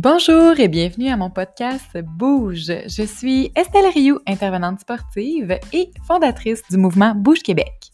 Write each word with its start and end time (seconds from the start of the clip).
Bonjour 0.00 0.60
et 0.60 0.68
bienvenue 0.68 1.08
à 1.08 1.16
mon 1.16 1.28
podcast 1.28 1.98
Bouge. 1.98 2.66
Je 2.86 3.02
suis 3.02 3.50
Estelle 3.56 3.90
Rioux, 3.92 4.20
intervenante 4.28 4.78
sportive 4.78 5.58
et 5.72 5.90
fondatrice 6.06 6.62
du 6.70 6.76
mouvement 6.76 7.16
Bouge 7.16 7.40
Québec. 7.42 7.90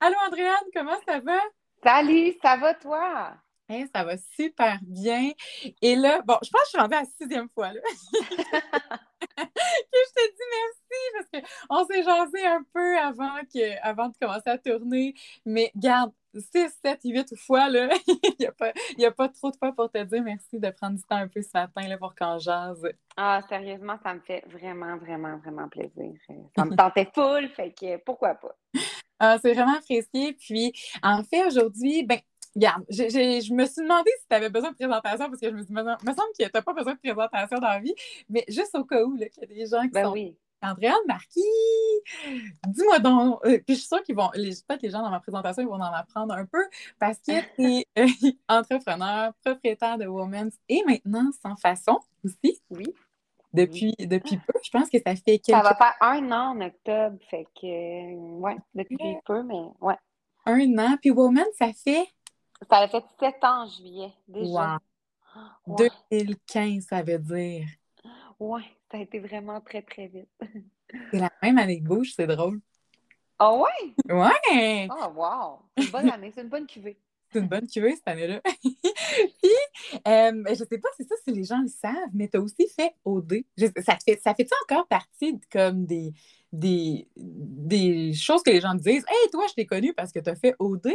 Allô 0.00 0.14
Andréane, 0.26 0.52
comment 0.74 0.98
ça 1.08 1.20
va? 1.20 1.38
Salut, 1.82 2.34
ça 2.42 2.58
va 2.58 2.74
toi? 2.74 3.32
ça 3.94 4.04
va 4.04 4.18
super 4.38 4.78
bien. 4.82 5.30
Et 5.80 5.96
là, 5.96 6.20
bon, 6.26 6.36
je 6.44 6.50
pense 6.50 6.60
que 6.60 6.66
je 6.66 6.68
suis 6.68 6.78
rendue 6.78 6.96
à 6.96 7.00
la 7.00 7.06
sixième 7.18 7.48
fois 7.48 7.72
là. 7.72 7.80
que 9.36 9.98
je 10.06 10.12
te 10.14 10.30
dis 10.30 10.42
merci 10.52 11.28
parce 11.30 11.44
qu'on 11.44 11.86
s'est 11.86 12.02
jasé 12.02 12.46
un 12.46 12.64
peu 12.72 12.98
avant, 12.98 13.40
que, 13.52 13.82
avant 13.82 14.08
de 14.08 14.14
commencer 14.20 14.48
à 14.50 14.58
tourner. 14.58 15.14
Mais 15.44 15.70
garde, 15.76 16.12
6, 16.34 16.78
7, 16.84 17.00
8 17.04 17.36
fois, 17.36 17.68
là, 17.68 17.88
il 18.06 18.18
n'y 18.40 18.46
a, 18.46 18.52
pas, 18.52 18.70
a 18.70 19.10
pas 19.10 19.28
trop 19.28 19.50
de 19.50 19.56
fois 19.56 19.72
pour 19.72 19.90
te 19.90 20.02
dire 20.02 20.22
merci 20.22 20.58
de 20.58 20.70
prendre 20.70 20.96
du 20.96 21.02
temps 21.02 21.16
un 21.16 21.28
peu 21.28 21.42
ce 21.42 21.50
matin 21.54 21.88
là, 21.88 21.96
pour 21.98 22.14
qu'on 22.14 22.38
jase. 22.38 22.86
Ah, 23.16 23.40
sérieusement, 23.48 23.96
ça 24.02 24.14
me 24.14 24.20
fait 24.20 24.44
vraiment, 24.48 24.96
vraiment, 24.96 25.36
vraiment 25.38 25.68
plaisir. 25.68 26.12
Ça 26.54 26.64
me 26.64 26.76
tentait 26.76 27.10
full, 27.14 27.48
fait 27.50 27.72
que 27.72 27.96
pourquoi 27.98 28.34
pas? 28.34 28.56
Ah, 29.18 29.38
c'est 29.40 29.54
vraiment 29.54 29.76
apprécié. 29.78 30.34
Puis, 30.34 30.72
en 31.02 31.22
fait, 31.24 31.46
aujourd'hui, 31.46 32.02
ben, 32.02 32.18
regarde, 32.56 32.84
je 32.88 33.54
me 33.54 33.66
suis 33.66 33.82
demandé 33.82 34.10
si 34.18 34.26
tu 34.28 34.34
avais 34.34 34.50
besoin 34.50 34.70
de 34.70 34.76
présentation 34.76 35.26
parce 35.26 35.40
que 35.40 35.48
je 35.48 35.54
me 35.54 35.62
suis 35.62 35.72
me 35.72 35.82
semble 35.82 35.96
que 36.38 36.44
tu 36.44 36.50
n'as 36.52 36.62
pas 36.62 36.72
besoin 36.72 36.94
de 36.94 36.98
présentation 36.98 37.58
dans 37.58 37.68
la 37.68 37.80
vie, 37.80 37.94
mais 38.28 38.44
juste 38.48 38.74
au 38.74 38.84
cas 38.84 39.02
où, 39.04 39.16
qu'il 39.16 39.28
y 39.40 39.44
a 39.44 39.46
des 39.46 39.66
gens 39.66 39.82
qui 39.82 39.90
ben 39.90 40.06
sont. 40.06 40.12
Oui. 40.12 40.36
Andréane 40.62 40.94
Marquis, 41.06 41.42
dis-moi 42.66 42.98
donc, 42.98 43.44
euh, 43.44 43.58
puis 43.58 43.74
je 43.74 43.80
suis 43.80 43.88
sûre 43.88 44.02
qu'ils 44.02 44.16
vont, 44.16 44.30
peut-être 44.30 44.82
les 44.82 44.90
gens 44.90 45.02
dans 45.02 45.10
ma 45.10 45.20
présentation, 45.20 45.62
ils 45.62 45.68
vont 45.68 45.74
en 45.74 45.82
apprendre 45.82 46.34
un 46.34 46.46
peu 46.46 46.64
parce 46.98 47.18
que 47.18 47.32
tu 47.56 47.62
es 47.62 47.86
euh, 47.98 48.06
entrepreneur, 48.48 49.34
propriétaire 49.44 49.98
de 49.98 50.06
Women's 50.06 50.54
et 50.68 50.82
maintenant 50.84 51.30
sans 51.42 51.56
façon 51.56 52.00
aussi. 52.24 52.60
Oui. 52.70 52.86
Depuis, 53.52 53.94
depuis 53.98 54.38
peu, 54.38 54.52
je 54.62 54.70
pense 54.70 54.90
que 54.90 54.98
ça 54.98 55.14
fait 55.14 55.38
quelques... 55.38 55.46
Ça 55.46 55.62
va 55.62 55.74
faire 55.74 55.94
un 56.00 56.30
an 56.32 56.56
en 56.56 56.60
octobre, 56.60 57.16
fait 57.30 57.46
que, 57.58 58.14
ouais, 58.38 58.56
depuis 58.74 59.16
peu, 59.24 59.42
mais 59.42 59.62
ouais. 59.80 59.96
Un 60.46 60.78
an, 60.78 60.96
puis 61.00 61.10
Women's, 61.10 61.54
ça 61.58 61.72
fait... 61.72 62.06
Ça 62.70 62.78
a 62.78 62.88
fait 62.88 63.04
sept 63.20 63.44
ans 63.44 63.64
en 63.64 63.68
juillet, 63.68 64.12
déjà. 64.28 64.78
Wow. 65.66 65.76
2015, 66.10 66.84
ça 66.84 67.02
veut 67.02 67.18
dire. 67.18 67.66
Ouais, 68.38 68.62
ça 68.90 68.98
a 68.98 69.00
été 69.00 69.18
vraiment 69.18 69.60
très, 69.60 69.82
très 69.82 70.08
vite. 70.08 70.28
C'est 71.10 71.18
la 71.18 71.30
même 71.42 71.58
année 71.58 71.80
que 71.80 71.84
Bouche, 71.84 72.12
c'est 72.14 72.28
drôle. 72.28 72.60
Ah 73.38 73.52
oh, 73.52 73.64
ouais? 73.64 74.14
Ouais! 74.14 74.88
Oh 74.88 75.08
wow! 75.14 75.58
C'est 75.76 75.84
une 75.84 75.90
bonne 75.90 76.10
année, 76.10 76.32
c'est 76.32 76.42
une 76.42 76.48
bonne 76.48 76.66
cuvée. 76.66 76.96
C'est 77.30 77.40
une 77.40 77.48
bonne 77.48 77.66
cuvée 77.66 77.96
cette 77.96 78.06
année-là. 78.06 78.40
Puis, 78.62 78.76
euh, 80.06 80.44
je 80.48 80.64
sais 80.64 80.78
pas 80.78 80.88
si 80.96 81.04
ça, 81.04 81.16
si 81.24 81.32
les 81.32 81.44
gens 81.44 81.60
le 81.60 81.68
savent, 81.68 82.10
mais 82.14 82.28
tu 82.28 82.36
as 82.36 82.40
aussi 82.40 82.68
fait 82.74 82.94
OD. 83.04 83.42
ça 83.84 83.98
fait 84.02 84.20
ça 84.22 84.34
fait 84.34 84.48
encore 84.62 84.86
partie 84.86 85.38
comme 85.50 85.84
des, 85.84 86.14
des, 86.52 87.08
des 87.16 88.14
choses 88.14 88.42
que 88.42 88.50
les 88.50 88.60
gens 88.60 88.74
disent? 88.74 89.04
Hey, 89.08 89.30
toi, 89.30 89.44
je 89.48 89.54
t'ai 89.54 89.66
connu 89.66 89.92
parce 89.92 90.12
que 90.12 90.20
tu 90.20 90.30
as 90.30 90.36
fait 90.36 90.54
OD? 90.58 90.92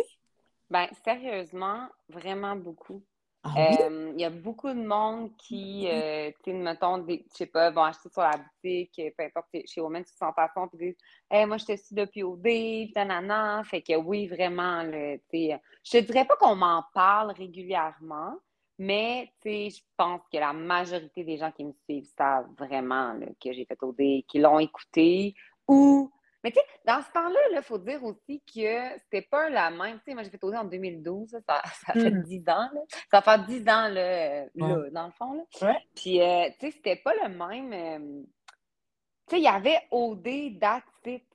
Ben, 0.72 0.88
sérieusement, 1.04 1.90
vraiment 2.08 2.56
beaucoup. 2.56 3.04
Ah 3.44 3.54
il 3.58 4.22
y 4.22 4.24
a 4.24 4.30
beaucoup 4.30 4.70
de 4.70 4.86
monde 4.86 5.36
qui, 5.36 5.88
euh, 5.90 6.30
tu 6.44 6.52
sais, 6.52 6.54
mettons, 6.54 7.06
je 7.06 7.18
sais 7.34 7.48
pas, 7.48 7.72
vont 7.72 7.84
acheter 7.84 8.08
sur 8.08 8.22
la 8.22 8.38
boutique, 8.38 9.02
peu 9.18 9.24
importe, 9.26 9.48
chez 9.66 9.82
Women, 9.82 10.06
sont 10.06 10.32
façon, 10.32 10.70
puis 10.70 10.78
disent 10.78 10.98
Hey, 11.30 11.46
moi, 11.46 11.58
je 11.58 11.66
te 11.66 11.76
suis 11.76 11.94
depuis 11.94 12.24
OD, 12.24 12.44
puis 12.44 12.94
nanana. 12.96 13.64
Fait 13.66 13.82
que 13.82 13.98
oui, 13.98 14.28
vraiment, 14.28 14.84
tu 14.90 15.20
sais, 15.32 15.60
je 15.84 15.92
te 15.92 15.98
dirais 16.06 16.26
pas 16.26 16.38
qu'on 16.38 16.56
m'en 16.56 16.86
parle 16.94 17.32
régulièrement, 17.32 18.38
mais 18.78 19.30
tu 19.42 19.50
sais, 19.50 19.70
je 19.72 19.82
pense 19.98 20.22
que 20.32 20.38
la 20.38 20.54
majorité 20.54 21.26
des 21.26 21.38
gens 21.38 21.52
qui 21.52 21.66
me 21.66 21.74
suivent 21.84 22.10
savent 22.18 22.48
vraiment 22.58 23.20
que 23.44 23.52
j'ai 23.52 23.66
fait 23.66 23.84
OD, 23.84 24.24
qui 24.26 24.40
l'ont 24.40 24.60
écouté 24.60 25.36
ou 25.68 26.12
mais 26.44 26.52
tu 26.52 26.60
sais, 26.60 26.66
dans 26.86 27.02
ce 27.02 27.12
temps-là, 27.12 27.40
il 27.54 27.62
faut 27.62 27.78
dire 27.78 28.04
aussi 28.04 28.42
que 28.42 29.00
c'était 29.00 29.22
pas 29.22 29.50
la 29.50 29.70
même. 29.70 29.98
Tu 30.00 30.06
sais, 30.06 30.14
moi, 30.14 30.24
j'ai 30.24 30.30
fait 30.30 30.44
OD 30.44 30.56
en 30.56 30.64
2012, 30.64 31.38
ça, 31.46 31.62
ça 31.86 31.94
fait 31.94 32.12
10 32.12 32.40
hmm. 32.40 32.50
ans. 32.50 32.70
Là. 32.74 32.82
Ça 33.12 33.22
fait 33.22 33.46
10 33.46 33.62
ans, 33.70 33.88
là, 33.90 34.46
là 34.56 34.90
dans 34.92 35.06
le 35.06 35.12
fond. 35.12 35.34
Là. 35.34 35.44
Ouais. 35.62 35.78
Puis, 35.96 36.22
euh, 36.22 36.50
tu 36.60 36.68
sais, 36.68 36.72
c'était 36.72 36.96
pas 36.96 37.14
le 37.14 37.30
même. 37.30 37.74
Euh, 37.74 38.24
tu 39.28 39.36
sais, 39.36 39.42
il 39.42 39.44
y 39.44 39.48
avait 39.48 39.80
OD, 39.92 40.60
That's 40.60 40.84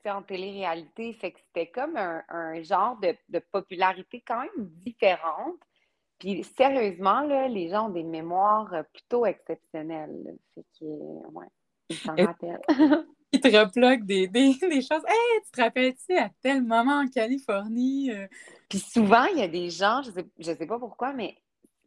en 0.07 0.23
télé-réalité. 0.23 1.13
Fait 1.13 1.33
que 1.33 1.41
c'était 1.41 1.71
comme 1.71 1.97
un, 1.97 2.23
un 2.29 2.61
genre 2.63 2.99
de, 2.99 3.15
de, 3.29 3.39
popularité 3.39 4.23
quand 4.27 4.41
même 4.41 4.51
différente. 4.57 5.61
Puis, 6.19 6.43
sérieusement, 6.43 7.21
là, 7.21 7.47
les 7.47 7.69
gens 7.69 7.87
ont 7.87 7.93
des 7.93 8.03
mémoires 8.03 8.73
plutôt 8.93 9.25
exceptionnelles. 9.25 10.37
Fait 10.55 10.65
que, 10.79 10.85
ouais, 10.85 11.47
ils 11.91 11.97
s'en 11.97 12.17
rappellent. 12.17 12.61
qui 13.41 13.51
te 13.51 13.57
replogue 13.57 14.05
des, 14.05 14.29
des, 14.29 14.55
des, 14.61 14.83
choses. 14.83 15.03
Hey, 15.07 15.43
tu 15.45 15.51
te 15.53 15.61
rappelles-tu 15.61 16.17
à 16.19 16.31
tel 16.43 16.63
moment 16.63 17.01
en 17.01 17.09
Californie? 17.09 18.11
Euh? 18.11 18.27
Puis 18.69 18.79
souvent, 18.79 19.25
il 19.27 19.39
y 19.39 19.43
a 19.43 19.49
des 19.49 19.71
gens, 19.71 20.03
je 20.03 20.11
sais, 20.11 20.27
je 20.39 20.53
sais 20.53 20.67
pas 20.67 20.79
pourquoi, 20.79 21.13
mais 21.13 21.37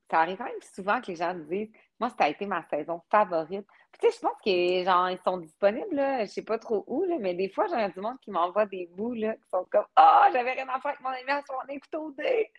ça 0.09 0.19
arrive 0.19 0.37
quand 0.37 0.45
même 0.45 0.53
souvent 0.75 1.01
que 1.01 1.07
les 1.07 1.15
gens 1.15 1.33
disent 1.33 1.69
Moi, 1.99 2.09
ça 2.09 2.25
a 2.25 2.29
été 2.29 2.45
ma 2.45 2.63
saison 2.69 3.01
favorite. 3.11 3.65
Puis, 3.91 4.01
tu 4.01 4.09
sais, 4.09 4.17
je 4.17 4.21
pense 4.21 4.37
que 4.43 4.83
genre, 4.83 5.09
ils 5.09 5.19
sont 5.23 5.37
disponibles, 5.37 5.95
là, 5.95 6.25
je 6.25 6.29
sais 6.29 6.43
pas 6.43 6.59
trop 6.59 6.83
où, 6.87 7.03
là, 7.05 7.17
mais 7.19 7.33
des 7.33 7.49
fois, 7.49 7.65
j'ai 7.67 7.91
du 7.91 7.99
monde 7.99 8.19
qui 8.21 8.31
m'envoie 8.31 8.65
des 8.65 8.87
bouts 8.91 9.13
là, 9.13 9.33
qui 9.33 9.49
sont 9.51 9.65
comme 9.71 9.85
Ah, 9.95 10.25
oh, 10.27 10.31
j'avais 10.33 10.51
rien 10.51 10.67
à 10.69 10.79
faire 10.79 10.91
avec 10.91 11.01
mon 11.01 11.09
ami 11.09 11.29
à 11.29 11.41
son 11.47 11.55
écoute 11.69 11.95
au 11.95 12.11
dé 12.11 12.51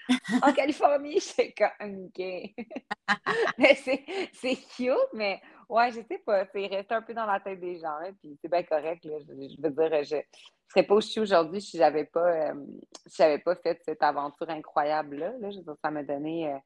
en 0.43 0.53
Californie. 0.53 1.15
Je 1.15 1.21
suis 1.21 1.55
comme 1.55 2.07
OK. 2.07 2.19
mais 3.59 3.75
c'est 4.33 4.57
cute, 4.77 4.97
mais 5.15 5.41
Ouais, 5.70 5.92
je 5.92 6.00
sais 6.03 6.19
pas. 6.19 6.44
C'est 6.53 6.66
resté 6.66 6.94
un 6.94 7.03
peu 7.03 7.14
dans 7.14 7.26
la 7.26 7.38
tête 7.38 7.60
des 7.60 7.78
gens, 7.78 7.97
puis 8.20 8.36
c'est 8.42 8.50
bien 8.50 8.64
correct. 8.64 9.04
Là. 9.04 9.19
Je, 9.20 9.32
veux 9.32 9.70
dire, 9.70 10.03
je 10.03 10.16
ne 10.16 10.22
serais 10.69 10.82
pas 10.82 10.94
aussi 10.97 11.20
aujourd'hui 11.20 11.62
si 11.62 11.78
j'avais 11.78 12.06
pas, 12.06 12.50
euh, 12.50 12.66
si 13.06 13.22
pas 13.44 13.54
fait 13.54 13.80
cette 13.84 14.03
aventure 14.03 14.50
incroyable-là. 14.50 15.32
Là. 15.38 15.48
ça 15.80 15.91
m'a 15.92 16.03
donné. 16.03 16.53
Euh, 16.53 16.59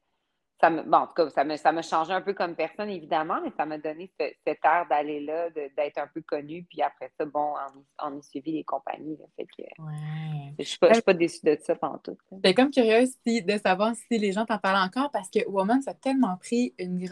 ça 0.61 0.69
me, 0.69 0.83
bon, 0.83 0.97
en 0.99 1.07
tout 1.07 1.13
cas, 1.15 1.29
ça 1.29 1.43
me, 1.43 1.57
ça 1.57 1.71
m'a 1.71 1.81
changé 1.81 2.13
un 2.13 2.21
peu 2.21 2.33
comme 2.33 2.55
personne, 2.55 2.89
évidemment, 2.89 3.41
mais 3.43 3.51
ça 3.57 3.65
m'a 3.65 3.77
donné 3.77 4.09
cette 4.19 4.63
air 4.63 4.85
d'aller 4.89 5.19
là, 5.19 5.49
d'être 5.49 5.97
un 5.97 6.07
peu 6.07 6.21
connu, 6.21 6.65
puis 6.69 6.81
après 6.81 7.11
ça, 7.17 7.25
bon, 7.25 7.53
on, 8.01 8.17
a 8.17 8.21
suivi 8.21 8.53
les 8.53 8.63
compagnies. 8.63 9.17
fait 9.35 9.45
que, 9.45 9.63
ouais. 9.63 10.53
Je 10.57 10.77
ne 10.87 10.93
suis, 10.93 11.01
pas 11.01 11.13
déçue 11.13 11.45
de 11.45 11.57
ça 11.61 11.75
pendant 11.75 11.97
tout. 11.97 12.17
J'étais 12.31 12.53
comme 12.53 12.71
curieuse 12.71 13.15
de 13.25 13.57
savoir 13.57 13.93
si 13.95 14.17
les 14.17 14.31
gens 14.31 14.45
t'en 14.45 14.57
parlent 14.57 14.85
encore, 14.85 15.11
parce 15.11 15.29
que 15.29 15.45
Woman, 15.49 15.81
ça 15.81 15.91
a 15.91 15.93
tellement 15.93 16.37
pris 16.37 16.73
une, 16.79 17.05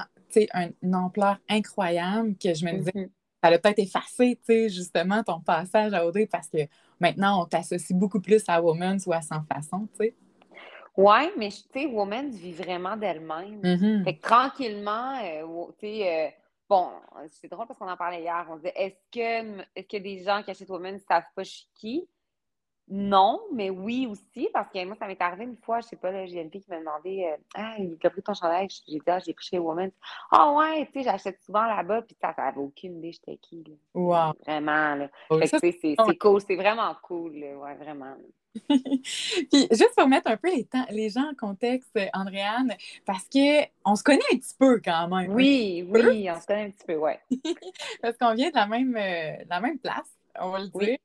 une 0.81 0.95
ampleur 0.95 1.37
incroyable 1.49 2.35
que 2.41 2.53
je 2.53 2.65
me 2.65 2.77
disais, 2.77 2.91
mm-hmm. 2.95 3.09
ça 3.43 3.49
a 3.49 3.59
peut-être 3.59 3.79
effacé, 3.79 4.39
justement, 4.69 5.21
ton 5.21 5.41
passage 5.41 5.93
à 5.93 6.05
OD, 6.05 6.29
parce 6.31 6.47
que 6.47 6.59
maintenant, 7.01 7.43
on 7.43 7.45
t'associe 7.45 7.97
beaucoup 7.97 8.21
plus 8.21 8.43
à 8.47 8.61
Woman 8.61 8.97
ou 9.05 9.11
à 9.11 9.21
Sans 9.21 9.43
Façon, 9.43 9.89
tu 9.97 10.05
sais. 10.05 10.15
Oui, 10.95 11.31
mais 11.37 11.49
tu 11.49 11.63
sais, 11.73 11.85
Woman 11.87 12.29
vit 12.29 12.53
vraiment 12.53 12.95
d'elle-même. 12.95 13.61
Mm-hmm. 13.61 14.03
Fait 14.03 14.15
que 14.15 14.21
tranquillement, 14.21 15.17
euh, 15.23 15.71
tu 15.79 15.87
sais, 15.87 16.27
euh, 16.27 16.29
bon, 16.69 16.89
c'est 17.29 17.49
drôle 17.49 17.65
parce 17.65 17.79
qu'on 17.79 17.89
en 17.89 17.97
parlait 17.97 18.21
hier. 18.21 18.45
On 18.49 18.57
disait, 18.57 18.73
est-ce 18.75 18.95
que, 19.11 19.61
est-ce 19.75 19.87
que 19.87 19.97
des 19.97 20.23
gens 20.23 20.43
qui 20.43 20.51
achètent 20.51 20.69
Woman 20.69 20.93
ne 20.93 20.99
savent 20.99 21.23
pas 21.35 21.43
qui? 21.73 22.07
Non, 22.89 23.41
mais 23.53 23.69
oui 23.69 24.07
aussi, 24.07 24.49
parce 24.53 24.69
que 24.69 24.83
moi, 24.85 24.95
ça 24.99 25.07
m'est 25.07 25.21
arrivé 25.21 25.45
une 25.45 25.57
fois, 25.57 25.79
je 25.79 25.88
sais 25.88 25.95
pas, 25.95 26.11
une 26.11 26.51
fille 26.51 26.61
qui 26.61 26.69
m'a 26.69 26.79
demandé 26.79 27.25
euh, 27.31 27.38
Ah, 27.55 27.75
il 27.79 27.97
a 28.03 28.09
pris 28.09 28.21
ton 28.21 28.33
chandail? 28.33 28.67
J'ai 28.69 28.99
dit 28.99 29.01
Ah, 29.07 29.19
j'ai 29.19 29.33
pris 29.33 29.45
chez 29.45 29.59
Woman. 29.59 29.89
Ah 30.31 30.51
ouais, 30.53 30.85
tu 30.88 30.99
sais, 30.99 31.03
j'achète 31.05 31.41
souvent 31.41 31.66
là-bas, 31.66 32.01
puis 32.01 32.16
ça, 32.19 32.33
ça 32.35 32.44
avait 32.44 32.59
aucune 32.59 32.97
idée 32.97 33.13
j'étais 33.13 33.38
qui. 33.38 33.63
Là. 33.63 33.73
Wow. 33.94 34.33
Vraiment, 34.45 34.95
là. 34.95 35.09
fait 35.29 35.50
que, 35.50 35.57
c'est, 35.59 35.77
c'est 35.81 36.18
cool, 36.18 36.41
c'est 36.41 36.56
vraiment 36.56 36.94
cool, 37.01 37.35
là. 37.38 37.57
ouais, 37.57 37.75
vraiment. 37.75 38.15
Puis 38.68 39.68
juste 39.71 39.94
pour 39.97 40.07
mettre 40.07 40.30
un 40.30 40.38
peu 40.38 40.53
les, 40.53 40.65
temps, 40.65 40.85
les 40.89 41.09
gens 41.09 41.30
en 41.30 41.35
contexte, 41.35 41.97
Andréane, 42.13 42.75
parce 43.06 43.24
qu'on 43.24 43.95
se 43.95 44.03
connaît 44.03 44.19
un 44.31 44.38
petit 44.38 44.56
peu 44.57 44.80
quand 44.83 45.07
même. 45.07 45.31
Hein. 45.31 45.33
Oui, 45.33 45.88
oui, 45.89 46.30
on 46.30 46.39
se 46.39 46.45
connaît 46.45 46.65
un 46.65 46.69
petit 46.69 46.85
peu, 46.85 46.95
ouais. 46.95 47.19
parce 48.01 48.18
qu'on 48.18 48.33
vient 48.35 48.50
de 48.50 48.56
la 48.56 48.68
même, 48.68 48.95
euh, 48.95 49.44
la 49.50 49.59
même 49.59 49.80
place, 49.80 50.07
on 50.39 50.51
va 50.51 50.59
le 50.59 50.68
dire. 50.68 50.97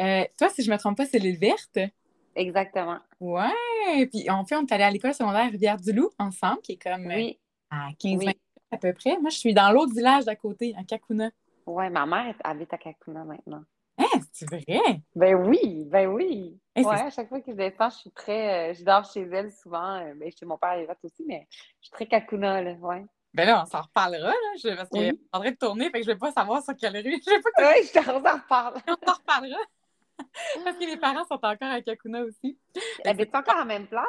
Euh, 0.00 0.24
toi, 0.36 0.48
si 0.50 0.62
je 0.62 0.70
ne 0.70 0.74
me 0.74 0.78
trompe 0.78 0.96
pas, 0.96 1.06
c'est 1.06 1.18
l'île 1.18 1.38
verte? 1.38 1.78
Exactement. 2.34 2.98
Ouais. 3.20 4.06
Puis 4.12 4.30
en 4.30 4.44
fait, 4.44 4.56
on 4.56 4.64
est 4.64 4.72
allé 4.72 4.84
à 4.84 4.90
l'école 4.90 5.14
secondaire 5.14 5.50
Rivière-du-Loup 5.50 6.10
ensemble, 6.18 6.60
qui 6.62 6.72
est 6.72 6.82
comme 6.82 7.06
oui. 7.06 7.38
à 7.70 7.88
15 7.98 8.18
minutes 8.18 8.38
à 8.70 8.76
peu 8.76 8.92
près. 8.92 9.18
Moi, 9.18 9.30
je 9.30 9.38
suis 9.38 9.54
dans 9.54 9.72
l'autre 9.72 9.94
village 9.94 10.24
d'à 10.24 10.36
côté, 10.36 10.74
à 10.78 10.84
Kakuna. 10.84 11.30
Ouais, 11.66 11.90
ma 11.90 12.06
mère 12.06 12.34
habite 12.44 12.72
à 12.72 12.78
Kakuna 12.78 13.24
maintenant. 13.24 13.62
Hein, 13.98 14.20
c'est 14.32 14.48
vrai? 14.48 15.00
Ben 15.16 15.34
oui, 15.34 15.84
ben 15.86 16.06
oui. 16.06 16.60
ouais, 16.76 16.86
à 16.86 17.10
chaque 17.10 17.28
fois 17.28 17.40
que 17.40 17.50
je 17.50 17.56
descends, 17.56 17.90
je 17.90 17.96
suis 17.96 18.10
très. 18.12 18.70
Euh, 18.70 18.74
je 18.74 18.84
dors 18.84 19.04
chez 19.10 19.22
elle 19.22 19.50
souvent. 19.50 19.96
Euh, 19.96 20.14
ben, 20.14 20.30
chez 20.30 20.46
mon 20.46 20.56
père, 20.56 20.78
il 20.80 20.86
reste 20.86 21.04
aussi, 21.04 21.24
mais 21.26 21.48
je 21.80 21.86
suis 21.86 21.90
très 21.90 22.06
Kakuna, 22.06 22.62
là, 22.62 22.72
ouais. 22.74 23.04
Ben 23.34 23.44
là, 23.44 23.62
on 23.62 23.66
s'en 23.66 23.82
reparlera, 23.82 24.30
là, 24.30 24.76
parce 24.76 24.88
qu'il 24.88 25.02
est 25.02 25.18
en 25.32 25.40
train 25.40 25.50
de 25.50 25.56
tourner, 25.56 25.90
fait 25.90 26.00
que 26.00 26.06
je 26.06 26.12
vais 26.12 26.18
pas 26.18 26.32
savoir 26.32 26.62
sur 26.62 26.74
quelle 26.76 26.96
rue. 26.96 27.20
Je 27.26 27.30
vais 27.30 27.40
pas 27.40 27.72
Oui, 27.72 27.86
je 27.86 27.92
t'en 27.92 28.14
reparle. 28.14 28.74
on 28.88 29.06
s'en 29.06 29.14
reparlera. 29.14 29.60
parce 30.64 30.76
que 30.76 30.84
les 30.84 30.96
parents 30.96 31.24
sont 31.26 31.34
encore 31.34 31.70
à 31.70 31.80
Kakuna 31.82 32.22
aussi. 32.22 32.58
Est 33.04 33.34
encore 33.34 33.56
la 33.56 33.64
même 33.64 33.86
place? 33.86 34.06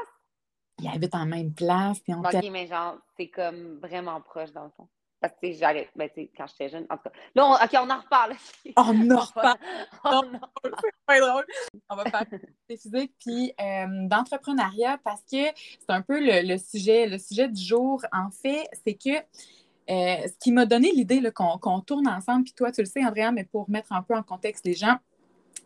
ils 0.82 0.90
habitent 0.90 1.16
en 1.16 1.26
même 1.26 1.54
place. 1.54 2.00
Puis 2.00 2.14
on 2.14 2.20
OK, 2.20 2.34
mais 2.52 2.68
genre, 2.68 2.98
c'est 3.18 3.30
comme 3.30 3.80
vraiment 3.80 4.20
proche 4.22 4.52
dans 4.52 4.64
le 4.64 4.72
fond. 4.76 4.88
Parce 5.22 5.34
que, 5.42 5.52
j'allais, 5.52 5.90
ben, 5.98 6.10
quand 6.38 6.48
j'étais 6.48 6.70
jeune, 6.70 6.86
en 6.90 6.96
tout 6.96 7.04
cas. 7.04 7.12
Là, 7.36 7.46
on, 7.46 7.54
OK, 7.54 7.72
on 7.74 7.90
en 7.90 8.00
reparle. 8.00 8.36
on 8.78 9.12
en 9.12 9.20
reparle. 9.20 9.58
c'est 10.64 10.94
pas 11.06 11.20
drôle. 11.20 11.46
On 11.90 11.96
va 11.98 12.06
faire 12.06 12.26
des 12.70 12.78
physiques 12.78 13.14
puis 13.20 13.54
euh, 13.60 14.08
d'entrepreneuriat 14.08 14.98
parce 15.04 15.22
que 15.22 15.44
c'est 15.56 15.90
un 15.90 16.02
peu 16.02 16.20
le, 16.22 16.58
sujet, 16.58 17.06
le 17.06 17.18
sujet 17.18 17.50
du 17.50 17.62
jour. 17.62 18.02
En 18.14 18.32
fait, 18.32 18.66
c'est 18.86 18.94
que 18.94 19.18
euh, 19.90 20.28
ce 20.28 20.38
qui 20.40 20.54
m'a 20.54 20.66
donné 20.66 20.92
l'idée 20.94 21.22
qu'on 21.34 21.82
tourne 21.82 22.08
ensemble, 22.08 22.46
puis 22.46 22.54
toi, 22.54 22.72
tu 22.72 22.80
le 22.80 22.88
sais, 22.88 23.04
Andrea, 23.04 23.32
mais 23.34 23.44
pour 23.44 23.70
mettre 23.70 23.92
un 23.92 24.04
peu 24.04 24.16
en 24.16 24.24
contexte 24.24 24.66
les 24.66 24.76
gens, 24.76 25.00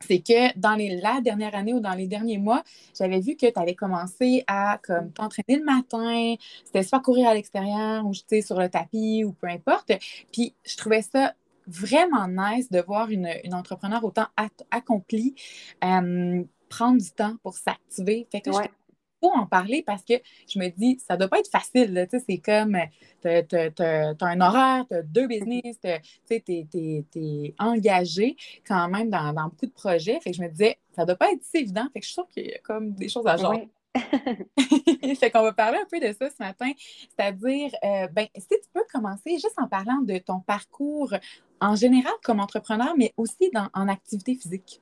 c'est 0.07 0.19
que 0.19 0.57
dans 0.57 0.75
la 0.77 1.21
dernière 1.21 1.55
année 1.55 1.73
ou 1.73 1.79
dans 1.79 1.93
les 1.93 2.07
derniers 2.07 2.37
mois, 2.37 2.63
j'avais 2.97 3.19
vu 3.19 3.35
que 3.35 3.47
tu 3.49 3.59
avais 3.59 3.75
commencé 3.75 4.43
à 4.47 4.79
comme 4.83 5.11
t'entraîner 5.11 5.57
le 5.59 5.65
matin, 5.65 6.35
c'était 6.65 6.83
soit 6.83 6.99
courir 6.99 7.29
à 7.29 7.33
l'extérieur 7.33 8.05
ou 8.05 8.13
sur 8.13 8.59
le 8.59 8.69
tapis 8.69 9.23
ou 9.23 9.33
peu 9.33 9.47
importe. 9.47 9.91
Puis 10.31 10.53
je 10.63 10.77
trouvais 10.77 11.01
ça 11.01 11.33
vraiment 11.67 12.27
nice 12.27 12.69
de 12.69 12.81
voir 12.81 13.09
une, 13.09 13.27
entrepreneur 13.53 14.03
autant 14.03 14.27
accomplie 14.71 15.35
euh, 15.83 16.43
prendre 16.69 17.01
du 17.01 17.11
temps 17.11 17.35
pour 17.43 17.55
s'activer. 17.55 18.27
En 19.31 19.45
parler 19.45 19.83
parce 19.85 20.03
que 20.03 20.13
je 20.47 20.59
me 20.59 20.69
dis, 20.69 20.99
ça 20.99 21.17
doit 21.17 21.27
pas 21.27 21.39
être 21.39 21.49
facile. 21.49 22.07
C'est 22.11 22.37
comme, 22.37 22.77
tu 23.21 23.27
as, 23.27 24.15
un 24.21 24.41
horaire, 24.41 24.85
tu 24.89 24.95
as 24.95 25.01
deux 25.01 25.27
business, 25.27 25.77
tu 25.81 26.35
es, 26.35 27.55
engagé 27.59 28.35
quand 28.67 28.89
même 28.89 29.09
dans, 29.09 29.33
beaucoup 29.49 29.65
de 29.65 29.71
projets. 29.71 30.19
Fait 30.21 30.31
que 30.31 30.37
je 30.37 30.41
me 30.41 30.49
disais, 30.49 30.77
ça 30.95 31.05
doit 31.05 31.15
pas 31.15 31.31
être 31.31 31.43
si 31.43 31.57
évident. 31.57 31.85
Fait 31.93 31.99
que 31.99 32.05
je 32.05 32.11
suis 32.11 32.13
sûre 32.13 32.27
qu'il 32.29 32.47
y 32.47 32.53
a 32.53 32.59
comme 32.59 32.93
des 32.93 33.09
choses 33.09 33.27
à 33.27 33.37
genre. 33.37 33.55
fait 35.19 35.29
qu'on 35.31 35.43
va 35.43 35.53
parler 35.53 35.77
un 35.77 35.85
peu 35.85 35.99
de 35.99 36.11
ça 36.13 36.29
ce 36.29 36.41
matin. 36.41 36.71
C'est-à-dire, 37.15 37.71
euh, 37.83 38.07
ben, 38.07 38.27
si 38.35 38.47
tu 38.47 38.69
peux 38.73 38.83
commencer 38.91 39.33
juste 39.33 39.55
en 39.57 39.67
parlant 39.67 40.01
de 40.01 40.17
ton 40.17 40.39
parcours 40.39 41.13
en 41.61 41.75
général 41.75 42.13
comme 42.23 42.39
entrepreneur, 42.39 42.93
mais 42.97 43.13
aussi 43.17 43.51
dans, 43.53 43.69
en 43.73 43.87
activité 43.87 44.35
physique? 44.35 44.81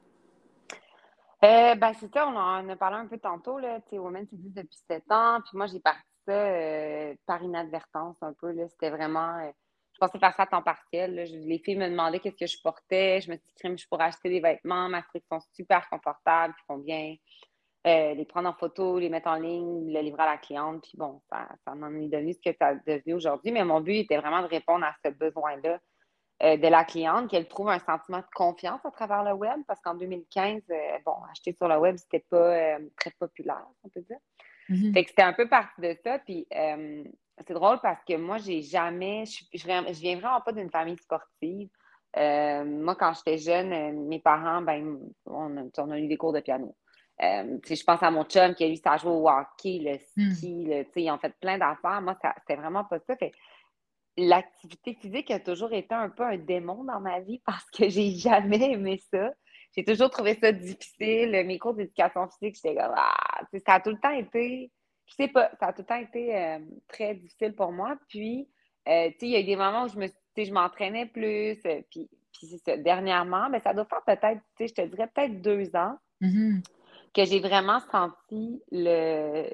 Euh, 1.43 1.73
ben, 1.75 1.93
c'est 1.99 2.13
ça, 2.13 2.27
on 2.27 2.35
en 2.35 2.69
a 2.69 2.75
parlé 2.75 2.97
un 2.97 3.07
peu 3.07 3.17
tantôt, 3.17 3.57
là. 3.57 3.79
Women 3.91 4.27
dit 4.31 4.51
depuis 4.51 4.77
sept 4.87 5.03
ans. 5.11 5.39
Puis 5.41 5.57
moi, 5.57 5.65
j'ai 5.65 5.79
parti 5.79 6.01
ça 6.27 6.33
euh, 6.33 7.15
par 7.25 7.41
inadvertance 7.41 8.17
un 8.21 8.33
peu, 8.33 8.51
là. 8.51 8.67
C'était 8.69 8.91
vraiment. 8.91 9.39
Euh, 9.39 9.51
je 9.93 9.99
pensais 9.99 10.19
faire 10.19 10.35
ça 10.35 10.43
à 10.43 10.47
temps 10.47 10.61
partiel. 10.61 11.15
les 11.15 11.59
filles 11.59 11.77
me 11.77 11.89
demandaient 11.89 12.19
qu'est-ce 12.19 12.37
que 12.37 12.47
je 12.47 12.61
portais. 12.63 13.21
Je 13.21 13.31
me 13.31 13.37
suis 13.37 13.69
dit, 13.69 13.77
je 13.83 13.87
pourrais 13.87 14.05
acheter 14.05 14.29
des 14.29 14.39
vêtements. 14.39 14.87
Ma 14.87 15.01
frites 15.03 15.25
sont 15.31 15.39
super 15.53 15.87
confortables, 15.89 16.53
ils 16.57 16.65
font 16.67 16.77
bien. 16.77 17.15
les 17.85 18.25
prendre 18.25 18.49
en 18.49 18.53
photo, 18.53 18.99
les 18.99 19.09
mettre 19.09 19.27
en 19.27 19.35
ligne, 19.35 19.87
les 19.91 20.01
livrer 20.03 20.23
à 20.23 20.27
la 20.27 20.37
cliente. 20.37 20.83
Puis 20.83 20.97
bon, 20.97 21.21
ça, 21.29 21.49
ça 21.65 21.75
m'en 21.75 21.89
est 21.89 22.07
devenu 22.07 22.33
ce 22.33 22.39
que 22.51 22.55
ça 22.57 22.69
a 22.69 22.75
devenu 22.75 23.15
aujourd'hui. 23.15 23.51
Mais 23.51 23.65
mon 23.65 23.81
but 23.81 23.95
était 23.95 24.17
vraiment 24.17 24.41
de 24.41 24.47
répondre 24.47 24.85
à 24.85 24.95
ce 25.03 25.11
besoin-là 25.11 25.79
euh, 26.43 26.57
de 26.57 26.67
la 26.67 26.83
cliente, 26.83 27.29
qu'elle 27.29 27.47
trouve 27.47 27.69
un 27.69 27.77
sentiment 27.77 28.17
de 28.17 28.25
confiance 28.33 28.83
à 28.83 28.89
travers 28.89 29.23
le 29.23 29.33
web, 29.33 29.59
parce 29.67 29.79
qu'en 29.81 29.93
2015, 29.93 30.63
euh, 30.71 30.75
bon, 31.05 31.13
acheter 31.29 31.53
sur 31.53 31.67
le 31.67 31.77
web, 31.77 31.97
c'était 31.97 32.25
pas 32.31 32.37
euh, 32.37 32.79
très 32.97 33.11
populaire, 33.11 33.63
on 33.83 33.89
peut 33.89 34.01
dire. 34.01 34.17
Mm-hmm. 34.67 34.93
Fait 34.93 35.03
que 35.03 35.09
c'était 35.11 35.21
un 35.21 35.33
peu 35.33 35.47
parti 35.47 35.79
de 35.81 35.95
ça. 36.03 36.17
Puis 36.17 36.47
c'est 36.49 37.53
drôle 37.53 37.79
parce 37.81 38.03
que 38.05 38.15
moi, 38.15 38.39
j'ai 38.39 38.63
jamais, 38.63 39.25
je, 39.25 39.43
je, 39.53 39.99
viens 40.01 40.15
vraiment 40.15 40.41
pas 40.41 40.51
d'une 40.51 40.71
famille 40.71 40.97
sportive. 40.97 41.69
moi, 42.15 42.95
quand 42.95 43.13
j'étais 43.13 43.37
jeune, 43.37 44.07
mes 44.07 44.19
parents, 44.19 44.63
ben, 44.63 44.97
on 45.27 45.91
a, 45.91 45.99
eu 45.99 46.07
des 46.07 46.17
cours 46.17 46.33
de 46.33 46.39
piano. 46.39 46.75
je 47.19 47.83
pense 47.83 48.01
à 48.01 48.09
mon 48.09 48.23
chum 48.23 48.55
qui 48.55 48.63
a 48.63 48.67
eu 48.67 48.77
ça 48.77 48.97
jouer 48.97 49.11
au 49.11 49.29
hockey, 49.29 49.79
le 49.79 49.99
mm. 50.17 50.31
ski, 50.33 50.85
ils 50.95 51.11
ont 51.11 51.19
fait 51.19 51.35
plein 51.39 51.59
d'affaires. 51.59 52.01
Moi, 52.01 52.17
c'était 52.39 52.59
vraiment 52.59 52.83
pas 52.83 52.97
ça. 52.97 53.15
Fait, 53.15 53.31
l'activité 54.17 54.93
physique 54.93 55.31
a 55.31 55.39
toujours 55.39 55.73
été 55.73 55.93
un 55.93 56.09
peu 56.09 56.23
un 56.23 56.37
démon 56.37 56.83
dans 56.83 56.99
ma 56.99 57.19
vie 57.19 57.41
parce 57.45 57.69
que 57.71 57.89
j'ai 57.89 58.11
jamais 58.11 58.71
aimé 58.71 59.01
ça. 59.11 59.31
J'ai 59.75 59.85
toujours 59.85 60.09
trouvé 60.09 60.35
ça 60.35 60.51
difficile. 60.51 61.31
Mes 61.45 61.57
cours 61.57 61.73
d'éducation 61.73 62.27
physique, 62.27 62.55
j'étais 62.55 62.75
comme 62.75 62.93
ah, 62.95 63.41
ça 63.65 63.75
a 63.75 63.79
tout 63.79 63.91
le 63.91 63.99
temps 63.99 64.11
été, 64.11 64.69
je 65.05 65.13
sais 65.15 65.29
pas, 65.29 65.49
ça 65.59 65.67
a 65.67 65.73
tout 65.73 65.81
le 65.81 65.85
temps 65.85 65.95
été 65.95 66.35
euh, 66.35 66.59
très 66.87 67.15
difficile 67.15 67.55
pour 67.55 67.71
moi. 67.71 67.97
Puis, 68.09 68.49
euh, 68.89 69.09
tu 69.11 69.19
sais, 69.19 69.25
il 69.27 69.29
y 69.29 69.35
a 69.35 69.39
eu 69.39 69.45
des 69.45 69.55
moments 69.55 69.85
où 69.85 69.87
je 69.87 69.97
me 69.97 70.07
je 70.37 70.51
m'entraînais 70.51 71.05
plus. 71.05 71.59
Euh, 71.65 71.81
puis, 71.89 72.09
puis 72.33 72.47
ça. 72.65 72.77
Dernièrement, 72.77 73.49
mais 73.49 73.59
ça 73.59 73.73
doit 73.73 73.85
faire 73.85 74.03
peut-être, 74.05 74.41
tu 74.57 74.67
sais, 74.67 74.67
je 74.67 74.73
te 74.73 74.87
dirais 74.87 75.09
peut-être 75.13 75.41
deux 75.41 75.75
ans 75.75 75.97
mm-hmm. 76.21 76.63
que 77.13 77.25
j'ai 77.25 77.39
vraiment 77.39 77.79
senti 77.91 78.61
le, 78.71 79.49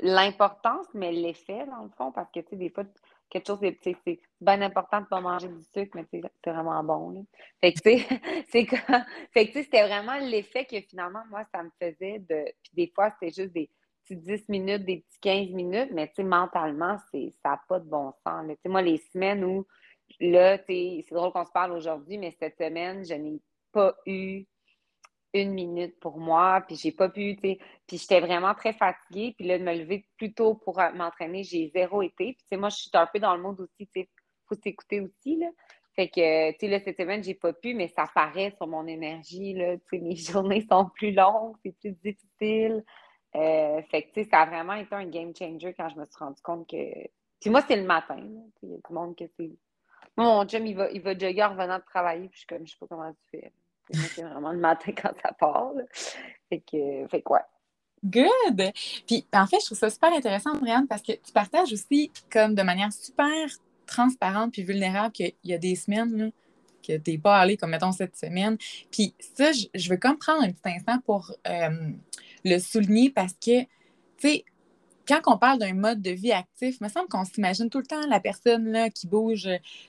l'importance, 0.00 0.86
mais 0.94 1.12
l'effet, 1.12 1.66
dans 1.66 1.84
le 1.84 1.90
fond, 1.90 2.12
parce 2.12 2.30
que, 2.32 2.40
tu 2.40 2.50
sais, 2.50 2.56
des 2.56 2.70
fois, 2.70 2.84
quelque 3.30 3.46
chose, 3.46 3.58
c'est 3.60 4.20
bien 4.40 4.60
important 4.62 4.98
de 4.98 5.04
ne 5.04 5.08
pas 5.08 5.20
manger 5.20 5.48
du 5.48 5.62
sucre, 5.62 5.96
mais 5.96 6.04
c'est 6.10 6.50
vraiment 6.50 6.82
bon. 6.82 7.26
Fait 7.62 7.72
que, 7.72 7.90
tu 7.90 8.04
sais, 8.52 9.62
c'était 9.62 9.86
vraiment 9.86 10.18
l'effet 10.18 10.64
que 10.64 10.80
finalement, 10.80 11.22
moi, 11.30 11.44
ça 11.54 11.62
me 11.62 11.70
faisait 11.80 12.18
de. 12.18 12.44
Puis 12.62 12.72
des 12.74 12.92
fois, 12.94 13.10
c'était 13.10 13.42
juste 13.42 13.54
des 13.54 13.70
petits 14.04 14.16
10 14.16 14.48
minutes, 14.48 14.84
des 14.84 14.98
petits 14.98 15.20
15 15.20 15.50
minutes, 15.50 15.90
mais 15.92 16.08
tu 16.08 16.16
sais, 16.16 16.24
mentalement, 16.24 16.96
ça 17.12 17.18
n'a 17.44 17.60
pas 17.68 17.78
de 17.78 17.88
bon 17.88 18.12
sens. 18.26 18.44
Tu 18.48 18.54
sais, 18.62 18.68
moi, 18.68 18.82
les 18.82 18.98
semaines 19.12 19.44
où, 19.44 19.66
là, 20.20 20.58
tu 20.58 21.02
c'est 21.02 21.14
drôle 21.14 21.32
qu'on 21.32 21.44
se 21.44 21.52
parle 21.52 21.72
aujourd'hui, 21.72 22.18
mais 22.18 22.34
cette 22.38 22.58
semaine, 22.58 23.04
je 23.04 23.14
n'ai 23.14 23.40
pas 23.72 23.96
eu 24.06 24.44
une 25.32 25.52
minute 25.52 25.98
pour 26.00 26.18
moi, 26.18 26.62
puis 26.66 26.76
j'ai 26.76 26.92
pas 26.92 27.08
pu, 27.08 27.36
tu 27.36 27.42
sais, 27.42 27.58
puis 27.86 27.98
j'étais 27.98 28.20
vraiment 28.20 28.54
très 28.54 28.72
fatiguée, 28.72 29.34
puis 29.36 29.46
là, 29.46 29.58
de 29.58 29.64
me 29.64 29.74
lever 29.74 30.06
plus 30.16 30.32
tôt 30.32 30.54
pour 30.54 30.80
euh, 30.80 30.90
m'entraîner, 30.92 31.44
j'ai 31.44 31.70
zéro 31.74 32.02
été, 32.02 32.32
puis 32.32 32.36
tu 32.36 32.46
sais, 32.48 32.56
moi, 32.56 32.68
je 32.68 32.76
suis 32.76 32.90
un 32.94 33.06
peu 33.06 33.18
dans 33.18 33.36
le 33.36 33.42
monde 33.42 33.60
aussi, 33.60 33.86
tu 33.86 34.00
sais, 34.00 34.08
faut 34.48 34.56
s'écouter 34.56 35.00
aussi, 35.00 35.36
là. 35.36 35.46
Fait 35.94 36.08
que, 36.08 36.52
tu 36.52 36.58
sais, 36.60 36.68
là, 36.68 36.80
cette 36.80 36.96
semaine, 36.96 37.22
j'ai 37.22 37.34
pas 37.34 37.52
pu, 37.52 37.74
mais 37.74 37.88
ça 37.88 38.06
paraît 38.14 38.54
sur 38.56 38.66
mon 38.66 38.86
énergie, 38.86 39.54
là, 39.54 39.76
tu 39.76 39.82
sais, 39.90 39.98
mes 39.98 40.16
journées 40.16 40.66
sont 40.68 40.88
plus 40.94 41.12
longues, 41.12 41.56
c'est 41.64 41.76
plus 41.78 41.92
difficile. 41.92 42.84
Euh, 43.36 43.82
fait 43.90 44.02
que, 44.02 44.06
tu 44.08 44.22
sais, 44.22 44.30
ça 44.30 44.40
a 44.40 44.46
vraiment 44.46 44.74
été 44.74 44.94
un 44.94 45.06
game 45.06 45.32
changer 45.36 45.72
quand 45.74 45.88
je 45.88 45.96
me 45.96 46.06
suis 46.06 46.18
rendu 46.18 46.42
compte 46.42 46.68
que... 46.68 46.76
Puis 47.40 47.48
moi, 47.48 47.62
c'est 47.66 47.76
le 47.76 47.84
matin, 47.84 48.18
il 48.62 48.70
y 48.70 48.74
a 48.74 48.76
le 48.76 48.94
monde 48.94 49.16
que 49.16 49.24
c'est... 49.36 49.50
Mon 50.16 50.44
chum, 50.46 50.66
il 50.66 50.76
va, 50.76 50.90
il 50.90 51.00
va 51.00 51.16
jogger 51.16 51.44
en 51.44 51.50
revenant 51.50 51.78
de 51.78 51.84
travailler, 51.84 52.28
puis 52.28 52.34
je 52.34 52.38
suis 52.38 52.46
comme, 52.46 52.66
je 52.66 52.72
sais 52.72 52.78
pas 52.78 52.86
comment 52.88 53.12
tu 53.12 53.38
fais. 53.38 53.52
C'est 53.92 54.22
vraiment 54.22 54.52
le 54.52 54.58
matin 54.58 54.92
quand 54.96 55.12
ça 55.22 55.32
part. 55.32 55.72
Fait 56.48 56.60
que, 56.60 57.08
fait 57.08 57.22
quoi. 57.22 57.42
Good! 58.02 58.72
Puis, 59.06 59.26
en 59.32 59.46
fait, 59.46 59.58
je 59.60 59.66
trouve 59.66 59.78
ça 59.78 59.90
super 59.90 60.12
intéressant, 60.12 60.54
Brianne, 60.54 60.86
parce 60.88 61.02
que 61.02 61.12
tu 61.12 61.32
partages 61.32 61.72
aussi, 61.72 62.10
comme 62.30 62.54
de 62.54 62.62
manière 62.62 62.92
super 62.92 63.34
transparente 63.86 64.52
puis 64.52 64.62
vulnérable, 64.62 65.12
qu'il 65.12 65.34
y 65.44 65.52
a 65.52 65.58
des 65.58 65.74
semaines 65.74 66.16
là, 66.16 66.30
que 66.86 66.96
tu 66.96 67.10
n'es 67.10 67.18
pas 67.18 67.38
allé, 67.38 67.56
comme 67.58 67.70
mettons 67.70 67.92
cette 67.92 68.16
semaine. 68.16 68.56
Puis, 68.90 69.14
ça, 69.36 69.52
je, 69.52 69.90
veux 69.90 69.98
comme 69.98 70.16
prendre 70.16 70.42
un 70.42 70.50
petit 70.50 70.74
instant 70.76 70.98
pour 71.04 71.30
euh, 71.46 71.90
le 72.44 72.58
souligner 72.58 73.10
parce 73.10 73.34
que, 73.34 73.60
tu 73.62 73.68
sais, 74.18 74.44
quand 75.06 75.20
on 75.26 75.36
parle 75.36 75.58
d'un 75.58 75.74
mode 75.74 76.00
de 76.00 76.10
vie 76.10 76.32
actif, 76.32 76.76
il 76.80 76.84
me 76.84 76.88
semble 76.88 77.08
qu'on 77.08 77.24
s'imagine 77.24 77.68
tout 77.68 77.78
le 77.78 77.86
temps 77.86 78.06
la 78.06 78.20
personne 78.20 78.70
là, 78.70 78.88
qui 78.88 79.08
bouge 79.08 79.48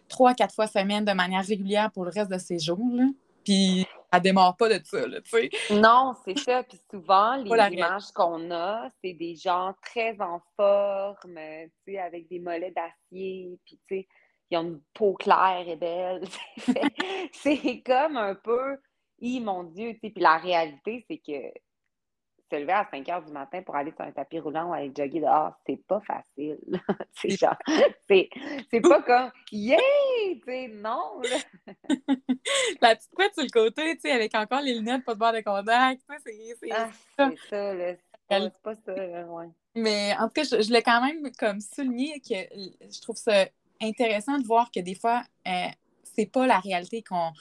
trois, 0.09 0.33
quatre 0.33 0.53
fois 0.53 0.67
semaine 0.67 1.05
de 1.05 1.13
manière 1.13 1.45
régulière 1.45 1.91
pour 1.91 2.03
le 2.03 2.11
reste 2.11 2.31
de 2.31 2.39
ses 2.39 2.59
jours. 2.59 2.89
Là 2.91 3.05
puis 3.43 3.85
elle 4.11 4.21
démarre 4.21 4.57
pas 4.57 4.67
de 4.67 4.83
ça, 4.83 5.03
tu 5.05 5.21
sais. 5.25 5.49
Non, 5.71 6.13
c'est 6.25 6.37
ça. 6.37 6.63
Puis 6.63 6.79
souvent, 6.89 7.35
les 7.37 7.49
images 7.49 8.11
qu'on 8.13 8.51
a, 8.51 8.89
c'est 9.01 9.13
des 9.13 9.35
gens 9.35 9.73
très 9.81 10.19
en 10.19 10.41
forme, 10.57 11.39
tu 11.85 11.93
sais, 11.93 11.99
avec 11.99 12.27
des 12.27 12.39
mollets 12.39 12.71
d'acier, 12.71 13.57
puis 13.65 13.79
tu 13.87 13.95
sais, 13.95 14.07
ils 14.49 14.57
ont 14.57 14.63
une 14.63 14.81
peau 14.93 15.13
claire 15.13 15.63
et 15.65 15.77
belle. 15.77 16.23
c'est 17.33 17.81
comme 17.85 18.17
un 18.17 18.35
peu, 18.35 18.77
mon 19.21 19.63
Dieu, 19.63 19.93
tu 19.93 19.99
sais. 20.01 20.09
Puis 20.09 20.21
la 20.21 20.37
réalité, 20.37 21.05
c'est 21.09 21.19
que 21.19 21.57
se 22.51 22.55
lever 22.55 22.73
à 22.73 22.87
5 22.91 23.07
heures 23.09 23.23
du 23.23 23.31
matin 23.31 23.61
pour 23.61 23.75
aller 23.75 23.91
sur 23.91 24.01
un 24.01 24.11
tapis 24.11 24.39
roulant 24.39 24.69
ou 24.69 24.73
aller 24.73 24.91
jogger 24.95 25.21
dehors, 25.21 25.53
c'est 25.65 25.81
pas 25.87 26.01
facile. 26.01 26.59
c'est 27.13 27.29
genre, 27.29 27.57
c'est 28.07 28.29
pas 28.81 29.01
comme 29.01 29.31
yeah! 29.51 29.79
Non! 30.69 31.21
La 32.81 32.95
petite 32.95 33.11
couette 33.15 33.33
sur 33.33 33.43
le 33.43 33.49
côté, 33.49 33.95
tu 33.95 34.01
sais, 34.01 34.11
avec 34.11 34.35
encore 34.35 34.61
les 34.61 34.75
lunettes, 34.75 35.05
pas 35.05 35.13
de 35.13 35.19
barre 35.19 35.33
de 35.33 35.41
contact, 35.41 36.01
c'est 36.23 36.71
ah, 36.71 36.89
ça. 37.17 37.31
ça, 37.49 37.73
là. 37.73 37.95
C'est 38.29 38.61
pas 38.61 38.75
ça, 38.75 38.95
là, 38.95 39.25
ouais. 39.25 39.47
Mais 39.75 40.13
en 40.19 40.27
tout 40.27 40.33
cas, 40.33 40.43
je, 40.43 40.71
l'ai 40.71 40.81
quand 40.81 41.01
même 41.01 41.31
comme 41.37 41.59
souligné 41.61 42.19
que 42.19 42.35
je 42.35 43.01
trouve 43.01 43.15
ça 43.15 43.45
intéressant 43.81 44.37
de 44.37 44.45
voir 44.45 44.71
que 44.71 44.79
des 44.79 44.95
fois, 44.95 45.23
euh, 45.47 45.67
c'est 46.03 46.25
pas 46.25 46.45
la 46.45 46.59
réalité 46.59 47.03
qu'on 47.03 47.33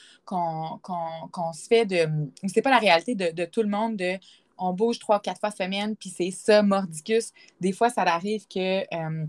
se 1.52 1.66
fait 1.68 1.86
de. 1.86 2.08
C'est 2.46 2.62
pas 2.62 2.70
la 2.70 2.78
réalité 2.78 3.14
de, 3.14 3.30
de, 3.30 3.44
tout 3.44 3.62
le 3.62 3.68
monde 3.68 3.96
de 3.96 4.16
on 4.60 4.72
bouge 4.72 4.98
trois, 4.98 5.20
quatre 5.20 5.40
fois 5.40 5.50
semaine, 5.50 5.96
puis 5.96 6.10
c'est 6.10 6.30
ça, 6.30 6.62
mordicus. 6.62 7.32
Des 7.60 7.72
fois, 7.72 7.90
ça 7.90 8.02
arrive 8.02 8.46
que. 8.46 8.80
Euh, 8.94 9.26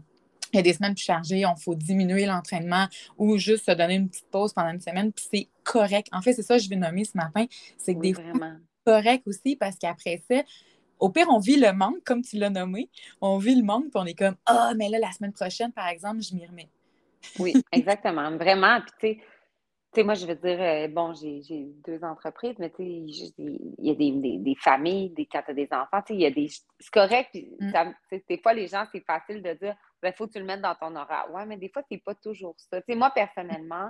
il 0.54 0.58
y 0.58 0.60
a 0.60 0.64
des 0.64 0.74
semaines 0.74 0.96
plus 0.96 1.06
chargées, 1.06 1.46
on 1.46 1.56
faut 1.56 1.76
diminuer 1.76 2.26
l'entraînement 2.26 2.88
ou 3.18 3.38
juste 3.38 3.66
se 3.66 3.72
donner 3.72 3.96
une 3.96 4.10
petite 4.10 4.30
pause 4.30 4.52
pendant 4.52 4.72
une 4.72 4.82
semaine, 4.82 5.14
puis 5.14 5.26
c'est 5.32 5.48
correct. 5.64 6.10
En 6.12 6.22
fait, 6.22 6.34
c'est 6.34 6.44
ça 6.44 6.58
que 6.58 6.64
je 6.64 6.68
vais 6.68 6.76
nommer 6.76 7.06
ce 7.06 7.16
matin. 7.16 7.46
C'est 7.78 7.96
que 7.96 8.02
des 8.02 8.14
fois, 8.14 8.24
correct 8.86 9.24
aussi 9.28 9.56
parce 9.56 9.78
qu'après 9.78 10.22
ça, 10.30 10.42
au 11.00 11.10
pire, 11.10 11.28
on 11.30 11.40
vit 11.40 11.58
le 11.58 11.74
manque, 11.74 12.04
comme 12.06 12.22
tu 12.22 12.38
l'as 12.38 12.50
nommé. 12.50 12.90
On 13.22 13.38
vit 13.38 13.56
le 13.56 13.64
manque, 13.64 13.86
puis 13.86 13.96
on 13.96 14.06
est 14.06 14.14
comme 14.14 14.36
Ah, 14.46 14.74
mais 14.78 14.88
là, 14.90 15.00
la 15.00 15.12
semaine 15.12 15.34
prochaine, 15.34 15.72
par 15.72 15.88
exemple, 15.88 16.22
je 16.22 16.36
m'y 16.36 16.46
remets. 16.46 16.70
oui, 17.40 17.54
exactement. 17.72 18.30
Vraiment. 18.38 18.80
Puis, 18.82 19.16
tu 19.16 19.20
sais, 19.20 19.26
sais, 19.94 20.04
moi, 20.04 20.14
je 20.14 20.26
veux 20.26 20.36
dire, 20.36 20.62
euh, 20.62 20.88
bon, 20.88 21.14
j'ai 21.14 21.42
deux 21.86 22.04
entreprises, 22.04 22.56
mais 22.60 22.70
tu 22.70 22.78
sais, 22.78 23.34
il 23.38 23.74
y 23.80 23.92
a 23.92 23.96
des, 23.96 24.38
des, 24.38 24.56
familles, 24.56 25.10
des, 25.10 25.26
quand 25.26 25.42
tu 25.44 25.52
as 25.52 25.54
des 25.54 25.68
enfants, 25.72 26.02
tu 26.02 26.14
sais, 26.14 26.16
il 26.16 26.22
y 26.22 26.26
a 26.26 26.32
des. 26.32 26.48
C'est 26.80 26.92
correct, 26.94 27.30
puis 27.34 27.50
mm. 27.60 27.94
des 28.30 28.38
fois, 28.38 28.54
les 28.54 28.68
gens, 28.68 28.86
c'est 28.92 29.06
facile 29.06 29.42
de 29.42 29.54
dire, 29.54 29.76
il 29.76 30.02
ben, 30.02 30.14
faut 30.14 30.28
que 30.28 30.34
tu 30.34 30.40
le 30.40 30.46
mettes 30.46 30.62
dans 30.62 30.76
ton 30.76 30.96
horaire. 30.96 31.28
Ouais, 31.32 31.46
mais 31.46 31.58
des 31.58 31.70
fois, 31.70 31.84
c'est 31.90 32.04
pas 32.04 32.16
toujours 32.16 32.56
ça. 32.58 32.82
Tu 32.82 32.94
sais, 32.94 32.96
moi, 32.96 33.12
personnellement, 33.12 33.90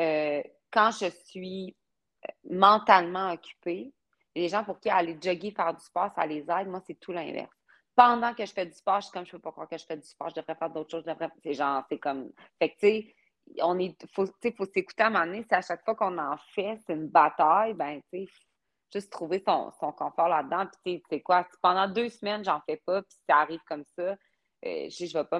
euh, 0.00 0.42
quand 0.70 0.90
je 0.90 1.06
suis 1.24 1.76
euh, 2.24 2.32
mentalement 2.50 3.32
occupée, 3.32 3.92
les 4.34 4.48
gens 4.48 4.64
pour 4.64 4.80
qui 4.80 4.90
aller 4.90 5.16
jogger, 5.20 5.50
faire 5.52 5.72
du 5.72 5.82
sport, 5.82 6.10
ça 6.14 6.26
les 6.26 6.44
aide. 6.50 6.68
Moi, 6.68 6.82
c'est 6.86 6.98
tout 7.00 7.12
l'inverse. 7.12 7.50
Pendant 7.94 8.34
que 8.34 8.44
je 8.44 8.52
fais 8.52 8.66
du 8.66 8.74
sport, 8.74 9.00
je 9.00 9.06
suis 9.06 9.12
comme, 9.12 9.24
je 9.24 9.32
peux 9.32 9.38
pas 9.38 9.52
croire 9.52 9.68
que 9.68 9.78
je 9.78 9.86
fais 9.86 9.96
du 9.96 10.06
sport, 10.06 10.28
je 10.28 10.34
devrais 10.34 10.54
faire 10.54 10.68
d'autres 10.68 10.90
choses, 10.90 11.04
je 11.06 11.10
devrais. 11.10 11.30
C'est 11.42 11.54
genre, 11.54 11.82
c'est 11.88 11.98
comme. 11.98 12.30
Fait 12.58 12.70
que, 12.70 12.74
tu 12.74 12.80
sais, 12.80 13.14
on 13.62 13.78
est, 13.78 13.96
faut, 14.12 14.26
faut 14.26 14.66
s'écouter 14.66 15.02
à 15.02 15.06
un 15.06 15.10
moment 15.10 15.26
donné. 15.26 15.42
Si 15.42 15.54
à 15.54 15.62
chaque 15.62 15.84
fois 15.84 15.94
qu'on 15.94 16.18
en 16.18 16.36
fait, 16.54 16.78
c'est 16.86 16.94
une 16.94 17.08
bataille, 17.08 17.74
ben, 17.74 18.00
tu 18.12 18.24
sais, 18.24 18.32
juste 18.92 19.10
trouver 19.10 19.42
son, 19.46 19.70
confort 19.92 20.28
là-dedans. 20.28 20.66
Puis, 20.84 21.00
tu 21.00 21.06
sais, 21.10 21.20
quoi, 21.20 21.46
pendant 21.62 21.88
deux 21.88 22.08
semaines, 22.08 22.44
j'en 22.44 22.60
fais 22.68 22.80
pas, 22.84 23.02
puis 23.02 23.16
ça 23.28 23.38
arrive 23.38 23.60
comme 23.68 23.84
ça, 23.96 24.16
euh, 24.64 24.88
je 24.88 25.04
ne 25.04 25.12
vais 25.12 25.24
pas 25.24 25.38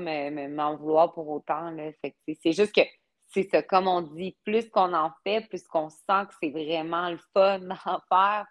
m'en 0.48 0.76
vouloir 0.76 1.12
pour 1.12 1.28
autant. 1.28 1.74
C'est 2.02 2.52
juste 2.52 2.74
que, 2.74 2.82
c'est 3.28 3.48
ça, 3.50 3.62
comme 3.62 3.88
on 3.88 4.02
dit, 4.02 4.36
plus 4.44 4.68
qu'on 4.70 4.92
en 4.94 5.10
fait, 5.24 5.48
plus 5.48 5.66
qu'on 5.66 5.90
sent 5.90 6.26
que 6.28 6.34
c'est 6.40 6.50
vraiment 6.50 7.10
le 7.10 7.18
fun 7.32 7.58
d'en 7.60 8.00
faire. 8.08 8.46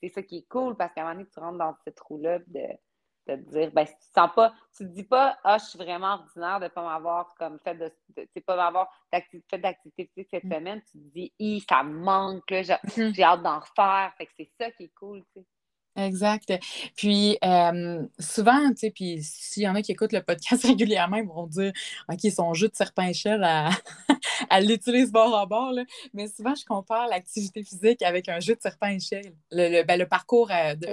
c'est 0.00 0.08
ça 0.08 0.22
qui 0.22 0.38
est 0.38 0.48
cool, 0.48 0.76
parce 0.76 0.92
qu'à 0.94 1.02
un 1.02 1.04
moment 1.04 1.16
donné, 1.16 1.30
tu 1.32 1.40
rentres 1.40 1.58
dans 1.58 1.74
cette 1.84 2.00
roue-là 2.00 2.38
de 2.46 2.66
de 3.26 3.36
te 3.36 3.50
dire, 3.50 3.70
ben, 3.72 3.86
si 3.86 3.94
tu 3.94 4.06
sens 4.14 4.30
pas, 4.34 4.54
tu 4.76 4.84
te 4.84 4.90
dis 4.90 5.04
pas, 5.04 5.36
ah, 5.44 5.58
je 5.58 5.64
suis 5.64 5.78
vraiment 5.78 6.14
ordinaire 6.14 6.60
de 6.60 6.64
ne 6.64 6.68
pas 6.68 6.82
m'avoir 6.82 7.34
comme 7.38 7.58
fait 7.64 7.74
de, 7.74 7.92
de 8.16 8.40
pas 8.40 8.56
m'avoir 8.56 8.88
fait 9.10 9.58
d'activité 9.58 10.10
physique 10.14 10.28
cette 10.30 10.44
mm. 10.44 10.54
semaine, 10.54 10.82
tu 10.90 10.98
te 10.98 11.12
dis, 11.14 11.32
hi, 11.38 11.64
ça 11.68 11.82
me 11.82 11.98
manque, 11.98 12.50
mm-hmm. 12.50 13.14
j'ai 13.14 13.22
hâte 13.22 13.42
d'en 13.42 13.60
refaire. 13.60 14.12
Fait 14.16 14.26
que 14.26 14.32
c'est 14.36 14.50
ça 14.58 14.70
qui 14.70 14.84
est 14.84 14.94
cool, 14.94 15.22
tu 15.34 15.40
sais. 15.40 15.46
Exact. 15.96 16.52
Puis 16.94 17.38
euh, 17.42 18.06
souvent, 18.18 18.68
tu 18.70 18.76
sais, 18.76 18.90
puis 18.90 19.18
s'il 19.22 19.62
y 19.62 19.68
en 19.68 19.74
a 19.74 19.82
qui 19.82 19.92
écoutent 19.92 20.12
le 20.12 20.22
podcast 20.22 20.62
régulièrement, 20.66 21.16
ils 21.16 21.26
vont 21.26 21.46
dire 21.46 21.72
OK, 22.10 22.20
son 22.30 22.52
jeu 22.52 22.68
de 22.68 22.74
serpent-échelle, 22.74 23.42
à, 23.42 23.70
à 24.50 24.60
l'utilise 24.60 25.10
bord 25.10 25.34
à 25.34 25.46
bord. 25.46 25.72
Là. 25.72 25.84
Mais 26.12 26.28
souvent, 26.28 26.54
je 26.54 26.64
compare 26.66 27.08
l'activité 27.08 27.62
physique 27.62 28.02
avec 28.02 28.28
un 28.28 28.40
jeu 28.40 28.54
de 28.54 28.60
serpent-échelle. 28.60 29.32
Le, 29.50 29.82
ben, 29.84 29.98
le, 29.98 30.06
parcours 30.06 30.50
euh, 30.50 30.74
de, 30.74 30.86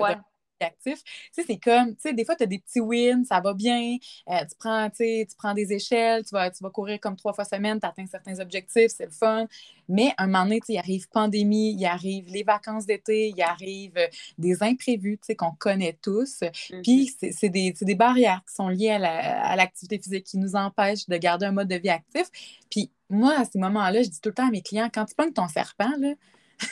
actif. 0.61 1.03
Tu 1.03 1.11
sais, 1.31 1.43
c'est 1.45 1.57
comme, 1.57 1.95
tu 1.95 2.01
sais, 2.01 2.13
des 2.13 2.25
fois, 2.25 2.35
tu 2.35 2.43
as 2.43 2.47
des 2.47 2.59
petits 2.59 2.79
wins, 2.79 3.23
ça 3.25 3.39
va 3.39 3.53
bien, 3.53 3.97
euh, 4.29 4.39
tu, 4.41 4.55
prends, 4.57 4.89
tu 4.89 5.25
prends 5.37 5.53
des 5.53 5.73
échelles, 5.73 6.23
tu 6.23 6.31
vas, 6.31 6.51
tu 6.51 6.63
vas 6.63 6.69
courir 6.69 6.99
comme 6.99 7.15
trois 7.15 7.33
fois 7.33 7.45
semaine, 7.45 7.79
tu 7.79 7.85
atteins 7.85 8.05
certains 8.05 8.39
objectifs, 8.39 8.91
c'est 8.95 9.05
le 9.05 9.11
fun. 9.11 9.47
Mais 9.89 10.13
un 10.17 10.27
moment 10.27 10.43
donné, 10.43 10.61
il 10.69 10.77
arrive 10.77 11.09
pandémie, 11.09 11.73
il 11.73 11.85
arrive 11.85 12.25
les 12.29 12.43
vacances 12.43 12.85
d'été, 12.85 13.33
il 13.35 13.41
arrive 13.41 13.97
euh, 13.97 14.07
des 14.37 14.63
imprévus, 14.63 15.17
tu 15.17 15.27
sais, 15.27 15.35
qu'on 15.35 15.51
connaît 15.51 15.97
tous. 16.01 16.39
Puis 16.83 17.11
mm-hmm. 17.21 17.33
c'est 17.33 17.49
des, 17.49 17.73
des, 17.73 17.95
barrières 17.95 18.41
qui 18.47 18.55
sont 18.55 18.69
liées 18.69 18.91
à 18.91 19.55
l'activité 19.55 19.99
physique 19.99 20.25
qui 20.25 20.37
nous 20.37 20.55
empêchent 20.55 21.07
de 21.07 21.17
garder 21.17 21.45
un 21.45 21.51
mode 21.51 21.67
de 21.67 21.75
vie 21.75 21.89
actif. 21.89 22.27
Puis 22.69 22.91
moi, 23.09 23.39
à 23.39 23.45
ces 23.45 23.59
moments-là, 23.59 24.01
je 24.01 24.09
dis 24.09 24.21
tout 24.21 24.29
le 24.29 24.35
temps 24.35 24.47
à 24.47 24.51
mes 24.51 24.61
clients, 24.61 24.89
quand 24.93 25.05
tu 25.05 25.15
pognes 25.15 25.33
ton 25.33 25.47
serpent, 25.47 25.91
là, 25.99 26.13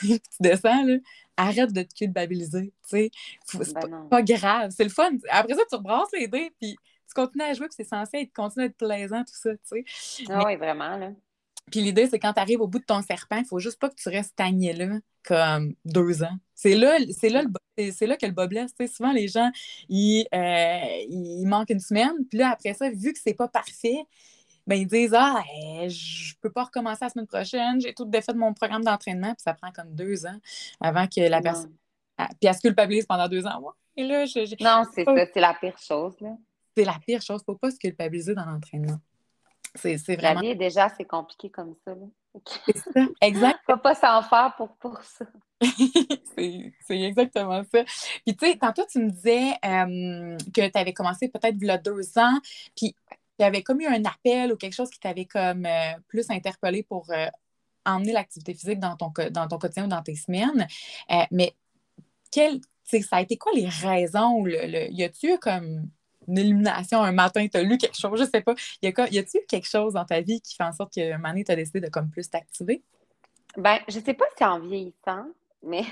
tu 0.00 0.18
descends, 0.40 0.84
là, 0.84 0.96
arrête 1.36 1.72
de 1.72 1.82
te 1.82 1.94
culpabiliser. 1.94 2.72
C'est 2.82 3.10
ben 3.54 4.08
pas, 4.10 4.22
grave. 4.22 4.72
C'est 4.76 4.84
le 4.84 4.90
fun. 4.90 5.10
Après 5.30 5.54
ça, 5.54 5.62
tu 5.68 5.76
rebrasses 5.76 6.12
les 6.12 6.28
dés, 6.28 6.52
puis 6.60 6.76
tu 7.08 7.14
continues 7.14 7.44
à 7.44 7.54
jouer, 7.54 7.68
puis 7.68 7.76
c'est 7.76 7.88
censé 7.88 8.18
être, 8.18 8.32
continuer 8.32 8.66
à 8.66 8.68
être 8.68 8.76
plaisant, 8.76 9.22
tout 9.24 9.34
ça. 9.34 9.50
Ah 10.28 10.44
oui, 10.46 10.56
vraiment. 10.56 10.96
Là. 10.96 11.12
Puis 11.70 11.80
l'idée, 11.80 12.06
c'est 12.06 12.18
quand 12.18 12.32
tu 12.32 12.40
arrives 12.40 12.60
au 12.60 12.66
bout 12.66 12.80
de 12.80 12.84
ton 12.84 13.02
serpent, 13.02 13.38
il 13.38 13.46
faut 13.46 13.58
juste 13.58 13.78
pas 13.78 13.88
que 13.88 13.94
tu 13.94 14.08
restes 14.08 14.32
stagné 14.32 14.72
là 14.72 14.98
comme 15.24 15.74
deux 15.84 16.22
ans. 16.22 16.36
C'est 16.54 16.74
là, 16.74 16.98
c'est 17.18 17.28
là, 17.28 17.44
c'est 17.76 18.06
là 18.06 18.16
que 18.16 18.26
le 18.26 18.32
bas 18.32 18.46
blesse. 18.46 18.72
Souvent, 18.94 19.12
les 19.12 19.28
gens, 19.28 19.50
ils, 19.88 20.26
euh, 20.34 21.04
ils 21.08 21.46
manquent 21.46 21.70
une 21.70 21.80
semaine. 21.80 22.12
Puis 22.28 22.38
là, 22.38 22.50
après 22.50 22.74
ça, 22.74 22.90
vu 22.90 23.12
que 23.12 23.18
c'est 23.22 23.34
pas 23.34 23.48
parfait, 23.48 24.04
ben, 24.66 24.76
ils 24.76 24.86
disent 24.86 25.14
Ah, 25.14 25.42
je 25.88 26.32
je 26.42 26.48
peux 26.48 26.50
pas 26.50 26.64
recommencer 26.64 27.04
la 27.04 27.08
semaine 27.08 27.26
prochaine, 27.26 27.80
j'ai 27.80 27.94
tout 27.94 28.04
défait 28.04 28.32
de 28.32 28.38
mon 28.38 28.52
programme 28.52 28.82
d'entraînement, 28.82 29.32
puis 29.34 29.42
ça 29.42 29.54
prend 29.54 29.70
comme 29.70 29.94
deux 29.94 30.26
ans 30.26 30.38
avant 30.80 31.06
que 31.06 31.20
la 31.20 31.40
personne. 31.40 31.72
Ah, 32.18 32.28
puis 32.28 32.48
elle 32.48 32.54
se 32.54 32.60
culpabilise 32.60 33.06
pendant 33.06 33.28
deux 33.28 33.46
ans. 33.46 33.60
moi 33.60 33.76
Et 33.96 34.04
là, 34.04 34.26
je, 34.26 34.40
Non, 34.62 34.84
c'est 34.92 35.04
ça, 35.04 35.26
c'est 35.32 35.40
la 35.40 35.54
pire 35.54 35.78
chose. 35.78 36.14
Là. 36.20 36.36
C'est 36.76 36.84
la 36.84 36.98
pire 37.06 37.22
chose. 37.22 37.40
Il 37.46 37.50
ne 37.50 37.54
faut 37.54 37.58
pas 37.58 37.70
se 37.70 37.78
culpabiliser 37.78 38.34
dans 38.34 38.44
l'entraînement. 38.44 38.98
C'est, 39.74 39.96
vraiment. 40.16 40.40
La 40.40 40.48
vie, 40.48 40.56
déjà, 40.56 40.88
c'est 40.90 41.04
compliqué 41.04 41.48
comme 41.48 41.74
ça. 41.84 41.94
C'est 42.66 42.76
ça, 42.76 43.00
exact. 43.20 43.60
faut 43.66 43.76
pas 43.76 43.94
s'en 43.94 44.22
faire 44.22 44.54
pour, 44.56 44.76
pour 44.76 45.00
ça. 45.02 45.24
c'est, 46.36 46.72
exactement 46.90 47.62
ça. 47.72 47.84
Puis, 48.26 48.36
tu 48.36 48.46
sais, 48.46 48.58
tantôt, 48.58 48.84
tu 48.90 48.98
me 48.98 49.10
disais 49.10 49.52
euh, 49.64 50.36
que 50.54 50.68
tu 50.68 50.78
avais 50.78 50.92
commencé 50.92 51.28
peut-être 51.28 51.56
il 51.58 51.66
y 51.66 51.70
a 51.70 51.78
deux 51.78 52.18
ans. 52.18 52.38
Puis, 52.76 52.94
il 53.42 53.44
y 53.44 53.48
avait 53.48 53.62
comme 53.62 53.80
eu 53.80 53.86
un 53.86 54.04
appel 54.04 54.52
ou 54.52 54.56
quelque 54.56 54.74
chose 54.74 54.88
qui 54.88 55.00
t'avait 55.00 55.24
comme 55.24 55.66
euh, 55.66 55.94
plus 56.06 56.30
interpellé 56.30 56.84
pour 56.84 57.10
euh, 57.10 57.26
emmener 57.84 58.12
l'activité 58.12 58.54
physique 58.54 58.78
dans 58.78 58.96
ton, 58.96 59.12
dans 59.30 59.48
ton 59.48 59.58
quotidien 59.58 59.86
ou 59.86 59.88
dans 59.88 60.02
tes 60.02 60.14
semaines. 60.14 60.66
Euh, 61.10 61.24
mais 61.32 61.52
quel, 62.30 62.60
ça 62.84 63.16
a 63.16 63.20
été 63.20 63.36
quoi 63.36 63.50
les 63.52 63.68
raisons? 63.68 64.44
Le, 64.44 64.92
y 64.92 65.02
a-tu 65.02 65.38
comme 65.38 65.90
une 66.28 66.38
illumination 66.38 67.02
un 67.02 67.10
matin, 67.10 67.44
tu 67.48 67.56
as 67.56 67.64
lu 67.64 67.78
quelque 67.78 67.98
chose, 67.98 68.20
je 68.20 68.30
sais 68.30 68.42
pas. 68.42 68.54
Y, 68.80 68.94
a, 68.96 69.08
y 69.08 69.18
a-tu 69.18 69.40
quelque 69.48 69.68
chose 69.68 69.94
dans 69.94 70.04
ta 70.04 70.20
vie 70.20 70.40
qui 70.40 70.54
fait 70.54 70.62
en 70.62 70.72
sorte 70.72 70.92
qu'un 70.92 71.16
moment 71.16 71.30
donné, 71.30 71.42
tu 71.42 71.50
as 71.50 71.56
décidé 71.56 71.80
de 71.80 71.88
comme 71.88 72.10
plus 72.10 72.30
t'activer? 72.30 72.80
Ben, 73.56 73.80
je 73.88 73.98
sais 73.98 74.14
pas 74.14 74.24
si 74.36 74.44
en 74.44 74.60
vieillissant, 74.60 75.26
mais 75.64 75.82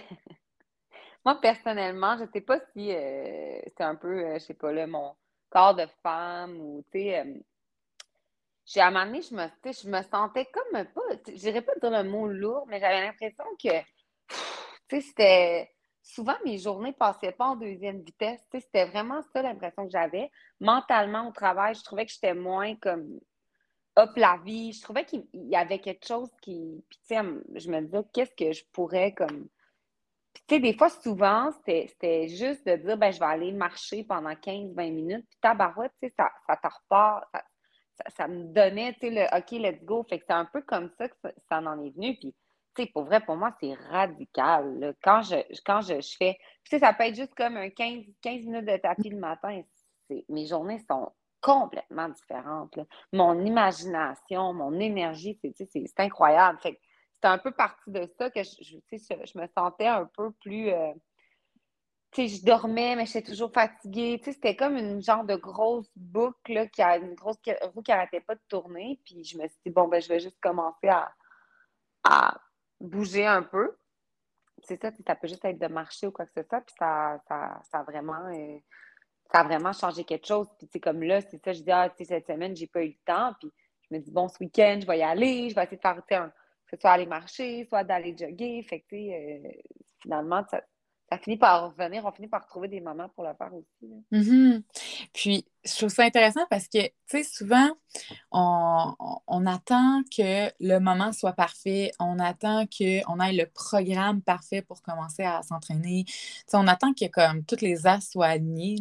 moi, 1.25 1.41
personnellement, 1.41 2.17
je 2.17 2.27
sais 2.33 2.41
pas 2.43 2.61
si 2.73 2.91
c'est 2.91 3.81
un 3.81 3.97
peu, 3.97 4.35
je 4.35 4.39
sais 4.39 4.55
pas, 4.55 4.71
là, 4.71 4.87
mon 4.87 5.15
corps 5.51 5.75
de 5.75 5.87
femme 6.03 6.59
ou, 6.61 6.85
tu 6.91 7.01
sais, 7.01 7.21
euh, 7.21 7.35
j'ai 8.65 8.81
à 8.81 8.87
un 8.87 8.91
moment 8.91 9.07
donné, 9.07 9.23
je 9.23 9.35
me, 9.35 9.47
je 9.65 9.89
me 9.89 10.03
sentais 10.03 10.47
comme 10.47 10.85
pas, 10.85 11.01
je 11.27 11.33
dirais 11.33 11.63
pas 11.63 11.75
dire 11.81 11.91
le 11.91 12.09
mot 12.09 12.29
lourd, 12.29 12.67
mais 12.69 12.81
j'avais 12.81 13.03
l'impression 13.03 13.45
que, 13.63 13.81
tu 13.81 14.37
sais, 14.89 15.01
c'était, 15.01 15.71
souvent 16.03 16.37
mes 16.45 16.59
journées 16.59 16.93
passaient 16.93 17.33
pas 17.33 17.47
en 17.47 17.57
deuxième 17.57 18.01
vitesse, 18.01 18.41
tu 18.51 18.59
sais, 18.59 18.65
c'était 18.65 18.87
vraiment 18.87 19.23
ça 19.33 19.43
l'impression 19.43 19.85
que 19.85 19.93
j'avais. 19.93 20.31
Mentalement, 20.61 21.29
au 21.29 21.33
travail, 21.33 21.75
je 21.75 21.83
trouvais 21.83 22.07
que 22.07 22.13
j'étais 22.13 22.35
moins 22.35 22.77
comme, 22.77 23.19
hop, 23.97 24.11
la 24.17 24.39
vie, 24.45 24.73
je 24.73 24.83
trouvais 24.83 25.05
qu'il 25.05 25.27
y 25.35 25.57
avait 25.57 25.81
quelque 25.81 26.07
chose 26.07 26.31
qui, 26.41 26.85
tu 26.91 26.99
sais, 27.03 27.17
je 27.55 27.71
me 27.71 27.81
disais, 27.81 28.05
qu'est-ce 28.13 28.35
que 28.37 28.53
je 28.53 28.65
pourrais 28.73 29.13
comme 29.13 29.49
puis, 30.33 30.43
tu 30.47 30.55
sais, 30.55 30.61
des 30.61 30.77
fois, 30.77 30.89
souvent, 30.89 31.51
c'était 31.67 32.29
juste 32.29 32.65
de 32.67 32.77
dire, 32.77 32.97
ben, 32.97 33.11
je 33.13 33.19
vais 33.19 33.27
aller 33.27 33.53
marcher 33.53 34.05
pendant 34.05 34.31
15-20 34.31 34.93
minutes. 34.93 35.27
Puis, 35.29 35.39
tabarouette, 35.41 35.93
tu 36.01 36.09
sais, 36.09 36.15
ça, 36.17 36.31
ça 36.47 36.57
te 36.57 36.69
repart. 36.69 37.25
Ça, 38.17 38.29
me 38.29 38.45
donnait, 38.45 38.95
tu 38.95 39.01
sais, 39.01 39.11
le 39.11 39.37
OK, 39.37 39.51
let's 39.53 39.85
go. 39.85 40.07
Fait 40.09 40.19
que 40.19 40.25
c'est 40.27 40.35
un 40.35 40.47
peu 40.47 40.63
comme 40.63 40.89
ça 40.97 41.09
que 41.09 41.15
ça, 41.49 41.59
en 41.59 41.83
est 41.83 41.91
venu. 41.91 42.17
Puis, 42.17 42.35
tu 42.75 42.83
sais, 42.83 42.91
pour 42.93 43.05
vrai, 43.05 43.21
pour 43.21 43.37
moi, 43.37 43.55
c'est 43.61 43.75
radical. 43.91 44.95
Quand, 45.03 45.23
je, 45.23 45.37
quand 45.67 45.81
je, 45.81 46.01
fais. 46.17 46.39
Tu 46.65 46.71
sais, 46.71 46.79
ça 46.79 46.95
peut 46.95 47.05
être 47.05 47.17
juste 47.17 47.35
comme 47.35 47.57
un 47.57 47.71
15, 47.71 48.05
15 48.23 48.47
minutes 48.47 48.67
de 48.67 48.77
tapis 48.77 49.11
le 49.11 49.19
matin. 49.19 49.63
Mes 50.29 50.47
journées 50.47 50.83
sont 50.89 51.13
complètement 51.41 52.09
différentes. 52.09 52.79
Mon 53.13 53.45
imagination, 53.45 54.53
mon 54.53 54.79
énergie, 54.79 55.39
c'est 55.43 56.01
incroyable. 56.01 56.59
Fait 56.61 56.75
que, 56.75 56.81
c'est 57.21 57.29
un 57.29 57.39
peu 57.39 57.51
parti 57.53 57.91
de 57.91 58.09
ça 58.19 58.31
que 58.31 58.43
je, 58.43 58.51
je, 58.63 59.39
me 59.39 59.47
sentais 59.55 59.87
un 59.87 60.07
peu 60.07 60.31
plus. 60.33 60.71
Euh, 60.71 60.93
tu 62.13 62.29
sais, 62.29 62.37
je 62.37 62.45
dormais, 62.45 62.97
mais 62.97 63.07
j'étais 63.07 63.31
toujours 63.31 63.53
fatiguée. 63.53 64.19
Tu 64.19 64.25
sais, 64.25 64.33
c'était 64.33 64.57
comme 64.57 64.77
une 64.77 65.03
genre 65.03 65.25
de 65.25 65.37
grosse 65.37 65.91
boucle, 65.95 66.53
là, 66.53 66.67
qui 66.67 66.83
a 66.83 66.97
une 66.97 67.15
grosse 67.15 67.37
roue 67.75 67.83
qui 67.83 67.91
n'arrêtait 67.91 68.21
pas 68.21 68.35
de 68.35 68.41
tourner. 68.49 69.01
Puis 69.05 69.23
je 69.23 69.39
me 69.39 69.47
suis 69.47 69.59
dit, 69.65 69.71
bon, 69.71 69.87
ben, 69.87 70.01
je 70.03 70.09
vais 70.09 70.19
juste 70.19 70.41
commencer 70.41 70.89
à, 70.89 71.13
à 72.05 72.41
bouger 72.81 73.27
un 73.27 73.43
peu. 73.43 73.77
C'est 74.65 74.81
ça, 74.81 74.91
ça 75.07 75.15
peut 75.15 75.29
juste 75.29 75.45
être 75.45 75.59
de 75.59 75.69
marcher 75.69 76.09
ou 76.09 76.13
quoi 76.13 76.27
que 76.27 76.33
ce 76.35 76.43
soit. 76.49 76.61
Puis 76.63 76.75
ça, 76.79 77.21
ça, 77.29 77.61
ça 77.71 77.79
a 77.81 77.83
vraiment. 77.85 78.27
Euh, 78.33 78.59
ça 79.33 79.41
a 79.41 79.45
vraiment 79.45 79.73
changé 79.73 80.03
quelque 80.03 80.27
chose. 80.27 80.49
Puis, 80.59 80.67
tu 80.67 80.73
sais, 80.73 80.81
comme 80.81 81.03
là, 81.03 81.21
c'est 81.21 81.41
ça, 81.45 81.53
je 81.53 81.63
dis, 81.63 81.71
ah, 81.71 81.89
tu 81.91 81.99
sais, 81.99 82.17
cette 82.17 82.27
semaine, 82.27 82.57
j'ai 82.57 82.67
pas 82.67 82.83
eu 82.83 82.89
le 82.89 83.05
temps. 83.05 83.33
Puis, 83.39 83.53
je 83.83 83.95
me 83.95 84.01
dis, 84.01 84.11
bon, 84.11 84.29
ce 84.29 84.37
week-end, 84.41 84.79
je 84.81 84.87
vais 84.87 84.99
y 84.99 85.03
aller, 85.03 85.51
je 85.51 85.55
vais 85.55 85.63
essayer 85.63 85.77
de 85.77 85.83
faire 85.83 86.23
un, 86.23 86.33
soit 86.79 86.91
aller 86.91 87.07
marcher, 87.07 87.67
soit 87.69 87.85
d'aller 87.85 88.15
jogger. 88.17 88.63
Fait 88.63 88.85
euh, 88.93 89.49
finalement, 90.03 90.45
ça, 90.51 90.63
finit 91.19 91.37
par 91.37 91.71
revenir, 91.71 92.05
on 92.05 92.13
finit 92.13 92.29
par 92.29 92.47
trouver 92.47 92.69
des 92.69 92.81
moments 92.81 93.09
pour 93.11 93.25
le 93.25 93.35
faire 93.35 93.53
aussi. 93.53 93.93
Mm-hmm. 94.13 94.63
Puis, 95.13 95.45
je 95.65 95.77
trouve 95.77 95.91
ça 95.91 96.05
intéressant 96.05 96.47
parce 96.49 96.69
que, 96.69 96.83
tu 96.87 96.93
sais, 97.07 97.25
souvent, 97.25 97.69
on, 98.31 99.47
attend 99.47 100.03
que 100.17 100.51
le 100.61 100.79
moment 100.79 101.13
soit 101.13 101.33
parfait, 101.33 101.91
on 101.99 102.19
attend 102.19 102.67
qu'on 102.67 103.21
ait 103.21 103.33
le 103.33 103.47
programme 103.47 104.23
parfait 104.23 104.63
pour 104.63 104.83
commencer 104.83 105.25
à 105.25 105.43
s'entraîner. 105.43 106.05
On 106.53 106.67
attend 106.69 106.93
que, 106.95 107.07
comme, 107.07 107.45
toutes 107.45 107.63
les 107.63 107.87
as 107.87 108.01
soient 108.01 108.27
alignés. 108.27 108.79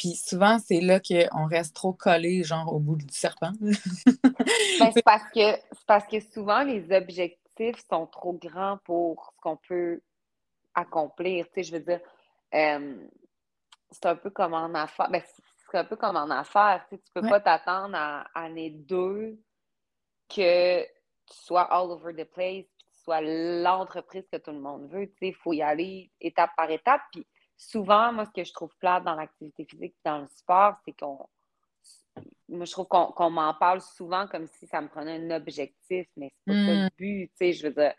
Puis 0.00 0.14
souvent, 0.14 0.58
c'est 0.58 0.80
là 0.80 0.98
qu'on 0.98 1.44
reste 1.44 1.76
trop 1.76 1.92
collé, 1.92 2.42
genre 2.42 2.72
au 2.72 2.78
bout 2.78 2.96
du 2.96 3.12
serpent. 3.12 3.52
Ben, 4.80 4.90
c'est 4.94 5.02
parce, 5.04 5.24
que, 5.34 5.58
parce 5.86 6.06
que 6.06 6.18
souvent, 6.20 6.62
les 6.62 6.90
objectifs 6.90 7.84
sont 7.90 8.06
trop 8.06 8.32
grands 8.32 8.78
pour 8.84 9.30
ce 9.36 9.40
qu'on 9.42 9.58
peut 9.58 10.00
accomplir. 10.74 11.44
Tu 11.48 11.52
sais, 11.56 11.62
je 11.64 11.72
veux 11.72 11.80
dire, 11.80 12.00
euh, 12.54 12.96
c'est 13.90 14.06
un 14.06 14.16
peu 14.16 14.30
comme 14.30 14.54
en 14.54 14.72
affaires. 14.72 15.10
Ben, 15.10 15.22
c'est 15.70 15.76
un 15.76 15.84
peu 15.84 15.96
comme 15.96 16.16
en 16.16 16.30
affaires. 16.30 16.82
Tu 16.88 16.94
ne 16.94 17.20
peux 17.20 17.28
pas 17.28 17.40
t'attendre 17.40 17.94
à, 17.94 18.24
année 18.34 18.70
2 18.70 19.38
que 20.30 20.82
tu 20.82 21.36
sois 21.44 21.70
all 21.70 21.90
over 21.90 22.14
the 22.14 22.24
place, 22.24 22.64
que 22.64 22.84
tu 22.96 23.02
sois 23.04 23.20
l'entreprise 23.20 24.24
que 24.32 24.38
tout 24.38 24.52
le 24.52 24.60
monde 24.60 24.88
veut. 24.90 25.08
Tu 25.08 25.16
sais, 25.18 25.28
il 25.28 25.34
faut 25.34 25.52
y 25.52 25.60
aller 25.60 26.10
étape 26.22 26.52
par 26.56 26.70
étape. 26.70 27.02
Puis 27.12 27.26
souvent, 27.60 28.12
moi, 28.12 28.24
ce 28.24 28.30
que 28.30 28.44
je 28.44 28.52
trouve 28.52 28.74
plate 28.78 29.04
dans 29.04 29.14
l'activité 29.14 29.64
physique 29.64 29.94
dans 30.04 30.18
le 30.18 30.28
sport, 30.28 30.76
c'est 30.84 30.92
qu'on. 30.92 31.26
Moi, 32.48 32.64
je 32.64 32.72
trouve 32.72 32.88
qu'on 32.88 33.30
m'en 33.30 33.54
parle 33.54 33.80
souvent 33.80 34.26
comme 34.26 34.46
si 34.46 34.66
ça 34.66 34.80
me 34.80 34.88
prenait 34.88 35.16
un 35.16 35.36
objectif, 35.36 36.08
mais 36.16 36.32
c'est 36.46 36.52
pas 36.52 36.58
ça 36.66 36.72
le 36.74 36.84
hmm. 36.86 36.88
but. 36.98 37.28
Tu 37.28 37.36
sais, 37.36 37.52
je 37.52 37.66
veux 37.68 37.72
dire, 37.72 37.94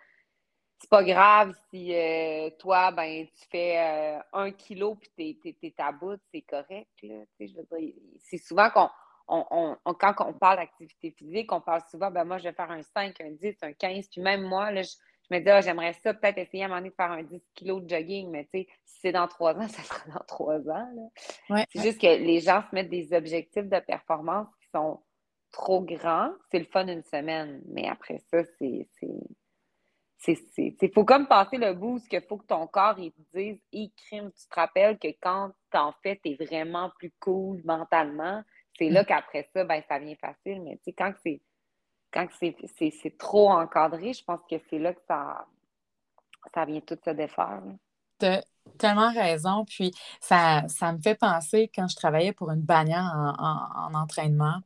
c'est 0.77 0.89
pas 0.89 1.03
grave 1.03 1.55
si 1.69 1.95
euh, 1.95 2.49
toi, 2.59 2.91
ben, 2.91 3.25
tu 3.27 3.45
fais 3.49 3.77
euh, 3.77 4.19
un 4.33 4.51
kilo 4.51 4.95
puis 4.95 5.39
t'es, 5.41 5.55
t'es, 5.61 5.73
à 5.77 5.91
bout, 5.91 6.19
c'est 6.33 6.41
correct. 6.41 6.89
Là, 7.03 7.23
je 7.39 7.55
veux 7.55 7.79
dire, 7.79 7.93
c'est 8.19 8.37
souvent 8.37 8.69
qu'on, 8.69 8.89
on, 9.27 9.77
on, 9.85 9.93
quand 9.93 10.13
on 10.19 10.33
parle 10.33 10.57
d'activité 10.57 11.11
physique, 11.11 11.51
on 11.51 11.61
parle 11.61 11.81
souvent, 11.89 12.11
ben 12.11 12.25
moi, 12.25 12.37
je 12.39 12.43
vais 12.43 12.53
faire 12.53 12.71
un 12.71 12.83
5, 12.83 13.21
un 13.21 13.31
10, 13.31 13.55
un 13.61 13.73
15, 13.73 14.09
puis 14.09 14.21
même 14.21 14.41
moi, 14.41 14.71
là, 14.71 14.81
je, 14.81 14.91
me 15.31 15.39
dis, 15.39 15.49
ah, 15.49 15.61
j'aimerais 15.61 15.93
ça 15.93 16.13
peut-être 16.13 16.37
essayer 16.37 16.63
à 16.63 16.65
un 16.65 16.69
moment 16.69 16.79
donné 16.79 16.89
de 16.89 16.95
faire 16.95 17.11
un 17.11 17.23
10 17.23 17.41
kilos 17.55 17.83
de 17.83 17.89
jogging, 17.89 18.29
mais 18.29 18.45
tu 18.45 18.59
sais, 18.59 18.67
si 18.85 18.99
c'est 19.01 19.11
dans 19.11 19.27
trois 19.27 19.55
ans, 19.55 19.67
ça 19.67 19.81
sera 19.83 20.03
dans 20.11 20.25
trois 20.27 20.59
ans. 20.69 21.11
C'est 21.49 21.81
juste 21.81 22.01
que 22.01 22.07
les 22.07 22.39
gens 22.39 22.63
se 22.69 22.75
mettent 22.75 22.89
des 22.89 23.13
objectifs 23.13 23.67
de 23.67 23.79
performance 23.79 24.47
qui 24.61 24.69
sont 24.73 24.99
trop 25.51 25.81
grands. 25.81 26.31
C'est 26.49 26.59
le 26.59 26.65
fun 26.65 26.87
une 26.87 27.03
semaine, 27.03 27.61
mais 27.67 27.87
après 27.87 28.19
ça, 28.31 28.43
c'est 28.59 28.87
il 30.27 30.91
faut 30.93 31.05
comme 31.05 31.27
passer 31.27 31.57
le 31.57 31.73
bout, 31.73 31.99
qu'il 32.07 32.21
faut 32.21 32.37
que 32.37 32.45
ton 32.45 32.67
corps 32.67 32.99
il 32.99 33.11
te 33.11 33.21
dise, 33.33 33.59
et 33.71 33.91
crime, 34.05 34.31
tu 34.31 34.47
te 34.47 34.55
rappelles 34.55 34.99
que 34.99 35.07
quand 35.21 35.51
t'en 35.71 35.93
fais, 36.03 36.19
t'es 36.23 36.35
vraiment 36.35 36.91
plus 36.97 37.11
cool 37.19 37.61
mentalement. 37.65 38.43
C'est 38.77 38.89
là 38.89 39.03
mm. 39.03 39.05
qu'après 39.05 39.49
ça, 39.53 39.63
ben, 39.63 39.81
ça 39.87 39.99
vient 39.99 40.15
facile. 40.15 40.61
Mais 40.63 40.77
tu 40.77 40.83
sais, 40.85 40.93
quand 40.93 41.13
c'est 41.23 41.41
quand 42.11 42.27
c'est 42.39 43.17
trop 43.17 43.51
encadré, 43.51 44.13
je 44.13 44.23
pense 44.23 44.41
que 44.49 44.55
c'est 44.69 44.79
là 44.79 44.93
que 44.93 45.01
ça, 45.07 45.45
vient 46.65 46.81
tout 46.81 46.97
se 47.03 47.11
défaire. 47.11 47.61
As 48.25 48.43
tellement 48.77 49.11
raison. 49.11 49.65
Puis 49.65 49.93
ça, 50.19 50.63
ça 50.67 50.93
me 50.93 50.99
fait 50.99 51.15
penser 51.15 51.69
quand 51.73 51.87
je 51.87 51.95
travaillais 51.95 52.33
pour 52.33 52.51
une 52.51 52.61
bannière 52.61 53.35
en 53.37 53.93
entraînement. 53.93 54.61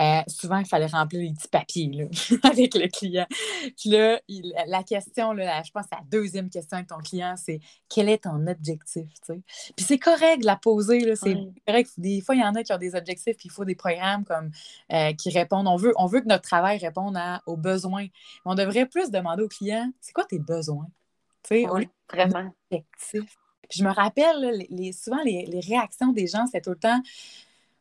Euh, 0.00 0.20
souvent, 0.28 0.58
il 0.58 0.66
fallait 0.66 0.86
remplir 0.86 1.22
les 1.22 1.32
petits 1.32 1.48
papiers 1.48 1.90
là, 1.92 2.04
avec 2.48 2.74
le 2.74 2.86
client. 2.88 3.26
Puis 3.76 3.90
là, 3.90 4.20
la 4.66 4.82
question, 4.84 5.32
là, 5.32 5.62
je 5.64 5.72
pense 5.72 5.86
la 5.90 5.98
deuxième 6.08 6.50
question 6.50 6.76
avec 6.76 6.88
ton 6.88 6.98
client, 6.98 7.34
c'est 7.36 7.60
quel 7.88 8.08
est 8.08 8.22
ton 8.22 8.46
objectif? 8.46 9.06
Puis 9.26 9.84
c'est 9.84 9.98
correct 9.98 10.40
de 10.40 10.46
la 10.46 10.56
poser. 10.56 11.16
C'est 11.16 11.36
correct. 11.66 11.90
Des 11.98 12.20
fois, 12.20 12.36
il 12.36 12.40
y 12.40 12.44
en 12.44 12.54
a 12.54 12.62
qui 12.62 12.72
ont 12.72 12.78
des 12.78 12.94
objectifs, 12.94 13.36
puis 13.36 13.48
il 13.48 13.52
faut 13.52 13.64
des 13.64 13.74
programmes 13.74 14.24
comme 14.24 14.50
euh, 14.92 15.12
qui 15.14 15.30
répondent. 15.30 15.66
On 15.66 15.76
veut, 15.76 15.92
on 15.96 16.06
veut 16.06 16.20
que 16.20 16.28
notre 16.28 16.44
travail 16.44 16.78
réponde 16.78 17.18
aux 17.46 17.56
besoins. 17.56 18.06
on 18.44 18.54
devrait 18.54 18.86
plus 18.86 19.10
demander 19.10 19.42
au 19.42 19.48
client 19.48 19.90
c'est 20.00 20.12
quoi 20.12 20.24
tes 20.24 20.38
besoins? 20.38 20.86
Oui, 21.50 21.88
vraiment. 22.12 22.50
Puis 22.70 22.82
je 23.70 23.84
me 23.84 23.90
rappelle, 23.90 24.66
les, 24.70 24.92
souvent, 24.92 25.22
les, 25.22 25.46
les 25.46 25.60
réactions 25.60 26.12
des 26.12 26.26
gens, 26.26 26.46
c'est 26.46 26.62
tout 26.62 26.70
le 26.70 26.78
temps 26.78 27.02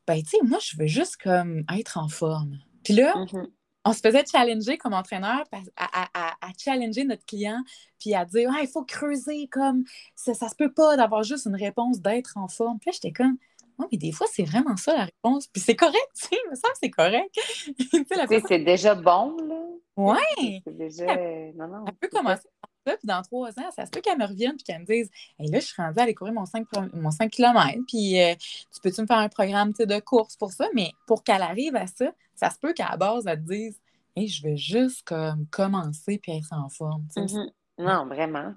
ben, 0.07 0.23
tu 0.23 0.29
sais, 0.29 0.37
moi, 0.41 0.57
je 0.61 0.77
veux 0.77 0.87
juste 0.87 1.17
comme 1.17 1.63
être 1.77 1.97
en 1.97 2.07
forme. 2.07 2.57
Puis 2.83 2.93
là, 2.93 3.13
mm-hmm. 3.13 3.47
on 3.83 3.93
se 3.93 3.99
faisait 3.99 4.23
challenger 4.25 4.77
comme 4.77 4.93
entraîneur 4.93 5.43
à, 5.75 6.51
challenger 6.57 7.03
notre 7.03 7.25
client, 7.25 7.61
puis 7.99 8.15
à 8.15 8.23
dire, 8.23 8.49
ah, 8.55 8.59
il 8.61 8.69
faut 8.69 8.85
creuser 8.85 9.47
comme 9.47 9.83
ça, 10.15 10.33
ça 10.33 10.47
se 10.47 10.55
peut 10.55 10.71
pas 10.71 10.95
d'avoir 10.95 11.23
juste 11.23 11.45
une 11.45 11.55
réponse 11.55 11.99
d'être 11.99 12.37
en 12.37 12.47
forme. 12.47 12.79
Puis 12.79 12.89
là, 12.89 12.93
j'étais 12.93 13.11
comme, 13.11 13.37
oui, 13.79 13.85
mais 13.91 13.97
des 13.97 14.11
fois, 14.13 14.27
c'est 14.31 14.43
vraiment 14.43 14.77
ça 14.77 14.95
la 14.95 15.05
réponse. 15.05 15.47
Puis 15.47 15.61
c'est 15.61 15.75
correct, 15.75 16.09
tu 16.15 16.29
sais, 16.29 16.55
ça, 16.55 16.69
c'est 16.81 16.89
correct. 16.89 17.29
tu 17.91 18.05
sais, 18.05 18.41
c'est 18.47 18.59
déjà 18.59 18.95
bon, 18.95 19.35
là. 19.45 19.61
Oui. 19.97 20.61
C'est 20.63 20.77
déjà. 20.77 21.15
Non, 21.55 21.67
non. 21.67 21.85
Elle 21.87 21.95
peut 21.95 22.07
commencer 22.07 22.47
puis 22.91 23.07
dans 23.07 23.21
trois 23.21 23.49
ans, 23.59 23.71
ça 23.75 23.85
se 23.85 23.91
peut 23.91 24.01
qu'elle 24.01 24.17
me 24.17 24.25
revienne 24.25 24.55
puis 24.55 24.63
qu'elle 24.63 24.81
me 24.81 24.85
dise 24.85 25.09
hey, 25.39 25.49
là, 25.49 25.59
je 25.59 25.65
suis 25.65 25.81
rendue 25.81 25.99
à 25.99 26.03
aller 26.03 26.15
courir 26.15 26.33
mon 26.33 26.45
5, 26.45 26.67
mon 26.93 27.11
5 27.11 27.31
km, 27.31 27.79
puis 27.87 28.21
euh, 28.21 28.35
tu 28.73 28.81
peux-tu 28.81 29.01
me 29.01 29.07
faire 29.07 29.17
un 29.17 29.29
programme 29.29 29.71
de 29.71 29.99
course 29.99 30.35
pour 30.35 30.51
ça? 30.51 30.67
Mais 30.73 30.91
pour 31.05 31.23
qu'elle 31.23 31.41
arrive 31.41 31.75
à 31.75 31.87
ça, 31.87 32.11
ça 32.35 32.49
se 32.49 32.59
peut 32.59 32.73
qu'à 32.73 32.89
la 32.91 32.97
base, 32.97 33.25
elle 33.27 33.43
te 33.43 33.51
dise 33.51 33.79
hey, 34.15 34.27
je 34.27 34.43
vais 34.43 34.57
juste 34.57 35.03
comme 35.03 35.45
commencer 35.47 36.17
puis 36.17 36.31
être 36.33 36.53
en 36.53 36.69
forme. 36.69 37.05
Mm-hmm. 37.15 37.49
Non, 37.79 38.05
vraiment. 38.05 38.53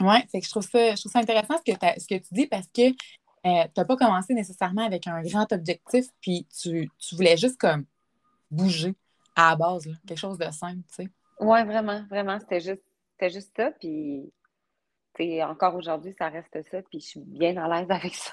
Oui, 0.00 0.16
c'est 0.28 0.40
que 0.40 0.46
je 0.46 0.50
trouve 0.50 0.68
ça, 0.68 0.94
je 0.94 1.00
trouve 1.00 1.12
ça 1.12 1.20
intéressant 1.20 1.54
ce 1.58 1.72
que, 1.72 2.00
ce 2.00 2.06
que 2.06 2.14
tu 2.16 2.34
dis 2.34 2.46
parce 2.46 2.66
que 2.68 2.88
euh, 3.46 3.64
tu 3.64 3.72
n'as 3.76 3.84
pas 3.84 3.96
commencé 3.96 4.34
nécessairement 4.34 4.84
avec 4.84 5.06
un 5.06 5.22
grand 5.22 5.50
objectif, 5.52 6.06
puis 6.20 6.46
tu, 6.60 6.90
tu 6.98 7.14
voulais 7.14 7.36
juste 7.36 7.58
comme 7.58 7.84
bouger 8.50 8.94
à 9.36 9.50
la 9.50 9.56
base, 9.56 9.88
quelque 10.06 10.18
chose 10.18 10.38
de 10.38 10.50
simple, 10.50 10.82
tu 10.88 11.04
sais. 11.04 11.08
Oui, 11.40 11.64
vraiment, 11.64 12.04
vraiment. 12.08 12.38
C'était 12.40 12.60
juste 12.60 12.82
c'était 13.14 13.32
juste 13.32 13.52
ça, 13.56 13.70
puis 13.72 14.32
encore 15.42 15.74
aujourd'hui, 15.76 16.14
ça 16.18 16.28
reste 16.28 16.62
ça, 16.70 16.82
puis 16.82 17.00
je 17.00 17.06
suis 17.06 17.20
bien 17.20 17.56
à 17.56 17.68
l'aise 17.68 17.90
avec 17.90 18.14
ça. 18.14 18.32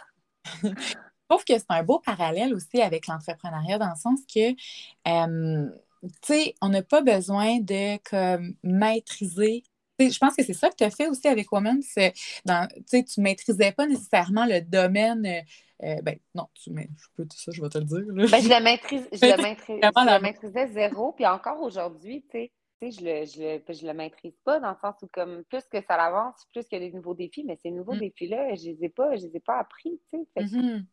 je 0.63 0.95
trouve 1.29 1.45
que 1.45 1.57
c'est 1.57 1.65
un 1.69 1.83
beau 1.83 1.99
parallèle 1.99 2.53
aussi 2.53 2.81
avec 2.81 3.07
l'entrepreneuriat 3.07 3.77
dans 3.77 3.89
le 3.89 3.95
sens 3.95 4.19
que, 4.25 4.51
tu 4.51 6.11
sais, 6.23 6.55
on 6.61 6.69
n'a 6.69 6.81
pas 6.81 7.01
besoin 7.01 7.59
de 7.59 7.97
comme, 8.09 8.55
maîtriser 8.63 9.63
je 10.09 10.17
pense 10.17 10.35
que 10.35 10.43
c'est 10.43 10.53
ça 10.53 10.69
que 10.69 10.75
tu 10.75 10.83
as 10.83 10.89
fait 10.89 11.07
aussi 11.07 11.27
avec 11.27 11.51
Women. 11.51 11.79
Tu 11.81 11.99
ne 12.47 13.21
maîtrisais 13.21 13.71
pas 13.71 13.85
nécessairement 13.85 14.45
le 14.45 14.61
domaine. 14.61 15.25
Euh, 15.25 15.41
euh, 15.83 16.01
ben, 16.03 16.17
non, 16.35 16.47
tu, 16.53 16.71
mais, 16.71 16.87
je 16.95 17.05
peux 17.15 17.23
tout 17.23 17.37
ça, 17.37 17.51
je 17.51 17.61
vais 17.61 17.69
te 17.69 17.77
le 17.79 17.85
dire. 17.85 18.03
Ben, 18.07 18.41
je 18.41 18.49
le, 18.49 18.63
maîtrise, 18.63 19.07
je 19.11 19.25
le 19.25 20.21
maîtrisais 20.21 20.67
zéro, 20.67 21.11
puis 21.13 21.25
encore 21.25 21.59
aujourd'hui, 21.61 22.23
tu 22.29 22.37
sais, 22.37 22.51
je 22.89 23.01
le, 23.01 23.25
je, 23.25 23.85
le, 23.85 23.93
maîtrise 23.93 24.37
pas 24.43 24.59
dans 24.59 24.71
le 24.71 24.77
sens 24.81 24.95
où 25.03 25.07
comme 25.07 25.43
plus 25.45 25.63
que 25.65 25.81
ça 25.81 25.95
avance, 25.95 26.47
plus 26.51 26.65
qu'il 26.65 26.81
y 26.81 26.85
a 26.85 26.89
des 26.89 26.95
nouveaux 26.95 27.13
défis, 27.13 27.43
mais 27.43 27.57
ces 27.61 27.69
nouveaux 27.69 27.93
mm. 27.93 27.99
défis-là, 27.99 28.55
je 28.55 28.69
les 28.69 28.85
ai 28.85 28.89
pas, 28.89 29.15
je 29.15 29.27
les 29.27 29.37
ai 29.37 29.39
pas 29.39 29.59
appris, 29.59 29.99
tu 30.09 30.17
sais. 30.35 30.41
Mm-hmm. 30.43 30.83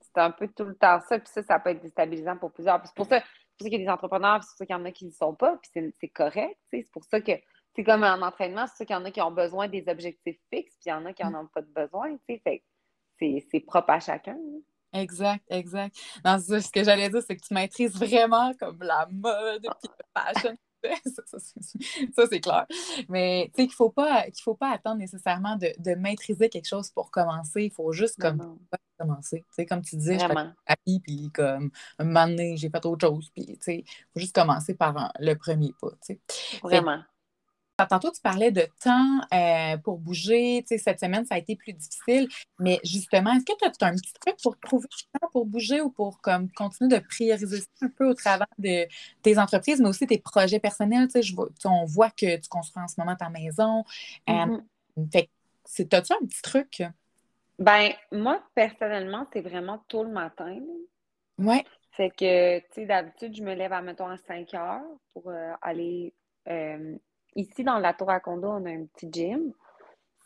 C'est 0.00 0.20
un 0.20 0.30
peu 0.30 0.48
tout 0.48 0.64
le 0.64 0.74
temps 0.74 1.00
ça, 1.08 1.18
puis 1.18 1.28
ça, 1.32 1.42
ça 1.42 1.60
peut 1.60 1.70
être 1.70 1.80
déstabilisant 1.80 2.36
pour 2.36 2.52
plusieurs. 2.52 2.80
c'est 2.84 2.94
pour 2.94 3.06
ça, 3.06 3.22
qu'il 3.58 3.72
y 3.72 3.76
a 3.76 3.78
des 3.78 3.88
entrepreneurs, 3.88 4.42
c'est 4.42 4.50
pour 4.50 4.58
ça 4.58 4.66
qu'il 4.66 4.76
y 4.76 4.78
en 4.78 4.84
a 4.84 4.90
qui 4.90 5.06
ne 5.06 5.10
sont 5.10 5.34
pas, 5.34 5.56
puis 5.58 5.92
c'est 6.00 6.08
correct, 6.08 6.58
tu 6.70 6.78
sais. 6.78 6.82
C'est 6.82 6.92
pour 6.92 7.04
ça 7.04 7.20
que 7.20 7.32
c'est 7.74 7.84
comme 7.84 8.02
en 8.02 8.20
entraînement, 8.20 8.66
c'est 8.66 8.78
ça 8.78 8.84
qu'il 8.84 8.96
y 8.96 8.98
en 8.98 9.04
a 9.04 9.10
qui 9.10 9.22
ont 9.22 9.30
besoin 9.30 9.68
des 9.68 9.84
objectifs 9.86 10.40
fixes, 10.52 10.74
puis 10.74 10.86
il 10.86 10.90
y 10.90 10.92
en 10.92 11.06
a 11.06 11.12
qui 11.12 11.22
n'en 11.22 11.42
ont 11.42 11.46
pas 11.46 11.62
de 11.62 11.72
besoin, 11.72 12.16
tu 12.28 12.40
sais. 12.44 12.64
c'est 13.18 13.60
propre 13.60 13.90
à 13.90 14.00
chacun. 14.00 14.36
Exact, 14.92 15.44
exact. 15.48 15.96
ce 15.96 16.70
que 16.70 16.84
j'allais 16.84 17.08
dire, 17.08 17.22
c'est 17.22 17.36
que 17.36 17.46
tu 17.46 17.54
maîtrises 17.54 17.96
vraiment 17.96 18.52
comme 18.54 18.82
la 18.82 19.06
mode, 19.10 19.62
puis 19.62 19.88
le 19.98 20.20
fashion, 20.20 20.56
ça, 22.14 22.26
c'est 22.28 22.40
clair. 22.40 22.66
Mais 23.08 23.50
tu 23.54 23.62
sais 23.62 23.66
qu'il 23.66 23.72
ne 23.72 23.76
faut, 23.76 23.90
pas, 23.90 24.24
qu'il 24.24 24.42
faut 24.42 24.54
pas 24.54 24.72
attendre 24.72 24.98
nécessairement 24.98 25.56
de, 25.56 25.72
de, 25.78 25.94
maîtriser 25.94 26.48
quelque 26.48 26.68
chose 26.68 26.90
pour 26.90 27.10
commencer. 27.10 27.64
Il 27.64 27.72
faut 27.72 27.92
juste 27.92 28.20
comme, 28.20 28.58
commencer. 28.98 29.44
Tu 29.48 29.54
sais, 29.54 29.66
comme 29.66 29.82
tu 29.82 29.96
disais, 29.96 30.18
je 30.18 30.26
fais 30.26 31.00
puis 31.02 31.30
comme 31.32 31.70
un 31.98 32.04
moment 32.04 32.26
donné, 32.28 32.56
j'ai 32.56 32.70
fait 32.70 32.84
autre 32.86 33.06
chose. 33.06 33.30
Puis, 33.34 33.46
tu 33.46 33.56
sais, 33.60 33.76
il 33.78 34.06
faut 34.12 34.20
juste 34.20 34.34
commencer 34.34 34.74
par 34.74 35.12
le 35.18 35.34
premier 35.34 35.72
pas. 35.80 35.90
Tu 36.06 36.14
sais. 36.14 36.60
Vraiment. 36.62 37.02
Tantôt, 37.86 38.10
tu 38.10 38.20
parlais 38.20 38.50
de 38.50 38.66
temps 38.82 39.20
euh, 39.32 39.76
pour 39.78 39.98
bouger. 39.98 40.64
Tu 40.66 40.76
sais, 40.76 40.78
cette 40.78 41.00
semaine, 41.00 41.24
ça 41.24 41.36
a 41.36 41.38
été 41.38 41.56
plus 41.56 41.72
difficile. 41.72 42.28
Mais 42.58 42.80
justement, 42.84 43.32
est-ce 43.32 43.44
que 43.44 43.52
tu 43.58 43.84
as, 43.84 43.88
un 43.88 43.94
petit 43.94 44.12
truc 44.14 44.36
pour 44.42 44.58
trouver 44.58 44.86
du 44.88 45.04
temps 45.18 45.28
pour 45.32 45.46
bouger 45.46 45.80
ou 45.80 45.90
pour 45.90 46.20
comme, 46.20 46.50
continuer 46.52 46.98
de 46.98 47.04
prioriser 47.04 47.62
un 47.80 47.88
peu 47.88 48.08
au 48.08 48.14
travers 48.14 48.46
de 48.58 48.86
tes 49.22 49.38
entreprises, 49.38 49.80
mais 49.80 49.88
aussi 49.88 50.06
tes 50.06 50.18
projets 50.18 50.60
personnels? 50.60 51.08
Tu 51.08 51.12
sais, 51.12 51.22
je 51.22 51.34
on 51.64 51.84
voit 51.84 52.10
que 52.10 52.36
tu 52.36 52.48
construis 52.48 52.82
en 52.82 52.88
ce 52.88 52.94
moment 52.98 53.16
ta 53.16 53.28
maison. 53.28 53.84
Euh, 54.28 54.58
mm-hmm. 54.96 55.28
fait 55.66 55.94
as-tu 55.94 56.12
un 56.12 56.26
petit 56.26 56.42
truc? 56.42 56.82
Ben, 57.58 57.92
moi, 58.10 58.42
personnellement, 58.54 59.26
c'est 59.32 59.40
vraiment 59.40 59.78
tôt 59.88 60.04
le 60.04 60.10
matin. 60.10 60.58
Oui. 61.38 61.62
Fait 61.92 62.10
que, 62.10 62.58
tu 62.58 62.66
sais, 62.72 62.86
d'habitude, 62.86 63.36
je 63.36 63.42
me 63.42 63.54
lève 63.54 63.72
à, 63.72 63.82
mettons, 63.82 64.08
à 64.08 64.16
5 64.16 64.54
heures 64.54 64.82
pour 65.12 65.28
euh, 65.28 65.52
aller 65.60 66.14
Ici, 67.34 67.64
dans 67.64 67.78
la 67.78 67.94
tour 67.94 68.10
à 68.10 68.20
condo, 68.20 68.48
on 68.48 68.64
a 68.66 68.70
un 68.70 68.84
petit 68.86 69.08
gym. 69.10 69.52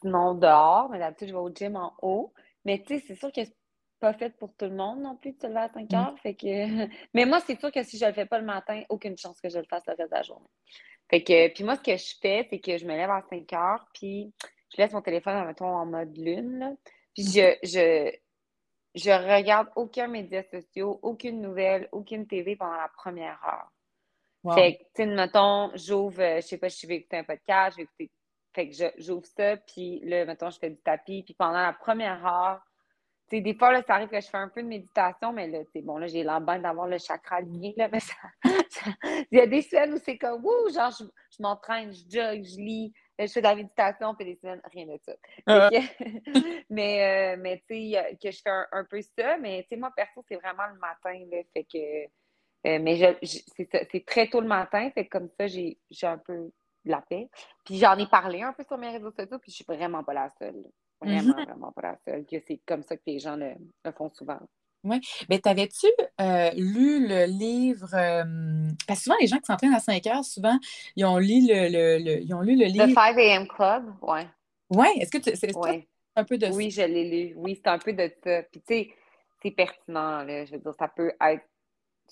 sinon 0.00 0.34
dehors, 0.34 0.88
mais 0.90 0.98
d'habitude, 0.98 1.28
je 1.28 1.32
vais 1.32 1.40
au 1.40 1.50
gym 1.50 1.76
en 1.76 1.94
haut. 2.02 2.32
Mais 2.64 2.82
tu 2.82 2.98
sais, 2.98 3.04
c'est 3.06 3.14
sûr 3.14 3.32
que 3.32 3.44
c'est 3.44 3.56
pas 4.00 4.12
fait 4.12 4.36
pour 4.36 4.54
tout 4.56 4.66
le 4.66 4.74
monde 4.74 5.00
non 5.00 5.16
plus 5.16 5.32
de 5.32 5.40
se 5.40 5.46
lever 5.46 5.60
à 5.60 5.68
5 5.68 5.94
heures. 5.94 6.18
Fait 6.22 6.34
que... 6.34 6.46
mais 7.14 7.24
moi, 7.24 7.40
c'est 7.40 7.58
sûr 7.58 7.70
que 7.72 7.82
si 7.82 7.98
je 7.98 8.06
le 8.06 8.12
fais 8.12 8.26
pas 8.26 8.38
le 8.38 8.44
matin, 8.44 8.82
aucune 8.88 9.16
chance 9.16 9.40
que 9.40 9.48
je 9.48 9.58
le 9.58 9.64
fasse 9.64 9.84
le 9.86 9.94
reste 9.96 10.10
de 10.10 10.16
la 10.16 10.22
journée. 10.22 10.48
Fait 11.08 11.22
que, 11.22 11.48
puis 11.54 11.64
moi, 11.64 11.76
ce 11.76 11.82
que 11.82 11.96
je 11.96 12.14
fais, 12.20 12.46
c'est 12.50 12.58
que 12.58 12.76
je 12.78 12.84
me 12.84 12.96
lève 12.96 13.10
à 13.10 13.22
5 13.30 13.52
heures, 13.52 13.86
puis 13.94 14.32
je 14.72 14.82
laisse 14.82 14.92
mon 14.92 15.02
téléphone, 15.02 15.46
mettons, 15.46 15.66
en 15.66 15.86
mode 15.86 16.16
lune. 16.16 16.76
Puis 17.14 17.24
je, 17.24 17.56
je, 17.62 18.12
je 18.94 19.10
regarde 19.10 19.68
aucun 19.76 20.08
média 20.08 20.42
social, 20.42 20.96
aucune 21.02 21.40
nouvelle, 21.40 21.88
aucune 21.92 22.26
TV 22.26 22.56
pendant 22.56 22.76
la 22.76 22.88
première 22.88 23.40
heure. 23.44 23.70
Fait 24.54 24.76
que, 24.76 24.82
tu 24.82 24.88
sais, 24.94 25.06
mettons, 25.06 25.70
j'ouvre, 25.74 26.20
euh, 26.20 26.36
je 26.36 26.46
sais 26.46 26.58
pas, 26.58 26.68
je 26.68 26.86
vais 26.86 26.96
écouter 26.96 27.18
un 27.18 27.24
podcast, 27.24 27.72
je 27.72 27.76
vais 27.76 27.82
écouter. 27.84 28.10
Fait 28.54 28.68
que 28.68 28.74
j'ouvre 28.98 29.26
ça, 29.26 29.56
puis 29.58 30.00
là, 30.04 30.24
mettons, 30.24 30.50
je 30.50 30.58
fais 30.58 30.70
du 30.70 30.78
tapis, 30.78 31.22
puis 31.22 31.34
pendant 31.34 31.60
la 31.60 31.72
première 31.74 32.24
heure, 32.26 32.60
tu 33.28 33.36
sais, 33.36 33.42
des 33.42 33.54
fois, 33.54 33.72
là, 33.72 33.82
ça 33.82 33.96
arrive 33.96 34.08
que 34.08 34.20
je 34.20 34.28
fais 34.28 34.36
un 34.38 34.48
peu 34.48 34.62
de 34.62 34.68
méditation, 34.68 35.32
mais 35.32 35.48
là, 35.48 35.58
c'est 35.72 35.82
bon, 35.82 35.98
là, 35.98 36.06
j'ai 36.06 36.22
l'embête 36.22 36.62
d'avoir 36.62 36.86
le 36.86 36.96
chakra 36.96 37.36
aligné, 37.36 37.74
là, 37.76 37.88
mais 37.90 38.00
ça, 38.00 38.14
il 39.30 39.38
y 39.38 39.40
a 39.40 39.46
des 39.46 39.62
semaines 39.62 39.94
où 39.94 39.98
c'est 39.98 40.16
comme, 40.16 40.44
ouh, 40.44 40.72
genre, 40.72 40.92
je, 40.98 41.04
je 41.04 41.42
m'entraîne, 41.42 41.92
je 41.92 42.02
jogue, 42.08 42.44
je 42.44 42.56
lis, 42.56 42.92
je 43.18 43.26
fais 43.26 43.40
de 43.40 43.46
la 43.46 43.54
méditation, 43.56 44.14
puis 44.14 44.26
des 44.26 44.36
semaines, 44.36 44.60
rien 44.72 44.86
de 44.86 44.98
ça. 45.04 45.12
Ah. 45.46 45.70
mais, 46.70 47.34
euh, 47.34 47.40
mais 47.40 47.62
tu 47.68 47.90
sais, 47.92 48.16
que 48.22 48.30
je 48.30 48.40
fais 48.42 48.50
un, 48.72 48.84
peu 48.84 49.00
ça, 49.02 49.36
mais 49.38 49.62
tu 49.62 49.70
sais, 49.70 49.76
moi, 49.76 49.90
perso, 49.94 50.22
c'est 50.28 50.36
vraiment 50.36 50.66
le 50.66 50.78
matin, 50.78 51.18
là, 51.30 51.42
fait 51.52 51.64
que, 51.64 52.10
euh, 52.66 52.78
mais 52.80 53.18
c'est 53.22 54.04
très 54.06 54.28
tôt 54.28 54.40
le 54.40 54.48
matin, 54.48 54.90
fait 54.90 55.06
comme 55.06 55.28
ça, 55.38 55.46
j'ai 55.46 55.78
un 56.02 56.18
peu 56.18 56.50
la 56.84 57.00
paix. 57.02 57.28
Puis 57.64 57.78
j'en 57.78 57.96
ai 57.96 58.06
parlé 58.06 58.42
un 58.42 58.52
peu 58.52 58.64
sur 58.64 58.78
mes 58.78 58.90
réseaux 58.90 59.10
sociaux, 59.10 59.38
puis 59.38 59.50
je 59.50 59.56
suis 59.56 59.64
vraiment 59.64 60.02
pas 60.02 60.14
la 60.14 60.30
seule. 60.38 60.62
Vraiment, 61.00 61.34
mm-hmm. 61.34 61.44
vraiment 61.44 61.72
pas 61.72 61.82
la 61.82 61.98
seule. 62.04 62.24
Que 62.24 62.36
c'est 62.46 62.60
comme 62.66 62.82
ça 62.82 62.96
que 62.96 63.02
les 63.06 63.18
gens 63.18 63.36
le, 63.36 63.54
font 63.96 64.10
souvent. 64.10 64.38
Oui. 64.84 65.00
Mais 65.28 65.40
t'avais-tu 65.40 65.86
euh, 66.20 66.50
lu 66.54 67.06
le 67.06 67.26
livre? 67.26 67.92
Euh, 67.94 68.70
parce 68.86 69.00
que 69.00 69.04
souvent, 69.04 69.16
les 69.20 69.26
gens 69.26 69.38
qui 69.38 69.46
s'entraînent 69.46 69.74
à 69.74 69.80
5 69.80 70.06
heures, 70.06 70.24
souvent, 70.24 70.58
ils 70.94 71.04
ont 71.04 71.18
lu 71.18 71.46
le, 71.46 71.98
le, 71.98 72.22
ils 72.22 72.34
ont 72.34 72.40
lu 72.40 72.56
le 72.56 72.66
livre. 72.66 72.86
The 72.86 72.94
5 72.94 73.18
a.m. 73.18 73.48
Club, 73.48 73.92
oui. 74.02 74.20
Oui, 74.70 74.86
est-ce 75.00 75.10
que 75.10 75.22
c'est 75.22 75.52
un 76.16 76.24
peu 76.24 76.38
de 76.38 76.46
Oui, 76.48 76.70
je 76.70 76.82
l'ai 76.82 77.28
lu. 77.28 77.34
Oui, 77.36 77.60
c'est 77.62 77.68
un 77.68 77.78
peu 77.78 77.92
de 77.92 78.10
ça. 78.24 78.42
Puis, 78.44 78.60
tu 78.60 78.74
sais, 78.74 78.90
c'est 79.42 79.50
pertinent, 79.50 80.22
là. 80.22 80.44
Je 80.44 80.52
veux 80.52 80.58
dire, 80.58 80.74
ça 80.78 80.88
peut 80.88 81.12
être. 81.20 81.44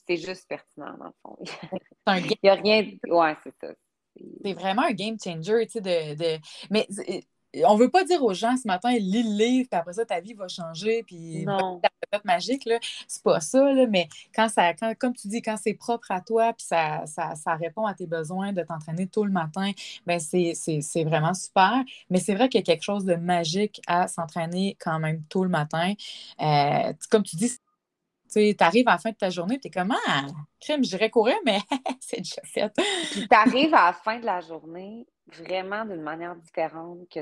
C'est 0.07 0.17
juste 0.17 0.47
pertinent, 0.49 0.97
dans 0.99 1.07
le 1.07 1.13
fond. 1.23 1.39
Il 2.09 2.37
n'y 2.43 2.51
a 2.51 2.55
rien. 2.55 2.91
Ouais, 3.09 3.37
c'est 3.43 3.55
ça. 3.61 3.73
C'est 4.45 4.53
vraiment 4.53 4.83
un 4.83 4.93
game 4.93 5.17
changer, 5.23 5.67
tu 5.67 5.73
sais, 5.73 5.81
de, 5.81 6.15
de... 6.15 6.39
Mais 6.71 6.87
on 7.65 7.77
veut 7.77 7.91
pas 7.91 8.05
dire 8.05 8.23
aux 8.23 8.35
gens 8.35 8.57
ce 8.57 8.67
matin, 8.67 8.91
lis 8.93 9.23
le 9.23 9.37
livre, 9.37 9.69
puis 9.71 9.79
après 9.79 9.93
ça, 9.93 10.05
ta 10.05 10.21
vie 10.21 10.35
va 10.35 10.49
changer, 10.49 11.03
puis 11.05 11.45
non. 11.45 11.81
magique, 12.25 12.65
là. 12.65 12.79
C'est 13.07 13.23
pas 13.23 13.41
ça, 13.41 13.73
là, 13.73 13.87
mais 13.87 14.09
quand 14.35 14.49
ça, 14.49 14.75
quand, 14.75 14.93
comme 14.99 15.15
tu 15.15 15.29
dis, 15.29 15.43
quand 15.43 15.57
c'est 15.61 15.75
propre 15.75 16.11
à 16.11 16.21
toi, 16.21 16.53
puis 16.53 16.67
ça, 16.67 17.05
ça, 17.07 17.55
répond 17.55 17.87
à 17.87 17.95
tes 17.95 18.07
besoins 18.07 18.53
de 18.53 18.63
t'entraîner 18.63 19.07
tôt 19.07 19.25
le 19.25 19.31
matin, 19.31 19.71
ben 20.07 20.19
c'est 20.19 21.05
vraiment 21.05 21.35
super. 21.35 21.83
Mais 22.11 22.19
c'est 22.19 22.35
vrai 22.35 22.49
qu'il 22.49 22.61
y 22.61 22.63
a 22.63 22.67
quelque 22.67 22.83
chose 22.83 23.05
de 23.05 23.15
magique 23.15 23.81
à 23.87 24.09
s'entraîner 24.09 24.77
quand 24.81 24.99
même 24.99 25.23
tôt 25.29 25.45
le 25.45 25.51
matin. 25.51 25.93
Euh, 26.41 26.93
comme 27.11 27.23
tu 27.23 27.37
dis, 27.37 27.53
tu 28.35 28.57
arrives 28.61 28.89
à 28.89 28.93
la 28.93 28.99
fin 28.99 29.11
de 29.11 29.17
ta 29.17 29.31
journée, 29.31 29.59
tu 29.59 29.69
es 29.69 29.71
comme 29.71 29.95
Ah, 30.07 30.27
j'irais 30.61 31.11
courir, 31.11 31.37
mais 31.45 31.59
c'est 32.01 32.19
déjà 32.19 32.43
fait. 32.45 32.73
Puis 33.13 33.29
tu 33.29 33.35
arrives 33.35 33.75
à 33.75 33.87
la 33.87 33.93
fin 33.93 34.19
de 34.19 34.27
la 34.27 34.41
journée 34.41 35.07
vraiment 35.27 35.85
d'une 35.85 36.03
manière 36.03 36.37
différente 36.37 37.09
que 37.09 37.21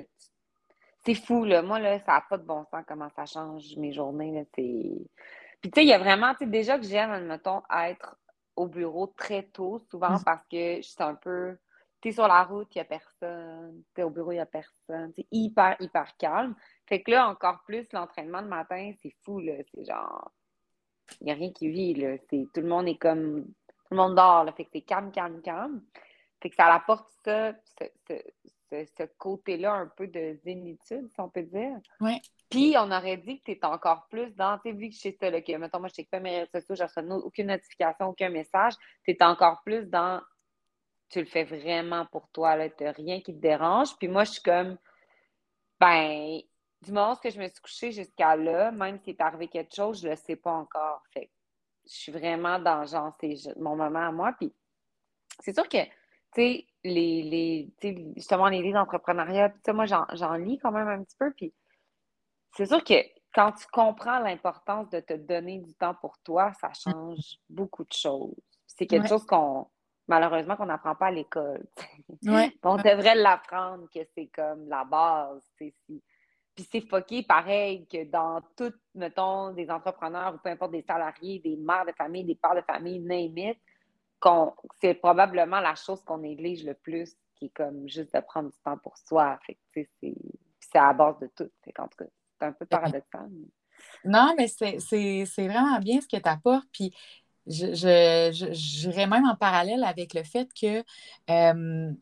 c'est 1.05 1.14
fou, 1.14 1.44
là. 1.44 1.62
Moi, 1.62 1.81
là, 1.81 1.98
ça 2.01 2.12
n'a 2.12 2.20
pas 2.20 2.38
de 2.38 2.44
bon 2.44 2.64
sens 2.70 2.85
comment 2.87 3.09
ça 3.11 3.27
change 3.27 3.77
mes 3.77 3.92
journées. 3.92 4.33
Là. 4.33 4.42
Puis, 4.53 5.09
tu 5.62 5.70
sais, 5.75 5.83
il 5.83 5.88
y 5.88 5.92
a 5.92 5.98
vraiment, 5.98 6.33
tu 6.33 6.44
sais, 6.44 6.46
déjà 6.46 6.79
que 6.79 6.85
j'aime, 6.85 7.11
admettons, 7.11 7.62
être 7.85 8.16
au 8.55 8.66
bureau 8.66 9.07
très 9.07 9.44
tôt, 9.44 9.81
souvent 9.90 10.18
mm. 10.18 10.25
parce 10.25 10.44
que 10.44 10.77
je 10.77 10.83
suis 10.83 11.03
un 11.03 11.14
peu. 11.14 11.57
Tu 12.01 12.09
es 12.09 12.12
sur 12.12 12.27
la 12.27 12.42
route, 12.42 12.68
il 12.75 12.79
n'y 12.79 12.83
a 12.83 12.85
personne. 12.85 13.83
Tu 13.94 14.01
es 14.01 14.05
au 14.05 14.11
bureau, 14.11 14.33
il 14.33 14.37
n'y 14.37 14.40
a 14.40 14.46
personne. 14.46 15.12
C'est 15.14 15.27
hyper, 15.31 15.77
hyper 15.81 16.16
calme. 16.16 16.55
Fait 16.87 17.03
que 17.03 17.12
là, 17.12 17.29
encore 17.29 17.62
plus, 17.64 17.87
l'entraînement 17.92 18.42
de 18.42 18.48
matin, 18.48 18.92
c'est 19.01 19.14
fou, 19.25 19.40
là. 19.40 19.55
C'est 19.72 19.85
genre. 19.85 20.31
Il 21.20 21.25
n'y 21.25 21.33
a 21.33 21.35
rien 21.35 21.53
qui 21.53 21.68
vit, 21.68 21.94
là. 21.94 22.16
Tout 22.29 22.48
le 22.57 22.68
monde 22.68 22.88
est 22.88 22.96
comme. 22.96 23.44
Tout 23.44 23.92
le 23.92 23.96
monde 23.96 24.14
dort, 24.14 24.44
là. 24.44 24.53
Fait 24.53 24.64
que 24.64 24.70
c'est 24.72 24.83
calme, 24.83 25.12
calme, 25.12 25.40
calme. 25.42 25.83
Fait 26.40 26.51
que 26.51 26.57
ça 26.57 26.66
apporte 26.75 27.09
ça, 27.25 27.53
ce, 28.09 29.05
côté-là 29.18 29.75
un 29.75 29.87
peu 29.87 30.09
de 30.09 30.38
zénitude, 30.44 31.09
si 31.09 31.20
on 31.20 31.29
peut 31.29 31.42
dire. 31.42 31.79
Oui. 32.01 32.20
Puis, 32.51 32.75
on 32.77 32.90
aurait 32.90 33.16
dit 33.16 33.38
que 33.38 33.44
tu 33.44 33.53
es 33.53 33.64
encore 33.64 34.09
plus 34.09 34.35
dans, 34.35 34.59
tu 34.59 34.70
sais, 34.70 34.77
vu 34.77 34.88
que 34.88 34.94
je 34.94 35.01
sais 35.01 35.16
ça, 35.18 35.31
là, 35.31 35.40
que, 35.40 35.57
mettons, 35.57 35.79
moi, 35.79 35.88
je 35.88 35.94
sais 35.94 36.09
pas 36.11 36.20
mes 36.20 36.40
réseaux 36.40 36.51
sociaux, 36.53 36.75
je 36.75 36.83
reçois 36.83 37.03
aucune 37.16 37.46
notification, 37.46 38.09
aucun 38.09 38.29
message, 38.29 38.75
tu 39.05 39.12
es 39.12 39.22
encore 39.22 39.62
plus 39.64 39.87
dans, 39.87 40.20
tu 41.09 41.20
le 41.20 41.27
fais 41.27 41.44
vraiment 41.44 42.07
pour 42.07 42.29
toi, 42.29 42.57
là, 42.57 42.68
tu 42.68 42.85
rien 42.87 43.20
qui 43.20 43.35
te 43.35 43.40
dérange. 43.40 43.96
Puis 43.98 44.09
moi, 44.09 44.25
je 44.25 44.33
suis 44.33 44.42
comme, 44.42 44.77
ben, 45.79 46.40
du 46.83 46.92
moment 46.92 47.16
que 47.16 47.31
je 47.31 47.38
me 47.38 47.49
suis 47.49 47.61
couchée 47.61 47.92
jusqu'à 47.92 48.37
là, 48.37 48.73
même 48.73 48.99
s'il 48.99 49.14
est 49.14 49.21
arrivé 49.21 49.49
quelque 49.49 49.75
chose, 49.75 50.03
je 50.03 50.09
le 50.09 50.16
sais 50.16 50.37
pas 50.37 50.53
encore. 50.53 51.03
Fait 51.12 51.31
je 51.85 51.95
suis 51.95 52.12
vraiment 52.12 52.59
dans, 52.59 52.85
genre, 52.87 53.12
c'est 53.21 53.37
mon 53.57 53.77
moment 53.77 54.07
à 54.07 54.12
moi. 54.12 54.33
Puis, 54.38 54.53
c'est 55.40 55.55
sûr 55.55 55.68
que 55.68 55.85
tu 55.85 55.90
sais, 56.35 56.66
les, 56.85 57.23
les 57.23 58.14
justement, 58.16 58.49
les 58.49 58.62
livres 58.62 58.79
d'entrepreneuriat, 58.79 59.53
moi, 59.68 59.85
j'en 59.87 60.35
lis 60.35 60.59
quand 60.59 60.73
même 60.73 60.88
un 60.88 61.03
petit 61.03 61.16
peu. 61.18 61.33
Puis 61.33 61.53
c'est 62.57 62.66
sûr 62.66 62.83
que 62.83 62.95
quand 63.35 63.53
tu 63.53 63.66
comprends 63.73 64.18
l'importance 64.18 64.88
de 64.90 65.01
te 65.01 65.14
donner 65.14 65.59
du 65.59 65.75
temps 65.75 65.95
pour 65.95 66.18
toi, 66.18 66.53
ça 66.61 66.71
change 66.73 67.38
beaucoup 67.49 67.85
de 67.85 67.92
choses. 67.92 68.35
C'est 68.66 68.87
quelque 68.87 69.09
chose 69.09 69.27
qu'on, 69.27 69.68
malheureusement, 70.09 70.57
qu'on 70.57 70.66
n'apprend 70.66 70.95
pas 70.95 71.07
à 71.07 71.11
l'école. 71.11 71.66
On 72.62 72.77
devrait 72.77 73.14
l'apprendre 73.14 73.88
que 73.95 74.01
c'est 74.14 74.29
comme 74.29 74.68
la 74.68 74.85
base. 74.85 75.42
Si. 75.59 75.75
Puis 76.55 76.69
c'est 76.71 76.87
foqué 76.87 77.23
pareil 77.23 77.87
que 77.87 78.05
dans 78.05 78.41
tout, 78.57 78.73
mettons, 78.95 79.53
des 79.53 79.71
entrepreneurs 79.71 80.35
ou 80.35 80.38
peu 80.38 80.51
importe 80.51 80.73
des 80.73 80.83
salariés, 80.83 81.38
des 81.38 81.57
mères 81.57 81.87
de 81.87 81.93
famille, 81.93 82.25
des 82.25 82.35
pères 82.35 82.55
de 82.55 82.61
famille, 82.61 83.01
name 83.01 83.38
it, 83.38 83.59
c'est 84.81 84.95
probablement 84.95 85.61
la 85.61 85.75
chose 85.75 86.03
qu'on 86.05 86.19
néglige 86.19 86.65
le 86.65 86.75
plus, 86.75 87.17
qui 87.35 87.47
est 87.47 87.55
comme 87.55 87.88
juste 87.88 88.15
de 88.15 88.21
prendre 88.21 88.51
du 88.51 88.59
temps 88.65 88.79
pour 88.79 88.97
soi. 88.99 89.38
C'est 89.75 90.79
à 90.79 90.88
la 90.88 90.93
base 90.93 91.19
de 91.21 91.31
tout. 91.35 91.51
c'est 91.65 91.79
un 91.79 92.53
peu 92.53 92.67
paradoxal. 92.67 93.31
Non, 94.05 94.35
mais 94.37 94.49
c'est 94.49 95.47
vraiment 95.47 95.79
bien 95.79 96.01
ce 96.01 96.07
que 96.07 96.21
tu 96.21 96.29
apportes. 96.29 96.69
Puis 96.73 96.95
je, 97.47 98.31
j'irais 98.53 99.07
même 99.07 99.27
en 99.27 99.37
parallèle 99.37 99.85
avec 99.85 100.15
le 100.15 100.23
fait 100.23 100.49
que 100.55 100.85
euh, 101.31 101.93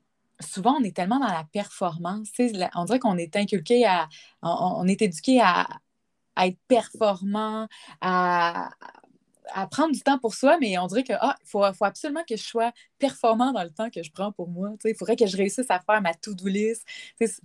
souvent, 0.41 0.77
on 0.81 0.85
est 0.85 0.95
tellement 0.95 1.19
dans 1.19 1.27
la 1.27 1.45
performance. 1.53 2.29
On 2.75 2.85
dirait 2.85 2.99
qu'on 2.99 3.17
est 3.17 3.37
inculqué 3.37 3.87
à. 3.87 4.09
On, 4.43 4.87
est 4.87 5.03
éduqué 5.03 5.41
à, 5.41 5.67
à, 6.37 6.47
être 6.47 6.59
performant, 6.69 7.69
à, 8.01 8.71
à 9.53 9.67
prendre 9.67 9.93
du 9.93 10.01
temps 10.01 10.19
pour 10.19 10.35
soi, 10.35 10.59
mais 10.61 10.79
on 10.79 10.87
dirait 10.87 11.05
que 11.05 11.13
ah, 11.21 11.37
faut, 11.45 11.63
faut 11.73 11.85
absolument 11.85 12.25
que 12.29 12.37
je 12.37 12.43
sois 12.43 12.73
performant 12.99 13.53
dans 13.53 13.63
le 13.63 13.71
temps 13.71 13.91
que 13.91 14.03
je 14.03 14.11
prends 14.11 14.33
pour 14.33 14.49
moi. 14.49 14.71
Il 14.85 14.95
faudrait 14.95 15.17
que 15.17 15.27
je 15.27 15.37
réussisse 15.37 15.71
à 15.71 15.81
faire 15.81 16.01
ma 16.01 16.15
to-do 16.15 16.47
list. 16.47 16.87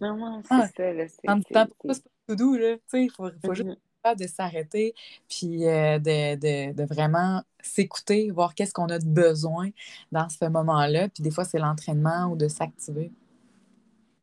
Non, 0.01 0.41
c'est 0.43 0.47
ah, 0.51 0.67
ça. 0.75 0.93
Là, 0.93 1.05
prendre 1.23 1.43
du 1.43 1.53
temps 1.53 1.65
pour 1.65 1.93
c'est 1.93 2.03
pas 2.03 2.09
to-do. 2.27 2.55
Il 2.93 3.09
faut, 3.11 3.29
faut 3.45 3.53
juste 3.53 3.69
mm-hmm. 3.69 3.77
De 4.13 4.27
s'arrêter, 4.27 4.93
puis 5.27 5.65
euh, 5.67 5.97
de, 5.97 6.35
de, 6.35 6.73
de, 6.73 6.83
vraiment 6.83 7.41
s'écouter, 7.61 8.29
voir 8.29 8.53
qu'est-ce 8.53 8.73
qu'on 8.73 8.89
a 8.89 8.99
de 8.99 9.07
besoin 9.07 9.69
dans 10.11 10.29
ce 10.29 10.45
moment-là. 10.45 11.09
Puis 11.09 11.23
des 11.23 11.31
fois, 11.31 11.45
c'est 11.45 11.57
l'entraînement 11.57 12.25
ou 12.25 12.35
de 12.35 12.47
s'activer. 12.47 13.11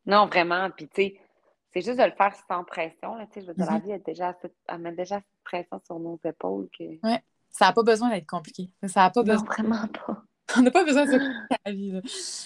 Non, 0.06 0.26
vraiment. 0.26 0.70
Puis 0.70 0.88
tu 0.88 1.02
sais, 1.02 1.20
c'est 1.72 1.80
juste 1.80 1.98
de 1.98 2.04
le 2.04 2.12
faire 2.12 2.34
sans 2.48 2.64
pression. 2.64 3.14
Là, 3.14 3.26
je 3.34 3.40
veux 3.40 3.54
dire, 3.54 3.66
la 3.66 3.78
mm-hmm. 3.78 3.82
vie, 3.82 3.90
elle, 3.92 4.02
déjà, 4.02 4.38
elle 4.68 4.78
met 4.78 4.92
déjà 4.92 5.16
cette 5.16 5.44
pression 5.44 5.80
sur 5.84 5.98
nos 5.98 6.20
épaules. 6.24 6.68
Que... 6.76 6.84
Ouais. 7.02 7.22
Ça 7.50 7.66
n'a 7.66 7.72
pas 7.72 7.82
besoin 7.82 8.10
d'être 8.10 8.26
compliqué. 8.26 8.70
Ça 8.86 9.04
a 9.04 9.10
pas 9.10 9.22
besoin. 9.22 9.44
vraiment 9.44 9.86
pas. 9.88 10.22
On 10.56 10.62
n'a 10.62 10.70
pas 10.70 10.84
besoin 10.84 11.06
de 11.06 11.12
se 11.12 11.18
la 11.64 11.72
vie. 11.72 12.00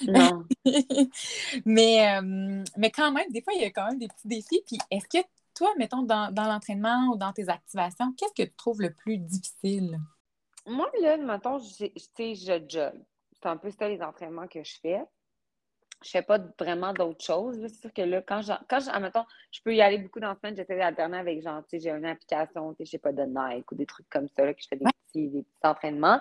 Non. 0.07 0.45
mais, 1.65 2.17
euh, 2.17 2.65
mais 2.77 2.91
quand 2.91 3.11
même, 3.11 3.29
des 3.31 3.43
fois, 3.43 3.53
il 3.55 3.63
y 3.63 3.65
a 3.65 3.71
quand 3.71 3.87
même 3.87 3.99
des 3.99 4.09
petits 4.09 4.29
défis. 4.29 4.63
Puis 4.67 4.79
est-ce 4.91 5.09
que 5.09 5.25
toi, 5.57 5.73
mettons, 5.79 6.03
dans, 6.03 6.33
dans 6.33 6.45
l'entraînement 6.45 7.09
ou 7.13 7.17
dans 7.17 7.33
tes 7.33 7.49
activations, 7.49 8.13
qu'est-ce 8.17 8.45
que 8.45 8.49
tu 8.49 8.57
trouves 8.57 8.81
le 8.81 8.93
plus 8.93 9.19
difficile? 9.19 9.99
Moi, 10.67 10.91
là, 11.01 11.17
mettons, 11.17 11.59
je, 11.59 11.87
je 11.97 12.67
jogue. 12.69 12.93
C'est 13.33 13.49
un 13.49 13.57
peu 13.57 13.71
ça 13.71 13.89
les 13.89 14.03
entraînements 14.03 14.49
que 14.49 14.63
je 14.63 14.79
fais 14.81 15.03
je 16.05 16.11
fais 16.11 16.23
pas 16.23 16.39
vraiment 16.59 16.93
d'autres 16.93 17.25
choses. 17.25 17.59
C'est 17.63 17.81
sûr 17.81 17.93
que 17.93 18.03
là, 18.03 18.23
quand 18.23 18.43
je, 18.43 18.53
quand 18.69 18.81
je 18.81 19.63
peux 19.63 19.75
y 19.75 19.81
aller 19.81 19.99
beaucoup 19.99 20.21
dans 20.21 20.31
le 20.31 20.37
semaine, 20.37 20.57
j'essaie 20.57 20.77
d'alterner 20.77 21.19
avec 21.19 21.43
genre, 21.43 21.63
tu 21.63 21.71
sais, 21.71 21.81
j'ai 21.81 21.91
une 21.91 22.05
application, 22.05 22.73
tu 22.75 22.79
sais, 22.79 22.85
je 22.85 22.91
sais 22.93 22.99
pas, 22.99 23.13
de 23.13 23.23
Nike 23.23 23.71
ou 23.73 23.75
des 23.75 23.87
trucs 23.87 24.09
comme 24.11 24.29
ça, 24.29 24.45
là, 24.45 24.55
que 24.55 24.63
je 24.63 24.69
fais 24.69 24.77
des 24.77 24.85
petits, 24.85 25.29
des 25.29 25.43
petits 25.43 25.67
entraînements. 25.67 26.21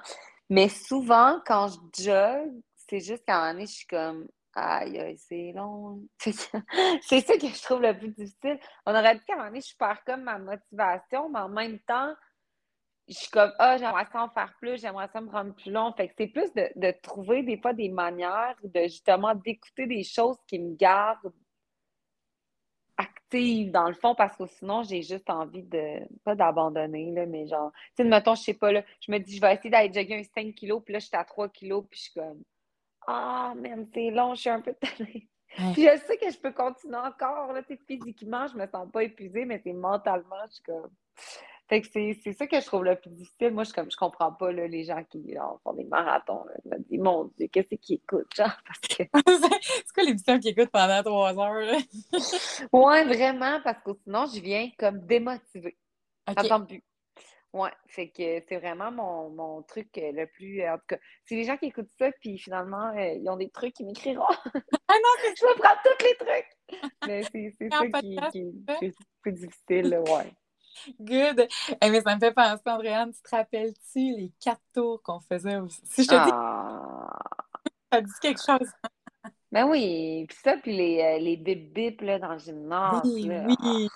Mais 0.50 0.70
souvent, 0.70 1.42
quand 1.46 1.68
je 1.68 2.04
jogue, 2.04 2.62
c'est 2.76 3.00
juste 3.00 3.26
qu'à 3.26 3.36
un 3.36 3.40
moment 3.40 3.54
donné, 3.54 3.66
je 3.66 3.74
suis 3.74 3.88
comme, 3.88 4.28
Aïe, 4.56 5.18
c'est 5.18 5.52
long. 5.54 6.02
C'est 6.20 6.32
ça 6.32 7.38
que 7.38 7.48
je 7.48 7.62
trouve 7.62 7.82
le 7.82 7.98
plus 7.98 8.10
difficile. 8.10 8.58
On 8.86 8.96
aurait 8.96 9.16
dit 9.16 9.26
qu'à 9.26 9.34
un 9.34 9.38
moment 9.38 9.50
donné, 9.50 9.62
je 9.62 9.76
perds 9.78 10.04
comme 10.06 10.24
ma 10.24 10.40
motivation, 10.40 11.30
mais 11.30 11.40
en 11.40 11.50
même 11.50 11.78
temps, 11.80 12.16
je 13.10 13.14
suis 13.14 13.30
comme, 13.30 13.52
ah, 13.60 13.78
j'aimerais 13.78 14.08
ça 14.12 14.24
en 14.24 14.30
faire 14.30 14.54
plus, 14.60 14.80
j'aimerais 14.80 15.10
ça 15.12 15.20
me 15.20 15.30
rendre 15.30 15.54
plus 15.56 15.72
long. 15.72 15.92
Fait 15.94 16.08
que 16.08 16.14
c'est 16.18 16.28
plus 16.28 16.54
de, 16.54 16.70
de, 16.76 16.92
trouver 17.04 17.44
des 17.44 17.58
fois 17.58 17.74
des 17.74 17.90
manières 17.90 18.56
de 18.64 18.84
justement 18.84 19.36
d'écouter 19.36 19.88
des 19.88 20.04
choses 20.04 20.38
qui 20.48 20.58
me 20.58 20.74
gardent 20.76 21.34
active 22.98 23.72
dans 23.72 23.90
le 23.90 23.94
fond 23.94 24.16
parce 24.16 24.38
que 24.38 24.46
sinon 24.48 24.84
j'ai 24.84 25.02
juste 25.02 25.30
envie 25.30 25.64
de 25.64 26.00
pas 26.24 26.34
d'abandonner 26.34 27.12
là 27.12 27.26
mais 27.26 27.46
genre 27.46 27.74
tu 27.90 28.04
sais 28.04 28.04
mettons 28.06 28.36
je 28.36 28.44
sais 28.44 28.54
pas 28.54 28.72
là 28.72 28.84
je 29.02 29.12
me 29.12 29.18
dis 29.18 29.36
je 29.36 29.42
vais 29.42 29.54
essayer 29.54 29.70
d'aller 29.70 29.92
jogger 29.92 30.20
un 30.20 30.24
5 30.24 30.56
kilos 30.56 30.82
puis 30.82 30.94
là 30.94 31.00
je 31.00 31.08
suis 31.08 31.18
à 31.18 31.26
3 31.26 31.50
kilos 31.50 31.84
puis 31.90 32.00
je 32.00 32.04
suis 32.04 32.14
comme 32.14 32.42
ah 33.08 33.54
même 33.56 33.88
c'est 33.94 34.12
long 34.12 34.36
je 34.36 34.42
suis 34.42 34.50
un 34.50 34.62
peu 34.62 34.74
tannée 34.74 35.28
puis 35.74 35.84
je 35.84 35.98
sais 36.06 36.18
que 36.18 36.30
je 36.30 36.38
peux 36.38 36.52
continuer 36.52 36.98
encore 36.98 37.54
là 37.54 37.62
physiquement 37.88 38.48
je 38.48 38.58
me 38.58 38.68
sens 38.68 38.90
pas 38.92 39.04
épuisée 39.04 39.46
mais 39.46 39.62
c'est 39.64 39.74
mentalement 39.74 40.36
je 40.48 40.54
suis 40.56 40.64
comme 40.64 40.90
fait 41.68 41.82
que 41.82 41.88
c'est 41.92 42.34
ça 42.34 42.46
que 42.46 42.60
je 42.60 42.66
trouve 42.66 42.84
le 42.84 42.96
plus 42.96 43.10
difficile. 43.10 43.52
Moi, 43.52 43.64
je, 43.64 43.74
comme, 43.74 43.90
je 43.90 43.98
comprends 43.98 44.32
pas 44.32 44.52
là, 44.52 44.68
les 44.68 44.84
gens 44.84 45.04
qui 45.04 45.36
font 45.64 45.74
des 45.74 45.84
marathons. 45.86 46.46
Je 46.64 46.70
me 46.70 46.78
dis, 46.84 47.00
mon 47.00 47.32
Dieu, 47.38 47.48
qu'est-ce 47.48 47.74
qu'ils 47.76 47.96
écoutent, 47.96 48.34
genre? 48.36 48.56
Parce 48.68 48.80
que... 48.82 49.04
c'est 49.64 49.94
quoi 49.94 50.04
l'émission 50.04 50.40
qu'ils 50.40 50.52
écoutent 50.52 50.70
pendant 50.70 51.02
trois 51.02 51.34
heures? 51.40 51.82
ouais, 52.72 53.04
vraiment, 53.06 53.60
parce 53.64 53.82
que 53.84 53.92
sinon, 54.04 54.26
je 54.28 54.40
viens 54.42 54.70
comme 54.78 55.00
démotivée. 55.00 55.76
Okay. 56.28 56.48
Ça 56.48 56.60
plus. 56.60 56.84
Ouais, 57.56 57.72
fait 57.88 58.10
que 58.10 58.44
c'est 58.50 58.58
vraiment 58.58 58.92
mon, 58.92 59.30
mon, 59.30 59.62
truc 59.62 59.88
euh, 59.98 60.12
le 60.12 60.28
plus. 60.28 60.62
En 60.68 60.78
tout 60.78 60.84
cas, 60.90 60.98
c'est 61.24 61.36
les 61.36 61.46
gens 61.46 61.56
qui 61.56 61.68
écoutent 61.68 61.92
ça, 61.98 62.12
puis 62.20 62.38
finalement, 62.38 62.90
euh, 62.98 63.14
ils 63.14 63.30
ont 63.30 63.38
des 63.38 63.50
trucs 63.50 63.74
qui 63.74 63.86
m'écriront. 63.86 64.26
ah 64.28 64.50
non, 64.54 65.14
je 65.38 65.46
vais 65.46 65.62
prendre 65.62 65.80
tous 65.86 66.04
les 66.04 66.16
trucs! 66.18 66.92
Mais 67.08 67.24
c'est 67.32 67.70
ça 67.72 67.86
qui, 68.02 68.18
qui, 68.34 68.66
qui, 68.80 68.86
est 68.88 68.96
plus 69.22 69.32
difficile, 69.32 70.02
ouais. 70.06 70.34
Good. 71.00 71.48
Eh, 71.82 71.90
mais 71.90 72.02
ça 72.02 72.16
me 72.16 72.20
fait 72.20 72.34
penser, 72.34 72.62
Andréane, 72.66 73.14
tu 73.14 73.22
te 73.22 73.34
rappelles-tu 73.34 74.00
les 74.00 74.34
quatre 74.42 74.62
tours 74.74 75.02
qu'on 75.02 75.22
faisait 75.22 75.56
aussi? 75.56 75.80
Si 75.86 76.04
je 76.04 76.10
te 76.10 76.26
dis, 76.26 76.32
ah. 76.34 77.08
ça 77.90 78.02
dit 78.02 78.12
quelque 78.22 78.42
chose? 78.46 78.70
Ben 79.54 79.70
oui, 79.70 80.26
puis 80.28 80.38
ça, 80.44 80.58
puis 80.58 80.76
les, 80.76 81.02
euh, 81.02 81.18
les 81.20 81.38
bip 81.38 81.74
bip 81.74 82.02
là, 82.02 82.20
dans 82.20 82.34
le 82.34 82.40
gymnase. 82.40 83.02
Oui, 83.06 83.32
oui. 83.32 83.88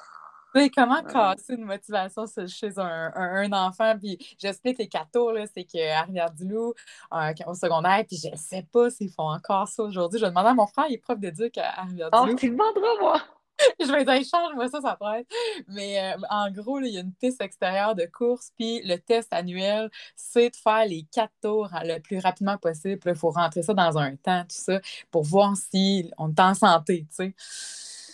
Ah. 0.55 0.67
comment 0.73 1.03
casser 1.03 1.55
une 1.55 1.65
motivation 1.65 2.25
chez 2.47 2.77
un, 2.77 3.11
un, 3.15 3.51
enfant? 3.53 3.97
Puis 3.97 4.17
j'explique 4.37 4.77
les 4.77 4.87
quatre 4.87 5.11
tours, 5.11 5.33
c'est 5.53 5.63
qu'à 5.63 6.01
Rivière-du-Loup, 6.03 6.73
euh, 7.13 7.33
au 7.47 7.53
secondaire, 7.53 8.03
puis 8.07 8.17
je 8.17 8.29
ne 8.29 8.35
sais 8.35 8.65
pas 8.71 8.89
s'ils 8.89 9.11
font 9.11 9.31
encore 9.31 9.67
ça 9.67 9.83
aujourd'hui. 9.83 10.19
Je 10.19 10.25
vais 10.25 10.31
demander 10.31 10.49
à 10.49 10.53
mon 10.53 10.67
frère, 10.67 10.85
il 10.89 10.95
est 10.95 10.97
prof 10.97 11.19
d'éduc 11.19 11.57
à 11.57 11.83
Rivière-du-Loup. 11.83 12.31
Oh, 12.31 12.35
tu 12.35 12.49
demanderas, 12.49 12.99
moi! 12.99 13.21
je 13.79 13.91
vais 13.91 14.05
dire, 14.05 14.23
change-moi 14.25 14.67
ça, 14.69 14.81
ça 14.81 14.95
pourrait 14.95 15.21
être. 15.21 15.31
Mais 15.67 16.13
euh, 16.13 16.17
en 16.29 16.49
gros, 16.51 16.79
il 16.79 16.93
y 16.93 16.97
a 16.97 17.01
une 17.01 17.13
piste 17.13 17.41
extérieure 17.41 17.95
de 17.95 18.05
course, 18.05 18.51
puis 18.57 18.81
le 18.83 18.97
test 18.97 19.31
annuel, 19.31 19.89
c'est 20.15 20.49
de 20.49 20.55
faire 20.55 20.85
les 20.85 21.05
quatre 21.11 21.33
tours 21.41 21.69
le 21.83 21.99
plus 21.99 22.19
rapidement 22.19 22.57
possible. 22.57 22.99
Il 23.05 23.15
faut 23.15 23.31
rentrer 23.31 23.63
ça 23.63 23.73
dans 23.73 23.97
un 23.97 24.15
temps, 24.15 24.41
tout 24.43 24.55
ça, 24.55 24.79
pour 25.11 25.23
voir 25.23 25.55
si 25.55 26.09
on 26.17 26.29
est 26.29 26.39
en 26.39 26.53
santé, 26.53 27.05
tu 27.09 27.15
sais. 27.15 27.35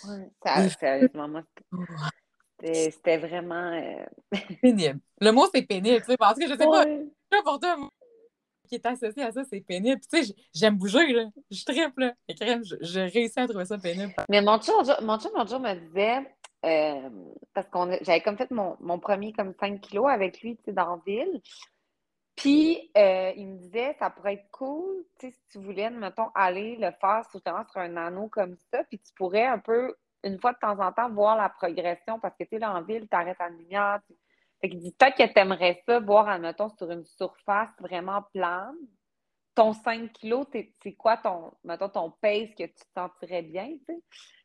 Ouais, 0.08 0.68
sérieusement, 0.78 1.28
moi, 1.28 1.42
c'était 2.60 3.18
vraiment... 3.18 3.72
Euh, 3.72 4.04
pénible. 4.62 5.00
Le 5.20 5.30
mot, 5.30 5.46
c'est 5.54 5.62
pénible, 5.62 6.00
tu 6.00 6.12
sais, 6.12 6.16
parce 6.16 6.38
que 6.38 6.46
je 6.46 6.56
sais 6.56 6.66
pas, 6.66 6.84
pour 7.42 7.60
toi, 7.60 7.76
qui 8.66 8.76
est 8.76 8.86
associé 8.86 9.22
à 9.22 9.32
ça, 9.32 9.42
c'est 9.44 9.60
pénible. 9.60 10.00
tu 10.10 10.24
sais, 10.24 10.34
j'aime 10.54 10.76
bouger, 10.76 11.12
là. 11.12 11.24
Je 11.50 11.64
triple, 11.64 12.00
là. 12.00 12.14
Et 12.28 12.34
crème, 12.34 12.62
j'ai 12.80 13.04
réussi 13.04 13.38
à 13.38 13.46
trouver 13.46 13.64
ça 13.64 13.78
pénible. 13.78 14.14
Mais 14.28 14.42
mon 14.42 14.58
chum, 14.58 14.82
mon 15.02 15.18
chum, 15.18 15.32
jour, 15.48 15.60
me 15.60 15.74
disait, 15.74 16.18
euh, 16.64 17.10
parce 17.54 17.68
que 17.68 18.04
j'avais 18.04 18.20
comme 18.20 18.36
fait 18.36 18.50
mon, 18.50 18.76
mon, 18.80 18.98
premier 18.98 19.32
comme 19.32 19.54
5 19.58 19.80
kilos 19.80 20.08
avec 20.08 20.40
lui, 20.42 20.56
tu 20.56 20.64
sais, 20.64 20.72
dans 20.72 20.96
la 20.96 21.02
ville. 21.06 21.40
Puis, 22.34 22.90
euh, 22.96 23.32
il 23.36 23.46
me 23.46 23.56
disait, 23.56 23.96
ça 23.98 24.10
pourrait 24.10 24.34
être 24.34 24.50
cool, 24.50 25.04
tu 25.18 25.26
sais, 25.26 25.32
si 25.32 25.40
tu 25.52 25.58
voulais, 25.58 25.88
mettons, 25.88 26.28
aller 26.34 26.76
le 26.76 26.90
faire 27.00 27.22
justement 27.32 27.64
sur 27.70 27.80
un 27.80 27.96
anneau 27.96 28.28
comme 28.28 28.56
ça, 28.70 28.84
puis 28.84 28.98
tu 28.98 29.12
pourrais 29.14 29.46
un 29.46 29.58
peu, 29.58 29.94
une 30.26 30.40
fois 30.40 30.52
de 30.52 30.58
temps 30.58 30.78
en 30.78 30.92
temps, 30.92 31.10
voir 31.10 31.36
la 31.36 31.48
progression, 31.48 32.18
parce 32.20 32.36
que, 32.36 32.44
tu 32.44 32.50
sais, 32.50 32.58
là, 32.58 32.74
en 32.74 32.82
ville, 32.82 33.08
tu 33.08 33.16
arrêtes 33.16 33.40
à 33.40 33.48
lumière, 33.48 34.00
tu 34.06 34.14
fait 34.60 34.70
qu'il 34.70 34.80
dit 34.80 34.92
peut-être 34.92 35.16
que 35.16 35.32
tu 35.32 35.38
aimerais 35.38 35.82
ça, 35.86 36.00
voir, 36.00 36.28
admettons, 36.28 36.70
sur 36.70 36.90
une 36.90 37.04
surface 37.04 37.70
vraiment 37.78 38.22
plane. 38.32 38.74
Ton 39.54 39.72
5 39.72 40.12
kilos, 40.12 40.46
c'est 40.52 40.92
quoi 40.94 41.16
ton, 41.16 41.52
mettons, 41.64 41.88
ton 41.88 42.10
pace 42.10 42.50
que 42.58 42.64
tu 42.64 42.74
te 42.74 42.92
sentirais 42.94 43.42
bien, 43.42 43.68
tu 43.68 43.84
sais? 43.86 44.02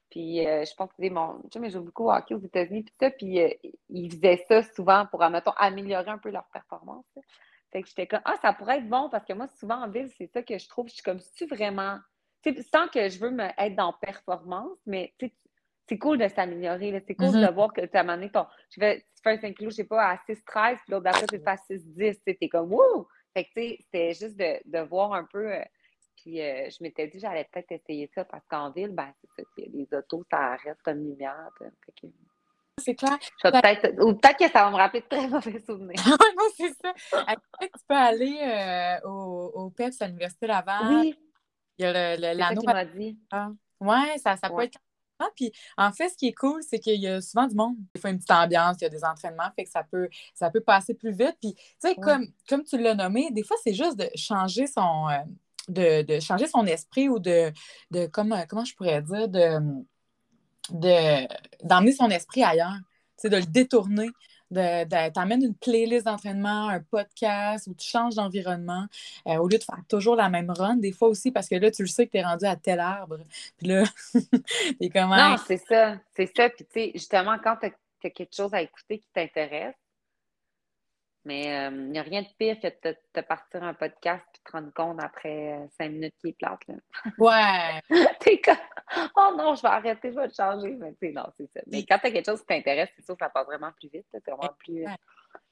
Puis 0.09 0.45
euh, 0.45 0.65
je 0.65 0.73
pense 0.75 0.89
que 0.91 1.09
mon 1.09 1.41
tu 1.43 1.49
sais, 1.53 1.59
mais 1.59 1.69
j'ai 1.69 1.79
beaucoup 1.79 2.09
hockey 2.09 2.33
aux 2.33 2.39
États-Unis, 2.39 2.83
puis 2.83 2.93
ça, 2.99 3.11
puis 3.11 3.41
euh, 3.41 3.49
ils 3.89 4.11
faisaient 4.11 4.43
ça 4.47 4.61
souvent 4.61 5.05
pour, 5.05 5.23
admettons, 5.23 5.51
améliorer 5.51 6.09
un 6.09 6.17
peu 6.17 6.29
leur 6.29 6.45
performance. 6.49 7.05
Fait 7.71 7.81
que 7.81 7.87
j'étais 7.87 8.07
comme, 8.07 8.21
ah, 8.25 8.35
ça 8.41 8.51
pourrait 8.53 8.79
être 8.79 8.89
bon, 8.89 9.09
parce 9.09 9.25
que 9.25 9.31
moi, 9.33 9.47
souvent 9.47 9.83
en 9.83 9.89
ville, 9.89 10.09
c'est 10.17 10.27
ça 10.27 10.43
que 10.43 10.57
je 10.57 10.67
trouve, 10.67 10.87
je 10.89 10.95
suis 10.95 11.03
comme, 11.03 11.19
si 11.19 11.33
tu 11.33 11.45
vraiment, 11.45 11.97
tu 12.43 12.53
sais, 12.53 12.63
sans 12.63 12.89
que 12.89 13.07
je 13.07 13.19
veux 13.19 13.31
me 13.31 13.47
être 13.57 13.75
dans 13.75 13.93
performance, 13.93 14.77
mais 14.85 15.13
tu 15.17 15.31
c'est 15.91 15.97
cool 15.97 16.17
de 16.17 16.27
s'améliorer. 16.29 17.03
C'est 17.05 17.15
cool 17.15 17.27
mm-hmm. 17.27 17.47
de 17.47 17.53
voir 17.53 17.73
que 17.73 17.81
tu 17.81 17.97
as 17.97 17.99
amené 17.99 18.29
ton. 18.29 18.45
Tu 18.69 18.79
fais, 18.79 18.99
tu 18.99 19.21
fais 19.21 19.31
un 19.31 19.41
5 19.41 19.57
kilos, 19.57 19.73
je 19.73 19.77
sais 19.77 19.83
pas, 19.83 20.11
à 20.11 20.15
6-13, 20.15 20.75
puis 20.75 20.83
l'autre 20.87 21.03
d'après, 21.03 21.25
tu 21.27 21.37
fais 21.37 21.49
à 21.49 21.55
6-10. 21.55 22.19
Tu 22.25 22.37
es 22.39 22.47
comme, 22.49 22.71
wouh! 22.71 23.07
Fait 23.33 23.43
que, 23.43 23.49
tu 23.49 23.61
sais, 23.61 23.77
c'était 23.81 24.13
juste 24.13 24.37
de, 24.37 24.61
de, 24.65 24.79
voir 24.85 25.13
un 25.13 25.25
peu. 25.25 25.53
Euh, 25.53 25.63
puis 26.15 26.41
euh, 26.41 26.69
je 26.69 26.81
m'étais 26.81 27.07
dit, 27.07 27.19
j'allais 27.19 27.47
peut-être 27.51 27.73
essayer 27.73 28.09
ça 28.15 28.23
parce 28.23 28.45
qu'en 28.47 28.71
ville, 28.71 28.91
ben, 28.91 29.11
c'est 29.19 29.43
ça, 29.43 29.67
des 29.67 29.87
autos, 29.93 30.23
ça 30.31 30.53
arrête 30.53 30.77
comme 30.81 30.99
lumière. 30.99 31.49
Que... 31.59 31.65
C'est 32.77 32.95
clair. 32.95 33.17
Peut 33.43 33.51
ou 34.01 34.13
peut-être 34.13 34.37
que 34.37 34.49
ça 34.49 34.63
va 34.63 34.71
me 34.71 34.77
rappeler 34.77 35.01
de 35.01 35.07
très 35.07 35.27
mauvais 35.27 35.59
souvenirs. 35.59 36.01
non, 36.07 36.45
c'est 36.55 36.73
ça. 36.81 36.93
Tu 37.61 37.67
peux 37.85 37.95
aller 37.95 38.39
euh, 38.41 39.09
au, 39.09 39.51
au 39.55 39.69
PEPS 39.71 40.01
à 40.01 40.07
l'Université 40.07 40.47
Laval. 40.47 41.01
Oui. 41.01 41.19
Il 41.77 41.83
y 41.83 41.87
a 41.87 42.15
le, 42.15 42.37
l'anneau. 42.37 42.61
dit. 42.95 43.19
Ouais, 43.81 44.17
ça, 44.19 44.37
ça 44.37 44.49
peut 44.49 44.61
être 44.61 44.77
puis 45.35 45.51
en 45.77 45.91
fait, 45.91 46.09
ce 46.09 46.17
qui 46.17 46.27
est 46.27 46.33
cool, 46.33 46.61
c'est 46.63 46.79
qu'il 46.79 46.99
y 46.99 47.07
a 47.07 47.21
souvent 47.21 47.47
du 47.47 47.55
monde. 47.55 47.75
Il 47.95 48.01
faut 48.01 48.07
une 48.07 48.17
petite 48.17 48.31
ambiance, 48.31 48.77
il 48.79 48.83
y 48.83 48.87
a 48.87 48.89
des 48.89 49.03
entraînements, 49.03 49.49
fait 49.55 49.65
que 49.65 49.69
ça 49.69 49.83
peut, 49.83 50.09
ça 50.33 50.49
peut 50.49 50.61
passer 50.61 50.93
plus 50.93 51.11
vite. 51.11 51.37
Puis, 51.39 51.53
tu 51.53 51.63
sais, 51.79 51.95
comme, 51.95 52.27
comme 52.47 52.63
tu 52.63 52.77
l'as 52.77 52.95
nommé, 52.95 53.31
des 53.31 53.43
fois, 53.43 53.57
c'est 53.63 53.73
juste 53.73 53.97
de 53.97 54.09
changer 54.15 54.67
son. 54.67 55.07
Euh, 55.09 55.19
de, 55.69 56.19
changer 56.19 56.47
son 56.47 56.65
esprit 56.65 57.07
ou 57.07 57.19
de, 57.19 57.51
de 57.91 58.07
comment, 58.07 58.43
comment 58.49 58.65
je 58.65 58.75
pourrais 58.75 59.01
dire, 59.01 59.29
de, 59.29 59.59
d'emmener 61.63 61.91
son 61.91 62.09
esprit 62.09 62.43
ailleurs, 62.43 62.77
c'est 63.15 63.29
de 63.29 63.37
le 63.37 63.45
détourner 63.45 64.09
de, 64.51 65.09
t'amènes 65.09 65.43
une 65.43 65.55
playlist 65.55 66.05
d'entraînement, 66.05 66.67
un 66.67 66.79
podcast 66.81 67.67
où 67.67 67.73
tu 67.73 67.87
changes 67.87 68.15
d'environnement 68.15 68.85
euh, 69.27 69.37
au 69.37 69.47
lieu 69.47 69.57
de 69.57 69.63
faire 69.63 69.81
toujours 69.87 70.15
la 70.15 70.29
même 70.29 70.49
run. 70.49 70.75
Des 70.75 70.91
fois 70.91 71.07
aussi, 71.07 71.31
parce 71.31 71.47
que 71.47 71.55
là, 71.55 71.71
tu 71.71 71.83
le 71.83 71.87
sais 71.87 72.05
que 72.05 72.11
tu 72.11 72.17
es 72.17 72.23
rendu 72.23 72.45
à 72.45 72.55
tel 72.55 72.79
arbre. 72.79 73.19
Puis 73.57 73.67
là, 73.67 73.83
t'es 74.79 74.89
comment. 74.89 75.15
Non, 75.15 75.35
c'est 75.45 75.57
ça. 75.57 75.97
C'est 76.15 76.29
ça. 76.35 76.49
Puis 76.49 76.65
tu 76.65 76.71
sais, 76.73 76.91
justement, 76.93 77.37
quand 77.43 77.57
tu 77.57 77.67
as, 77.67 78.09
quelque 78.09 78.35
chose 78.35 78.53
à 78.53 78.61
écouter 78.61 78.99
qui 78.99 79.07
t'intéresse, 79.13 79.75
mais 81.23 81.43
il 81.43 81.49
euh, 81.49 81.69
n'y 81.69 81.99
a 81.99 82.01
rien 82.01 82.21
de 82.23 82.27
pire 82.37 82.59
que 82.59 82.67
de 82.67 82.97
te 83.13 83.19
partir 83.21 83.63
un 83.63 83.73
podcast 83.73 84.25
et 84.33 84.39
te 84.43 84.51
rendre 84.51 84.73
compte 84.73 85.01
après 85.01 85.53
euh, 85.53 85.67
cinq 85.77 85.91
minutes 85.91 86.15
qu'il 86.19 86.31
est 86.31 86.33
plate. 86.33 86.61
Là. 86.67 86.75
Ouais. 87.19 87.81
T'es 88.19 88.41
comme 88.41 88.55
Oh 89.15 89.35
non, 89.37 89.55
je 89.55 89.61
vais 89.61 89.67
arrêter, 89.67 90.11
je 90.11 90.19
vais 90.19 90.27
te 90.27 90.35
changer. 90.35 90.71
Mais 90.79 90.91
tu 90.93 91.07
sais, 91.07 91.11
non, 91.11 91.25
c'est 91.37 91.49
ça. 91.53 91.61
Mais 91.67 91.85
quand 91.85 91.99
tu 91.99 92.07
as 92.07 92.11
quelque 92.11 92.25
chose 92.25 92.41
qui 92.41 92.47
t'intéresse, 92.47 92.89
c'est 92.95 93.05
sûr 93.05 93.15
que 93.15 93.23
ça 93.23 93.29
passe 93.29 93.45
vraiment 93.45 93.71
plus 93.79 93.89
vite. 93.89 94.05
C'est 94.11 94.25
vraiment 94.25 94.53
plus. 94.57 94.85
Euh, 94.85 94.89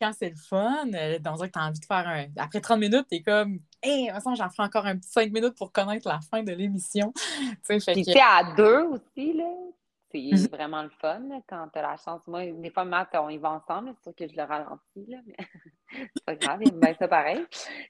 quand 0.01 0.11
c'est 0.13 0.29
le 0.29 0.35
fun, 0.35 0.85
dans 1.19 1.43
un 1.43 1.47
que 1.47 1.53
tu 1.53 1.59
as 1.59 1.63
envie 1.63 1.79
de 1.79 1.85
faire 1.85 2.07
un. 2.07 2.25
Après 2.37 2.61
30 2.61 2.79
minutes, 2.79 3.05
tu 3.09 3.17
es 3.17 3.21
comme 3.21 3.59
Hé, 3.83 4.07
hey, 4.07 4.11
j'en 4.35 4.49
ferai 4.49 4.63
encore 4.63 4.85
un 4.85 4.97
petit 4.97 5.09
5 5.09 5.31
minutes 5.31 5.55
pour 5.55 5.71
connaître 5.71 6.07
la 6.07 6.19
fin 6.19 6.43
de 6.43 6.51
l'émission. 6.51 7.13
tu 7.65 7.79
sais, 7.79 7.93
que... 7.93 8.19
à 8.19 8.55
deux 8.55 8.87
aussi, 8.87 9.33
là. 9.33 9.45
C'est 10.11 10.17
mhm. 10.17 10.47
vraiment 10.47 10.81
le 10.81 10.89
fun 10.89 11.21
quand 11.47 11.67
tu 11.71 11.79
as 11.79 11.81
la 11.83 11.97
chance. 11.97 12.25
Moi, 12.27 12.51
des 12.51 12.71
fois, 12.71 12.83
Matt, 12.83 13.09
on 13.13 13.29
y 13.29 13.37
va 13.37 13.51
ensemble, 13.51 13.93
c'est 13.95 14.03
sûr 14.03 14.15
que 14.15 14.27
je 14.27 14.35
le 14.35 14.43
ralentis, 14.43 15.05
là, 15.07 15.17
mais 15.25 15.35
c'est 16.15 16.25
pas 16.25 16.35
grave, 16.35 16.59
il 16.65 16.73
me 16.73 16.79
met 16.79 16.95
ça 16.95 17.07
pareil. 17.07 17.45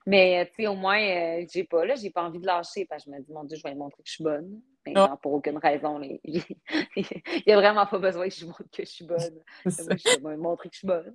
Mais 0.06 0.46
tu 0.48 0.64
sais, 0.64 0.68
au 0.68 0.76
moins, 0.76 1.00
euh, 1.00 1.46
j'ai 1.52 1.64
pas, 1.64 1.86
là, 1.86 1.96
j'ai 1.96 2.10
pas 2.10 2.24
envie 2.24 2.40
de 2.40 2.46
lâcher 2.46 2.86
parce 2.86 3.06
que 3.06 3.12
je 3.12 3.16
me 3.16 3.22
dis, 3.22 3.32
mon 3.32 3.46
Dieu, 3.46 3.58
je 3.58 3.64
vais 3.64 3.72
lui 3.72 3.78
montrer 3.78 4.04
que 4.04 4.10
je 4.10 4.16
suis 4.16 4.24
bonne. 4.24 4.62
Mais 4.86 4.94
non, 4.94 5.18
pour 5.22 5.34
aucune 5.34 5.58
raison. 5.58 6.00
il 6.24 6.44
n'y 7.46 7.54
a 7.54 7.56
vraiment 7.56 7.86
pas 7.86 8.00
besoin 8.00 8.28
que 8.28 8.36
je 8.36 8.46
montre 8.46 8.64
que 8.72 8.84
je 8.84 8.90
suis 8.90 9.06
bonne. 9.06 9.40
Moi, 9.66 9.74
je 9.76 10.28
vais 10.28 10.38
montrer 10.38 10.70
que 10.70 10.76
je 10.76 10.80
suis 10.80 10.88
bonne. 10.88 11.14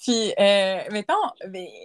Puis, 0.00 0.32
euh, 0.38 0.80
mettons, 0.90 1.14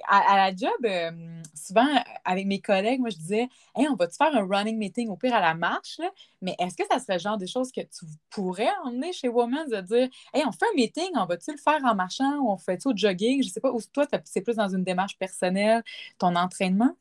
à, 0.08 0.36
la 0.38 0.56
job, 0.56 0.72
euh, 0.86 1.41
souvent, 1.54 1.88
avec 2.26 2.46
mes 2.46 2.60
collègues, 2.60 3.00
moi, 3.00 3.10
je 3.10 3.18
disais, 3.18 3.50
hey, 3.76 3.88
on 3.90 3.96
va-tu 3.96 4.18
faire 4.18 4.36
un 4.36 4.48
running 4.48 4.78
meeting 4.78 5.10
au 5.10 5.18
pire 5.18 5.34
à 5.34 5.42
la 5.42 5.54
marche? 5.54 5.98
Là? 6.00 6.10
Mais 6.42 6.56
est-ce 6.60 6.76
que 6.76 6.84
ça 6.90 7.00
serait 7.00 7.14
le 7.14 7.20
genre 7.20 7.38
de 7.38 7.46
choses 7.46 7.72
que 7.72 7.82
tu 7.82 8.06
pourrais 8.30 8.70
emmener 8.84 9.14
chez 9.14 9.28
Women 9.28 9.68
de 9.70 9.82
dire, 9.82 10.10
hey, 10.34 10.44
on 10.46 10.52
fait 10.52 10.66
un 10.66 10.76
meeting, 10.76 11.10
on 11.16 11.26
va-tu 11.26 11.52
le 11.52 11.58
faire 11.58 11.84
en 11.84 11.96
marchant 11.96 12.38
ou 12.40 12.52
on 12.52 12.58
fait-tu 12.58 12.88
au 12.90 12.94
jogging? 12.96 13.44
Je 13.44 13.50
sais 13.50 13.62
pas, 13.62 13.72
ou 13.72 13.80
toi, 13.94 14.06
c'est 14.26 14.42
plus 14.42 14.56
dans 14.56 14.70
une 14.70 14.84
démarche 14.84 15.18
personnelle, 15.18 15.84
ton 16.18 16.36
entraînement? 16.36 16.96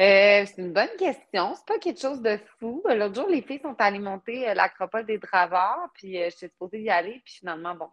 Euh, 0.00 0.44
c'est 0.44 0.58
une 0.58 0.74
bonne 0.74 0.94
question. 0.98 1.54
C'est 1.54 1.64
pas 1.66 1.78
quelque 1.78 2.00
chose 2.00 2.20
de 2.20 2.38
fou. 2.58 2.82
L'autre 2.84 3.14
jour, 3.14 3.28
les 3.28 3.40
filles 3.40 3.60
sont 3.62 3.76
allées 3.78 3.98
monter 3.98 4.48
euh, 4.48 4.54
l'acropole 4.54 5.06
des 5.06 5.16
Draveurs, 5.16 5.88
puis 5.94 6.20
euh, 6.20 6.28
j'étais 6.30 6.48
supposée 6.48 6.82
y 6.82 6.90
aller, 6.90 7.22
puis 7.24 7.34
finalement, 7.36 7.74
bon. 7.74 7.88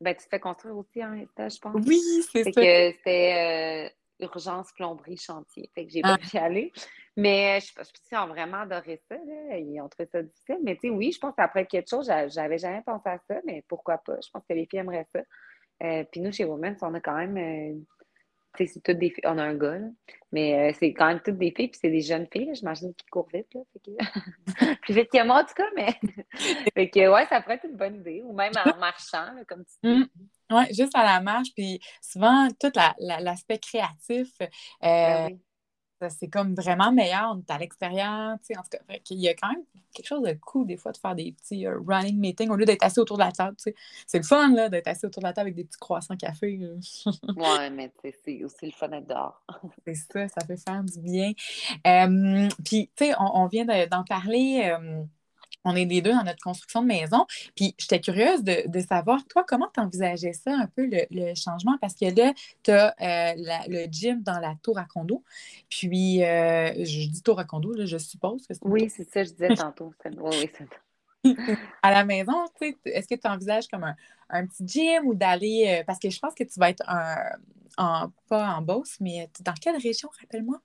Ben, 0.00 0.16
tu 0.16 0.24
te 0.24 0.28
fais 0.30 0.40
construire 0.40 0.76
aussi 0.76 1.00
un 1.00 1.14
je 1.16 1.58
pense. 1.60 1.74
Oui, 1.86 2.00
c'est 2.32 2.44
ça. 2.44 2.50
que 2.50 2.92
c'était 2.92 3.94
urgence 4.22 4.72
plomberie 4.72 5.16
chantier. 5.16 5.70
Fait 5.74 5.84
que 5.84 5.92
j'ai 5.92 6.02
pas 6.02 6.14
ah. 6.14 6.18
pu 6.18 6.36
y 6.36 6.38
aller. 6.38 6.72
Mais 7.16 7.60
je 7.60 7.66
sais 7.66 7.74
pas, 7.74 7.84
si 7.84 8.16
ont 8.16 8.28
vraiment 8.28 8.62
adoré 8.62 9.00
ça. 9.08 9.16
Là. 9.16 9.58
Ils 9.58 9.80
ont 9.80 9.88
trouvé 9.88 10.08
ça 10.10 10.22
difficile. 10.22 10.58
Mais 10.62 10.74
tu 10.76 10.82
sais, 10.82 10.90
oui, 10.90 11.12
je 11.12 11.18
pense 11.18 11.34
qu'après 11.36 11.66
quelque 11.66 11.90
chose, 11.90 12.10
j'avais 12.28 12.58
jamais 12.58 12.82
pensé 12.82 13.08
à 13.08 13.18
ça, 13.18 13.34
mais 13.44 13.64
pourquoi 13.68 13.98
pas? 13.98 14.16
Je 14.24 14.30
pense 14.30 14.42
que 14.48 14.54
les 14.54 14.66
filles 14.66 14.80
aimeraient 14.80 15.06
ça. 15.12 15.20
puis 16.10 16.20
nous, 16.20 16.32
chez 16.32 16.44
Women, 16.44 16.76
on 16.80 16.94
a 16.94 17.00
quand 17.00 17.16
même 17.16 17.84
c'est 18.58 18.82
toutes 18.82 18.98
des 18.98 19.10
filles. 19.10 19.24
On 19.26 19.38
a 19.38 19.44
un 19.44 19.54
gars, 19.54 19.78
mais 20.30 20.70
euh, 20.70 20.76
c'est 20.78 20.92
quand 20.92 21.06
même 21.06 21.20
toutes 21.20 21.38
des 21.38 21.52
filles, 21.56 21.68
puis 21.68 21.78
c'est 21.80 21.90
des 21.90 22.00
jeunes 22.00 22.26
filles, 22.30 22.50
j'imagine, 22.54 22.94
qui 22.94 23.06
courent 23.06 23.28
vite. 23.32 23.46
Là, 23.54 23.62
Plus 24.82 24.94
vite 24.94 25.10
que 25.10 25.24
moi, 25.24 25.42
en 25.42 25.44
tout 25.44 25.54
cas, 25.54 25.68
mais. 25.74 25.94
fait 26.74 26.90
que, 26.90 27.12
ouais, 27.12 27.26
ça 27.26 27.40
pourrait 27.40 27.56
être 27.56 27.68
une 27.68 27.76
bonne 27.76 27.96
idée. 27.96 28.22
Ou 28.24 28.32
même 28.32 28.52
en 28.64 28.78
marchant, 28.78 29.34
comme 29.48 29.64
tu 29.64 29.74
dis. 29.82 29.98
Mmh. 30.00 30.06
Oui, 30.52 30.64
juste 30.70 30.94
à 30.94 31.04
la 31.04 31.20
marche. 31.20 31.48
Puis 31.54 31.80
souvent, 32.00 32.48
tout 32.60 32.72
l'aspect 32.98 33.58
créatif. 33.58 34.30
Euh, 34.84 35.28
ben 36.00 36.10
c'est 36.10 36.28
comme 36.28 36.54
vraiment 36.54 36.90
meilleur. 36.92 37.32
On 37.34 37.38
est 37.38 37.50
à 37.50 37.58
l'extérieur, 37.58 38.36
tu 38.40 38.46
sais, 38.46 38.58
en 38.58 38.62
tout 38.62 38.70
cas. 38.70 38.94
il 39.10 39.20
y 39.20 39.28
a 39.28 39.34
quand 39.34 39.48
même 39.50 39.62
quelque 39.94 40.06
chose 40.06 40.22
de 40.22 40.32
cool, 40.32 40.66
des 40.66 40.76
fois, 40.76 40.90
de 40.90 40.96
faire 40.96 41.14
des 41.14 41.32
petits 41.32 41.64
euh, 41.64 41.78
running 41.86 42.18
meetings 42.18 42.50
au 42.50 42.56
lieu 42.56 42.64
d'être 42.64 42.82
assis 42.82 42.98
autour 42.98 43.18
de 43.18 43.22
la 43.22 43.30
table, 43.30 43.56
tu 43.56 43.64
sais. 43.64 43.74
C'est 44.06 44.18
le 44.18 44.24
fun, 44.24 44.52
là, 44.52 44.68
d'être 44.68 44.88
assis 44.88 45.06
autour 45.06 45.22
de 45.22 45.28
la 45.28 45.32
table 45.32 45.48
avec 45.48 45.54
des 45.54 45.64
petits 45.64 45.78
croissants 45.78 46.16
café. 46.16 46.58
ouais, 47.36 47.70
mais 47.70 47.92
c'est 48.24 48.42
aussi 48.42 48.66
le 48.66 48.72
fun 48.72 48.88
d'être 48.88 49.06
dehors. 49.06 49.44
c'est 49.86 49.94
ça, 49.94 50.28
ça 50.28 50.44
fait 50.44 50.56
faire 50.56 50.82
du 50.82 50.98
bien. 50.98 51.32
Puis, 52.64 52.90
tu 52.96 53.04
sais, 53.04 53.14
on, 53.20 53.46
vient 53.46 53.64
d'en 53.86 54.02
parler 54.02 54.74
on 55.64 55.76
est 55.76 55.84
les 55.84 56.02
deux 56.02 56.12
dans 56.12 56.24
notre 56.24 56.42
construction 56.42 56.82
de 56.82 56.86
maison. 56.86 57.26
Puis 57.54 57.74
j'étais 57.78 58.00
curieuse 58.00 58.42
de, 58.42 58.80
savoir, 58.80 59.24
toi, 59.28 59.44
comment 59.46 59.68
tu 59.72 59.80
envisageais 59.80 60.32
ça 60.32 60.52
un 60.52 60.66
peu, 60.66 60.88
le, 60.88 61.34
changement? 61.34 61.76
Parce 61.80 61.94
que 61.94 62.06
là, 62.06 62.32
tu 62.62 62.70
as 62.70 62.94
euh, 63.00 63.62
le 63.68 63.86
gym 63.90 64.22
dans 64.22 64.38
la 64.38 64.54
tour 64.62 64.78
à 64.78 64.84
condo. 64.84 65.22
Puis, 65.68 66.22
euh, 66.24 66.72
je 66.84 67.08
dis 67.08 67.22
tour 67.22 67.38
à 67.38 67.44
condo, 67.44 67.72
là, 67.72 67.86
je 67.86 67.98
suppose 67.98 68.46
que 68.46 68.54
c'est. 68.54 68.64
Oui, 68.64 68.90
c'est 68.90 69.08
ça, 69.08 69.24
je 69.24 69.30
disais 69.30 69.54
tantôt. 69.54 69.92
oui, 70.04 70.12
oui, 70.16 70.50
c'est 70.52 70.66
à 71.82 71.92
la 71.92 72.04
maison, 72.04 72.46
est-ce 72.84 73.06
que 73.06 73.14
tu 73.14 73.28
envisages 73.28 73.68
comme 73.68 73.94
un, 74.28 74.46
petit 74.46 74.66
gym 74.66 75.06
ou 75.06 75.14
d'aller. 75.14 75.78
Euh, 75.80 75.84
parce 75.86 76.00
que 76.00 76.10
je 76.10 76.18
pense 76.18 76.34
que 76.34 76.42
tu 76.42 76.58
vas 76.58 76.70
être 76.70 76.82
en, 77.78 78.08
pas 78.28 78.54
en 78.56 78.62
Beauce, 78.62 78.96
mais 79.00 79.30
dans 79.40 79.54
quelle 79.54 79.76
région, 79.76 80.08
rappelle-moi? 80.20 80.60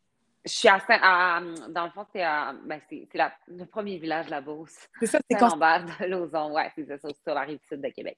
Je 0.47 0.53
suis 0.53 0.67
à, 0.67 0.79
Saint, 0.79 1.41
dans 1.69 1.86
le 1.86 1.91
fond, 1.91 2.05
c'est 2.13 2.21
ben 2.21 2.79
le 3.47 3.65
premier 3.65 3.97
village 3.97 4.27
de 4.27 4.31
la 4.31 4.41
Beauce. 4.41 4.88
C'est 4.99 5.07
ça, 5.07 5.19
c'est 5.29 5.38
Saint-Lambert 5.38 5.86
de 5.99 6.05
Lauson, 6.05 6.51
ouais, 6.53 6.71
c'est 6.75 6.88
ça, 6.88 6.97
sur 6.97 7.33
la 7.33 7.41
rive 7.41 7.60
sud 7.69 7.81
de 7.81 7.89
Québec. 7.89 8.17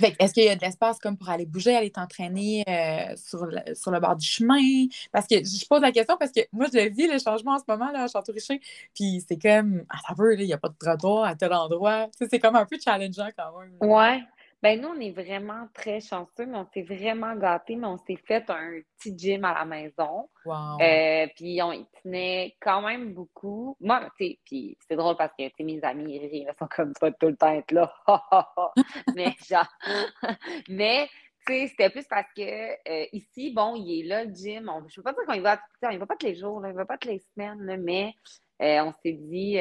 Est-ce 0.00 0.32
qu'il 0.32 0.44
y 0.44 0.48
a 0.48 0.54
de 0.54 0.60
l'espace 0.60 0.98
comme 0.98 1.16
pour 1.16 1.28
aller 1.28 1.46
bouger, 1.46 1.74
aller 1.74 1.90
t'entraîner 1.90 2.64
euh, 2.68 3.16
sur, 3.16 3.44
le, 3.46 3.74
sur 3.74 3.90
le 3.90 3.98
bord 4.00 4.16
du 4.16 4.26
chemin? 4.26 4.86
Parce 5.12 5.26
que 5.26 5.36
je 5.36 5.66
pose 5.66 5.80
la 5.80 5.92
question 5.92 6.16
parce 6.18 6.32
que 6.32 6.42
moi, 6.52 6.66
je 6.72 6.88
vis 6.88 7.08
le 7.08 7.18
changement 7.18 7.54
en 7.54 7.58
ce 7.58 7.64
moment 7.66 7.90
là, 7.90 8.04
à 8.04 8.06
Château-Richer. 8.06 8.60
Puis 8.94 9.24
c'est 9.26 9.38
comme, 9.38 9.84
ah, 9.88 9.98
ça 10.06 10.14
veut, 10.16 10.38
il 10.38 10.46
n'y 10.46 10.52
a 10.52 10.58
pas 10.58 10.68
de 10.68 10.76
trottoir 10.78 11.24
à 11.24 11.34
tel 11.34 11.52
endroit. 11.52 12.08
c'est 12.16 12.38
comme 12.38 12.56
un 12.56 12.66
peu 12.66 12.76
challengeant 12.82 13.30
quand 13.36 13.58
même. 13.58 13.76
Ouais. 13.80 14.22
Ben 14.60 14.80
nous, 14.80 14.88
on 14.88 15.00
est 15.00 15.12
vraiment 15.12 15.68
très 15.72 16.00
chanceux, 16.00 16.44
mais 16.44 16.58
on 16.58 16.66
s'est 16.74 16.82
vraiment 16.82 17.36
gâtés, 17.36 17.76
mais 17.76 17.86
on 17.86 17.96
s'est 17.96 18.18
fait 18.26 18.50
un 18.50 18.80
petit 18.96 19.16
gym 19.16 19.44
à 19.44 19.54
la 19.54 19.64
maison. 19.64 20.28
Wow. 20.44 20.80
Euh, 20.80 21.28
puis 21.36 21.62
on 21.62 21.70
y 21.70 21.86
tenait 22.02 22.56
quand 22.60 22.82
même 22.82 23.14
beaucoup. 23.14 23.76
Moi, 23.80 24.00
tu 24.18 24.26
sais, 24.26 24.38
puis 24.44 24.76
c'est 24.88 24.96
drôle 24.96 25.16
parce 25.16 25.32
que 25.38 25.62
mes 25.62 25.80
amis, 25.84 26.20
ils 26.32 26.52
sont 26.58 26.66
comme 26.74 26.92
ça 26.98 27.08
tout 27.12 27.28
le 27.28 27.36
temps 27.36 27.52
être 27.52 27.70
là. 27.70 27.94
mais 29.14 29.36
genre, 29.48 29.68
mais 30.68 31.08
tu 31.46 31.54
sais, 31.54 31.66
c'était 31.68 31.90
plus 31.90 32.06
parce 32.08 32.28
que 32.36 32.42
euh, 32.42 33.06
ici, 33.12 33.52
bon, 33.52 33.76
il 33.76 34.00
est 34.00 34.08
là 34.08 34.24
le 34.24 34.34
gym. 34.34 34.68
On, 34.68 34.80
je 34.80 34.86
ne 34.86 34.96
veux 34.96 35.02
pas 35.04 35.12
dire 35.12 35.24
qu'on 35.24 35.34
y 35.34 35.40
va, 35.40 35.60
on 35.84 35.98
va 35.98 36.06
pas 36.06 36.16
tous 36.16 36.26
les 36.26 36.34
jours, 36.34 36.60
là, 36.60 36.70
il 36.70 36.74
va 36.74 36.84
pas 36.84 36.98
toutes 36.98 37.12
les 37.12 37.22
semaines, 37.32 37.64
là, 37.64 37.76
mais 37.76 38.12
euh, 38.60 38.82
on 38.82 38.92
s'est 39.04 39.12
dit, 39.12 39.56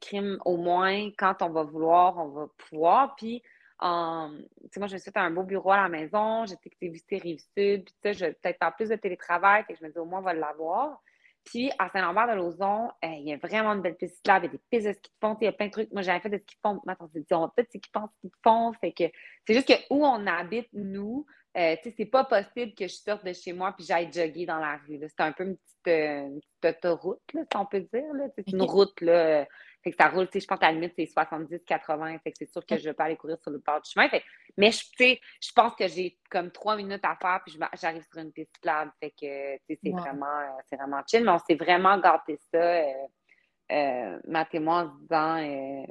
crime, 0.00 0.38
au 0.44 0.56
moins, 0.56 1.08
quand 1.16 1.40
on 1.42 1.50
va 1.50 1.62
vouloir, 1.62 2.18
on 2.18 2.30
va 2.30 2.46
pouvoir. 2.68 3.14
Puis 3.14 3.44
moi, 3.80 4.86
je 4.86 4.94
me 4.94 4.98
suis 4.98 5.10
fait 5.10 5.16
un 5.16 5.30
beau 5.30 5.42
bureau 5.42 5.72
à 5.72 5.82
la 5.82 5.88
maison, 5.88 6.44
j'étais 6.46 6.70
visiter 6.80 7.18
Rive-Sud, 7.18 7.84
puis 7.84 7.94
ça, 8.02 8.12
je 8.12 8.26
vais 8.26 8.32
peut-être 8.32 8.58
faire 8.58 8.76
plus 8.76 8.88
de 8.88 8.96
télétravail, 8.96 9.64
fait 9.64 9.74
que 9.74 9.78
je 9.80 9.84
me 9.84 9.90
dis 9.90 9.98
au 9.98 10.04
moins, 10.04 10.20
on 10.20 10.22
va 10.22 10.34
l'avoir. 10.34 11.00
Puis 11.44 11.70
à 11.78 11.88
Saint-Lambert-de-Lauzon, 11.88 12.90
euh, 13.04 13.08
il 13.08 13.28
y 13.28 13.32
a 13.32 13.38
vraiment 13.38 13.74
de 13.74 13.80
belles 13.80 13.96
pistes 13.96 14.26
là, 14.26 14.38
il 14.38 14.44
y 14.44 14.46
a 14.46 14.50
des 14.50 14.60
pistes 14.70 14.86
de 14.86 14.92
ski 14.92 15.10
de 15.10 15.26
fond, 15.26 15.36
il 15.40 15.44
y 15.44 15.48
a 15.48 15.52
plein 15.52 15.66
de 15.66 15.72
trucs. 15.72 15.90
Moi, 15.90 16.02
j'avais 16.02 16.20
fait 16.20 16.28
des 16.28 16.38
ski 16.38 16.54
de 16.54 16.60
fond. 16.62 16.80
Maintenant, 16.84 17.06
on 17.06 17.12
s'est 17.12 17.20
dit, 17.20 17.34
on 17.34 17.40
va 17.40 17.52
peut-être 17.56 17.70
ski 17.70 17.80
de 17.80 18.30
fond, 18.42 18.72
fait 18.74 18.92
que 18.92 19.04
c'est 19.46 19.54
juste 19.54 19.66
que 19.66 19.74
où 19.88 20.04
on 20.04 20.26
habite, 20.26 20.68
nous, 20.74 21.24
euh, 21.56 21.76
tu 21.82 21.88
sais, 21.88 21.94
c'est 21.96 22.06
pas 22.06 22.24
possible 22.24 22.74
que 22.74 22.86
je 22.86 22.94
sorte 22.94 23.24
de 23.24 23.32
chez 23.32 23.52
moi 23.52 23.72
puis 23.72 23.84
j'aille 23.84 24.12
jogger 24.12 24.46
dans 24.46 24.58
la 24.58 24.76
rue. 24.76 25.00
C'est 25.00 25.20
un 25.20 25.32
peu 25.32 25.44
une 25.44 25.56
petite, 25.56 25.88
euh, 25.88 26.68
autoroute, 26.68 27.22
là, 27.34 27.42
si 27.50 27.56
on 27.56 27.66
peut 27.66 27.80
dire. 27.80 28.04
C'est 28.36 28.52
une 28.52 28.62
route, 28.62 29.00
là. 29.00 29.46
Fait 29.82 29.90
que 29.92 29.96
ça 29.96 30.08
roule, 30.08 30.26
tu 30.26 30.32
sais, 30.34 30.40
je 30.40 30.46
pense 30.46 30.62
à 30.62 30.66
la 30.66 30.72
limite, 30.72 30.92
c'est 30.96 31.04
70-80. 31.04 32.20
Fait 32.20 32.32
que 32.32 32.38
c'est 32.38 32.50
sûr 32.50 32.64
que 32.66 32.76
je 32.76 32.84
vais 32.84 32.92
pas 32.92 33.04
aller 33.04 33.16
courir 33.16 33.38
sur 33.40 33.50
le 33.50 33.58
bord 33.58 33.80
du 33.80 33.90
chemin. 33.90 34.08
Fait, 34.08 34.22
mais 34.56 34.70
je, 34.70 34.82
je 34.98 35.52
pense 35.54 35.74
que 35.74 35.88
j'ai 35.88 36.18
comme 36.30 36.50
trois 36.50 36.76
minutes 36.76 37.04
à 37.04 37.16
faire, 37.16 37.40
puis 37.44 37.58
j'arrive 37.80 38.04
sur 38.10 38.20
une 38.20 38.32
piste 38.32 38.58
plate. 38.60 38.90
Fait 39.00 39.10
que, 39.10 39.56
tu 39.56 39.62
sais, 39.68 39.78
c'est 39.82 39.90
vraiment, 39.90 40.58
c'est 40.68 40.76
vraiment 40.76 41.02
chill. 41.06 41.24
Mais 41.24 41.30
on 41.30 41.38
s'est 41.38 41.54
vraiment 41.54 41.98
gâté 41.98 42.38
ça, 42.52 42.58
euh, 42.58 42.92
euh, 43.72 44.18
ma 44.26 44.44
témoin, 44.44 44.84
en 44.84 44.92
se 44.92 45.00
disant, 45.00 45.86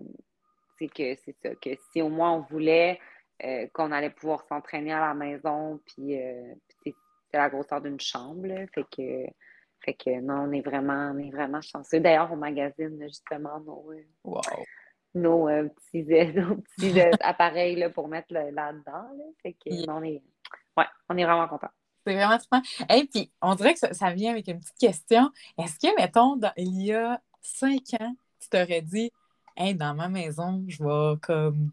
c'est 0.78 0.88
que 0.88 1.16
c'est 1.16 1.36
ça, 1.42 1.56
que 1.56 1.70
si 1.92 2.02
au 2.02 2.10
moins 2.10 2.32
on 2.32 2.42
voulait 2.42 3.00
euh, 3.44 3.68
qu'on 3.74 3.92
allait 3.94 4.10
pouvoir 4.10 4.44
s'entraîner 4.48 4.92
à 4.92 5.00
la 5.00 5.14
maison, 5.14 5.80
puis, 5.86 6.22
euh, 6.22 6.54
c'est 6.84 6.94
la 7.34 7.50
grosseur 7.50 7.80
d'une 7.80 8.00
chambre, 8.00 8.48
fait 8.74 8.84
que, 8.84 9.32
fait 9.82 9.94
que 9.94 10.20
non, 10.22 10.48
on 10.48 10.52
est 10.52 10.62
vraiment, 10.62 11.12
on 11.14 11.18
est 11.20 11.32
vraiment 11.32 11.62
chanceux. 11.62 12.00
D'ailleurs, 12.00 12.32
on 12.32 12.36
magazine 12.36 13.02
justement 13.02 13.60
nos, 13.62 13.92
euh, 13.92 14.42
nos, 15.16 15.48
petits, 15.70 16.04
petits 16.04 17.02
appareils 17.22 17.76
là, 17.76 17.90
pour 17.90 18.08
mettre 18.08 18.34
là-dedans. 18.34 19.10
fait 19.42 19.54
que 19.54 19.90
on 19.90 20.04
est, 20.04 20.22
ouais, 20.78 20.86
on 21.10 21.18
est 21.18 21.24
vraiment 21.24 21.48
contents. 21.48 21.72
C'est 22.06 22.16
vraiment 22.16 22.40
super. 22.40 22.62
Et 22.90 23.06
puis, 23.06 23.32
on 23.42 23.56
dirait 23.56 23.74
que 23.74 23.94
ça, 23.94 24.12
vient 24.12 24.32
avec 24.32 24.48
une 24.48 24.60
petite 24.60 24.78
question. 24.78 25.30
Est-ce 25.58 25.78
que, 25.80 25.96
mettons, 25.96 26.40
il 26.58 26.84
y 26.84 26.94
a 26.94 27.22
cinq 27.42 27.94
ans, 28.00 28.16
tu 28.40 28.50
t'aurais 28.50 28.82
dit, 28.82 29.12
hey, 29.58 29.76
dans 29.76 29.94
ma 29.94 30.08
maison, 30.08 30.64
je 30.68 30.84
vais 30.84 31.20
comme 31.22 31.72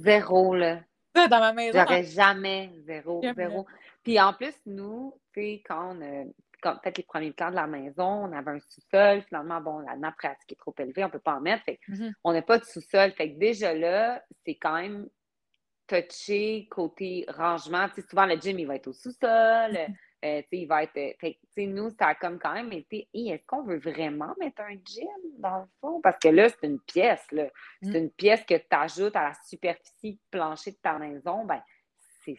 Zéro, 0.00 0.54
là. 0.54 0.80
Dans 1.14 1.40
ma 1.40 1.52
maison. 1.52 1.78
J'aurais 1.78 2.04
jamais 2.04 2.72
zéro, 2.86 3.22
zéro. 3.36 3.66
Puis 4.02 4.20
en 4.20 4.32
plus, 4.32 4.54
nous, 4.66 5.14
tu 5.32 5.40
sais, 5.40 5.62
quand 5.66 5.96
on 5.96 6.02
a 6.02 6.24
fait 6.82 6.96
les 6.96 7.04
premiers 7.04 7.32
plans 7.32 7.50
de 7.50 7.56
la 7.56 7.66
maison, 7.66 8.26
on 8.26 8.32
avait 8.32 8.52
un 8.52 8.60
sous-sol. 8.60 9.22
Finalement, 9.28 9.60
bon, 9.60 9.78
la 9.80 9.96
nappe 9.96 10.16
pratique 10.16 10.52
est 10.52 10.58
trop 10.58 10.74
élevée, 10.78 11.04
on 11.04 11.08
ne 11.08 11.12
peut 11.12 11.18
pas 11.18 11.34
en 11.34 11.40
mettre. 11.40 11.64
Fait 11.64 11.78
mm-hmm. 11.88 12.12
On 12.24 12.32
n'a 12.32 12.42
pas 12.42 12.58
de 12.58 12.64
sous-sol. 12.64 13.12
Fait 13.12 13.32
que 13.32 13.38
déjà 13.38 13.74
là, 13.74 14.22
c'est 14.44 14.56
quand 14.56 14.74
même 14.74 15.08
touché 15.86 16.66
côté 16.70 17.26
rangement. 17.28 17.88
Tu 17.88 18.00
sais, 18.00 18.08
souvent, 18.08 18.26
le 18.26 18.36
gym, 18.36 18.58
il 18.58 18.66
va 18.66 18.76
être 18.76 18.88
au 18.88 18.92
sous-sol. 18.92 19.72
Mm-hmm. 19.72 19.94
Euh, 20.24 20.42
il 20.52 20.66
va 20.66 20.84
être. 20.84 20.96
Euh, 20.96 21.66
nous, 21.66 21.90
ça 21.90 22.08
a 22.08 22.14
comme 22.14 22.38
quand 22.38 22.54
même 22.54 22.72
été. 22.72 23.08
Est-ce 23.12 23.44
qu'on 23.46 23.62
veut 23.62 23.78
vraiment 23.78 24.34
mettre 24.40 24.62
un 24.62 24.74
gym 24.82 25.06
dans 25.38 25.58
le 25.58 25.66
fond? 25.80 26.00
Parce 26.00 26.18
que 26.18 26.28
là, 26.28 26.48
c'est 26.48 26.66
une 26.66 26.80
pièce. 26.80 27.26
Là. 27.30 27.48
C'est 27.82 28.00
mm. 28.00 28.04
une 28.04 28.10
pièce 28.10 28.44
que 28.44 28.54
tu 28.54 28.66
ajoutes 28.70 29.16
à 29.16 29.24
la 29.24 29.34
superficie 29.46 30.18
plancher 30.30 30.72
de 30.72 30.78
ta 30.78 30.98
maison. 30.98 31.44
Ben, 31.44 31.62
c'est 32.24 32.38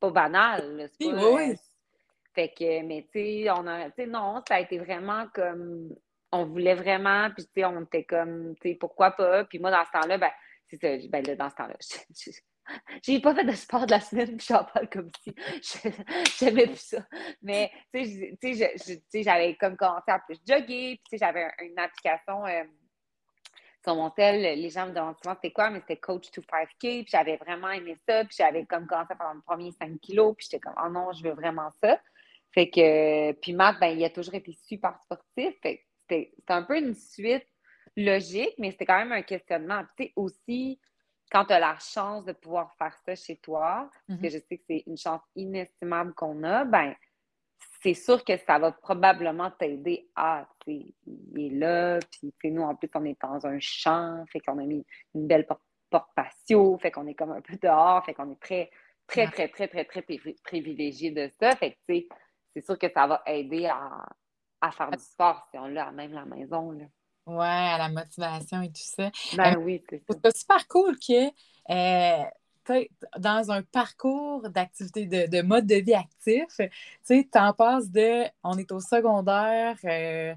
pas 0.00 0.10
banal. 0.10 0.90
oui, 1.00 1.12
oui. 1.12 1.56
Fait 2.34 2.50
que, 2.56 2.82
mais 2.82 3.08
tu 3.12 3.18
sais, 3.18 3.50
on 3.50 3.66
a. 3.66 3.88
non, 4.06 4.42
ça 4.46 4.56
a 4.56 4.60
été 4.60 4.78
vraiment 4.78 5.26
comme. 5.34 5.94
On 6.32 6.44
voulait 6.44 6.74
vraiment, 6.76 7.28
puis 7.30 7.44
tu 7.44 7.50
sais, 7.56 7.64
on 7.64 7.82
était 7.82 8.04
comme, 8.04 8.54
tu 8.60 8.70
sais, 8.70 8.74
pourquoi 8.76 9.10
pas? 9.10 9.44
Puis 9.44 9.58
moi, 9.58 9.72
dans 9.72 9.84
ce 9.84 9.90
temps-là, 9.90 10.16
ben, 10.16 10.30
c'est 10.68 10.76
ça, 10.76 11.08
ben 11.08 11.26
là, 11.26 11.34
dans 11.34 11.50
ce 11.50 11.56
temps-là, 11.56 11.76
J'ai 13.02 13.20
pas 13.20 13.34
fait 13.34 13.44
de 13.44 13.52
sport 13.52 13.86
de 13.86 13.90
la 13.90 14.00
semaine, 14.00 14.36
puis 14.36 14.46
j'en 14.48 14.64
parle 14.64 14.88
comme 14.88 15.10
si 15.20 15.34
j'aimais 16.38 16.66
plus 16.68 16.76
ça. 16.76 17.04
Mais, 17.42 17.72
tu 17.92 18.04
sais, 18.40 19.22
j'avais 19.22 19.56
comme 19.56 19.76
commencé 19.76 20.08
à 20.08 20.20
plus 20.20 20.38
jogger, 20.46 21.00
puis 21.08 21.18
j'avais 21.18 21.50
une 21.62 21.78
application 21.78 22.46
euh, 22.46 22.62
sur 23.82 23.96
mon 23.96 24.10
tel. 24.10 24.40
Les 24.40 24.70
gens 24.70 24.86
me 24.86 24.92
demandaient 24.92 25.18
souvent 25.20 25.34
c'était 25.34 25.52
quoi, 25.52 25.70
mais 25.70 25.80
c'était 25.80 25.96
Coach 25.96 26.30
to 26.30 26.42
5K, 26.42 26.78
puis 26.78 27.06
j'avais 27.08 27.36
vraiment 27.38 27.70
aimé 27.70 27.96
ça, 28.06 28.24
puis 28.24 28.36
j'avais 28.38 28.64
comme 28.66 28.86
commencé 28.86 29.12
à 29.12 29.16
faire 29.16 29.34
mon 29.34 29.40
premier 29.40 29.72
5 29.72 29.98
kilos, 30.00 30.36
puis 30.36 30.46
j'étais 30.48 30.60
comme, 30.60 30.74
oh 30.80 30.88
non, 30.88 31.12
je 31.12 31.24
veux 31.24 31.34
vraiment 31.34 31.70
ça. 31.82 32.00
Fait 32.52 32.68
que, 32.68 33.32
puis 33.40 33.52
Matt, 33.52 33.78
ben, 33.80 33.96
il 33.96 34.04
a 34.04 34.10
toujours 34.10 34.34
été 34.34 34.52
super 34.52 34.98
sportif. 35.04 35.54
Fait 35.62 35.84
c'était 36.08 36.32
un 36.48 36.64
peu 36.64 36.76
une 36.76 36.94
suite 36.94 37.46
logique, 37.96 38.54
mais 38.58 38.72
c'était 38.72 38.86
quand 38.86 38.98
même 38.98 39.12
un 39.12 39.22
questionnement. 39.22 39.84
Tu 39.96 40.04
sais, 40.04 40.12
aussi, 40.16 40.80
quand 41.30 41.44
tu 41.44 41.52
as 41.52 41.60
la 41.60 41.78
chance 41.78 42.24
de 42.24 42.32
pouvoir 42.32 42.74
faire 42.76 42.96
ça 43.04 43.14
chez 43.14 43.36
toi, 43.36 43.88
parce 44.08 44.20
que 44.20 44.26
mm-hmm. 44.26 44.30
je 44.32 44.38
sais 44.38 44.58
que 44.58 44.64
c'est 44.66 44.82
une 44.86 44.96
chance 44.96 45.22
inestimable 45.36 46.12
qu'on 46.14 46.42
a, 46.42 46.64
ben 46.64 46.94
c'est 47.82 47.94
sûr 47.94 48.24
que 48.24 48.36
ça 48.36 48.58
va 48.58 48.72
probablement 48.72 49.50
t'aider 49.52 50.10
à, 50.14 50.46
il 50.66 50.92
est 51.36 51.50
là, 51.50 51.98
puis 52.10 52.32
nous, 52.50 52.62
en 52.62 52.74
plus, 52.74 52.90
on 52.94 53.04
est 53.04 53.20
dans 53.20 53.46
un 53.46 53.58
champ, 53.58 54.24
fait 54.30 54.40
qu'on 54.40 54.58
a 54.58 54.64
mis 54.64 54.84
une 55.14 55.26
belle 55.26 55.46
porte, 55.46 55.62
patio, 56.14 56.78
fait 56.78 56.90
qu'on 56.90 57.06
est 57.06 57.14
comme 57.14 57.32
un 57.32 57.40
peu 57.40 57.56
dehors, 57.56 58.04
fait 58.04 58.14
qu'on 58.14 58.30
est 58.30 58.40
très, 58.40 58.70
très, 59.06 59.26
très, 59.28 59.48
très, 59.48 59.68
très, 59.68 59.84
très, 59.84 60.04
privilégié 60.44 61.10
de 61.10 61.30
ça. 61.40 61.56
Fait 61.56 61.76
que, 61.88 61.94
c'est 62.54 62.64
sûr 62.64 62.78
que 62.78 62.90
ça 62.92 63.06
va 63.06 63.22
aider 63.26 63.66
à, 63.66 64.70
faire 64.72 64.90
du 64.90 65.02
sport 65.02 65.46
si 65.50 65.58
on 65.58 65.66
l'a 65.66 65.90
même 65.90 66.12
la 66.12 66.24
maison, 66.24 66.72
là. 66.72 66.84
Ouais, 67.26 67.46
à 67.46 67.78
la 67.78 67.88
motivation 67.90 68.62
et 68.62 68.68
tout 68.68 68.80
ça. 68.82 69.10
Ben 69.36 69.56
oui, 69.58 69.84
c'est 69.88 69.98
ça. 69.98 70.18
C'est 70.24 70.36
super 70.38 70.66
cool 70.68 70.96
que 70.98 71.28
euh, 71.70 72.24
dans 73.18 73.50
un 73.50 73.62
parcours 73.62 74.48
d'activité, 74.48 75.06
de, 75.06 75.42
mode 75.42 75.66
de 75.66 75.76
vie 75.76 75.94
actif, 75.94 76.60
tu 77.06 77.26
en 77.34 77.52
passes 77.52 77.90
de 77.90 78.24
on 78.42 78.56
est 78.58 78.70
au 78.72 78.80
secondaire, 78.80 79.76
euh, 79.84 80.34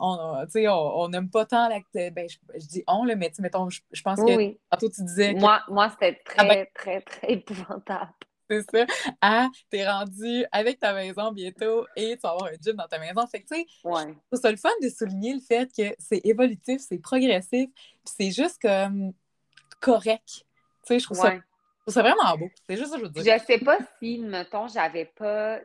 on 0.00 1.08
n'aime 1.08 1.30
pas 1.30 1.46
tant 1.46 1.68
l'activité. 1.68 2.10
Ben, 2.10 2.28
je, 2.28 2.66
dis 2.66 2.84
on, 2.86 3.04
le 3.04 3.16
mais 3.16 3.32
mettons, 3.38 3.68
je, 3.70 4.02
pense 4.02 4.20
que 4.20 4.36
oui. 4.36 4.58
tantôt 4.70 4.88
tu 4.88 5.02
disais. 5.02 5.34
Moi, 5.34 5.62
moi 5.68 5.90
c'était 5.90 6.20
très, 6.24 6.36
ah 6.38 6.44
ben 6.44 6.66
très, 6.74 7.00
très 7.00 7.32
épouvantable. 7.32 8.12
C'est 8.50 8.62
ça. 8.70 8.86
Ah, 9.20 9.48
t'es 9.70 9.88
rendu 9.88 10.44
avec 10.50 10.80
ta 10.80 10.92
maison 10.92 11.30
bientôt 11.30 11.86
et 11.94 12.16
tu 12.16 12.20
vas 12.22 12.30
avoir 12.30 12.50
un 12.50 12.56
gym 12.60 12.74
dans 12.76 12.88
ta 12.88 12.98
maison. 12.98 13.26
Fait 13.26 13.42
que, 13.42 13.48
tu 13.48 13.60
sais, 13.60 13.66
ouais. 13.84 14.14
c'est 14.32 14.50
le 14.50 14.56
fun 14.56 14.70
de 14.82 14.88
souligner 14.88 15.34
le 15.34 15.40
fait 15.40 15.70
que 15.72 15.94
c'est 15.98 16.20
évolutif, 16.24 16.80
c'est 16.80 16.98
progressif, 16.98 17.70
puis 17.70 18.14
c'est 18.18 18.30
juste 18.30 18.60
comme 18.60 19.12
correct. 19.80 20.26
Tu 20.26 20.44
sais, 20.84 20.98
je 20.98 21.04
trouve 21.04 21.18
ça 21.18 21.34
c'est 21.90 22.02
vraiment 22.02 22.36
beau. 22.36 22.50
C'est 22.68 22.76
juste 22.76 22.90
ça 22.90 22.96
que 22.96 23.00
je 23.00 23.06
veux 23.06 23.12
dire. 23.12 23.38
Je 23.38 23.44
sais 23.44 23.58
pas 23.58 23.78
si, 23.98 24.18
mettons, 24.18 24.68
j'avais 24.68 25.06
pas 25.06 25.60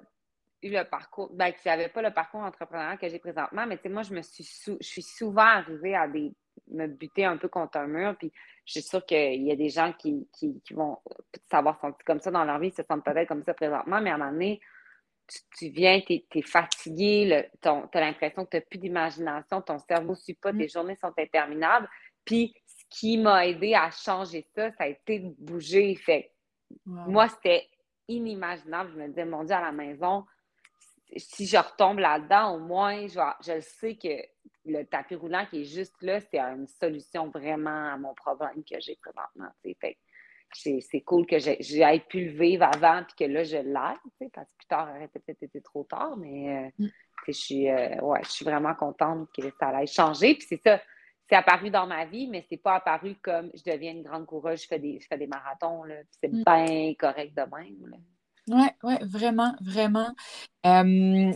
eu 0.62 0.70
le 0.70 0.84
parcours, 0.84 1.30
ben, 1.34 1.52
que 1.52 1.60
j'avais 1.64 1.90
pas 1.90 2.02
le 2.02 2.12
parcours 2.12 2.42
entrepreneurial 2.42 2.98
que 2.98 3.08
j'ai 3.08 3.20
présentement, 3.20 3.66
mais 3.68 3.78
tu 3.78 3.84
sais, 3.84 3.90
moi, 3.90 4.04
je 4.04 4.14
me 4.14 4.22
suis 4.22 4.44
je 4.44 4.86
suis 4.86 5.02
souvent 5.02 5.44
arrivée 5.44 5.96
à 5.96 6.08
des 6.08 6.34
me 6.68 6.88
buter 6.88 7.26
un 7.26 7.38
peu 7.38 7.48
contre 7.48 7.78
un 7.78 7.88
mur, 7.88 8.16
puis 8.18 8.32
je 8.66 8.72
suis 8.72 8.82
sûre 8.82 9.06
qu'il 9.06 9.44
y 9.44 9.52
a 9.52 9.56
des 9.56 9.70
gens 9.70 9.94
qui, 9.94 10.28
qui, 10.34 10.62
vont 10.74 10.98
savoir 11.50 11.80
sentir 11.80 12.04
comme 12.06 12.20
ça 12.20 12.32
dans 12.32 12.44
leur 12.44 12.60
vie, 12.60 12.72
se 12.72 12.84
sentent 12.84 13.06
peut-être 13.06 13.28
comme 13.28 13.44
ça 13.44 13.54
présentement, 13.54 14.02
mais 14.02 14.10
à 14.10 14.16
un 14.16 14.18
moment 14.18 14.32
donné, 14.32 14.60
tu, 15.58 15.70
viens, 15.70 16.02
tu 16.02 16.14
es, 16.14 16.42
fatigué, 16.42 17.50
tu 17.62 17.68
as 17.70 17.90
l'impression 17.94 18.46
que 18.46 18.52
tu 18.52 18.58
n'as 18.58 18.62
plus 18.62 18.80
d'imagination, 18.80 19.62
ton 19.62 19.78
cerveau 19.80 20.12
ne 20.12 20.18
suit 20.18 20.34
pas, 20.36 20.52
tes 20.52 20.66
mm. 20.66 20.70
journées 20.70 20.96
sont 20.96 21.14
interminables, 21.18 21.88
puis 22.24 22.54
qui 22.90 23.18
m'a 23.18 23.46
aidé 23.48 23.74
à 23.74 23.90
changer 23.92 24.46
ça, 24.56 24.72
ça 24.72 24.86
a 24.86 24.88
été 24.88 25.20
de 25.20 25.36
bouger. 25.38 25.96
Fait 25.96 26.32
moi, 26.86 27.28
c'était 27.28 27.68
inimaginable. 28.08 28.92
Je 28.94 28.98
me 28.98 29.08
disais, 29.08 29.26
mon 29.26 29.44
Dieu, 29.44 29.56
à 29.56 29.62
la 29.62 29.72
maison, 29.72 30.26
si 31.18 31.46
je 31.46 31.58
retombe 31.58 32.00
là-dedans, 32.00 32.56
au 32.56 32.60
moins, 32.60 33.08
je, 33.08 33.20
je 33.42 33.60
sais 33.62 33.96
que 33.96 34.10
le 34.66 34.84
tapis 34.86 35.16
roulant 35.16 35.46
qui 35.50 35.62
est 35.62 35.66
juste 35.66 35.96
là, 36.02 36.20
c'est 36.20 36.40
une 36.40 36.68
solution 36.68 37.30
vraiment 37.30 37.94
à 37.94 37.98
mon 37.98 38.14
problème 38.14 38.64
que 38.70 38.80
j'ai 38.80 38.96
présentement. 38.96 39.50
C'est 40.54 41.02
cool 41.02 41.26
que 41.26 41.38
j'aille 41.40 42.04
pu 42.08 42.26
le 42.26 42.32
vivre 42.32 42.64
avant 42.64 43.04
puis 43.04 43.28
que 43.28 43.32
là, 43.32 43.44
je 43.44 43.58
l'aide, 43.58 44.32
parce 44.34 44.50
que 44.50 44.58
plus 44.58 44.68
tard, 44.68 44.88
ça 44.88 44.96
aurait 44.96 45.08
peut-être 45.08 45.44
été 45.44 45.62
trop 45.62 45.84
tard, 45.84 46.18
mais 46.18 46.72
euh, 46.80 46.86
mm. 46.86 46.88
je, 47.28 47.32
suis, 47.32 47.70
euh, 47.70 48.00
ouais, 48.02 48.22
je 48.24 48.30
suis 48.30 48.46
vraiment 48.46 48.74
contente 48.74 49.30
que 49.36 49.44
ça 49.60 49.68
allait 49.68 49.88
changer. 49.88 50.36
Puis 50.36 50.48
c'est 50.48 50.62
ça, 50.62 50.82
c'est 51.28 51.36
apparu 51.36 51.70
dans 51.70 51.88
ma 51.88 52.06
vie, 52.06 52.28
mais 52.28 52.46
c'est 52.50 52.58
pas 52.58 52.76
apparu 52.76 53.16
comme 53.22 53.52
je 53.54 53.70
deviens 53.70 53.92
une 53.92 54.04
grande 54.04 54.26
coureuse, 54.26 54.62
je 54.62 54.68
fais 54.68 54.80
des, 54.80 55.00
je 55.00 55.08
fais 55.08 55.18
des 55.18 55.28
marathons. 55.28 55.84
C'est 56.22 56.32
mm. 56.32 56.44
bien 56.44 56.94
correct 56.98 57.36
de 57.36 57.42
même. 57.42 57.98
Oui, 58.48 58.68
ouais, 58.84 59.00
vraiment, 59.04 59.56
vraiment. 59.60 60.14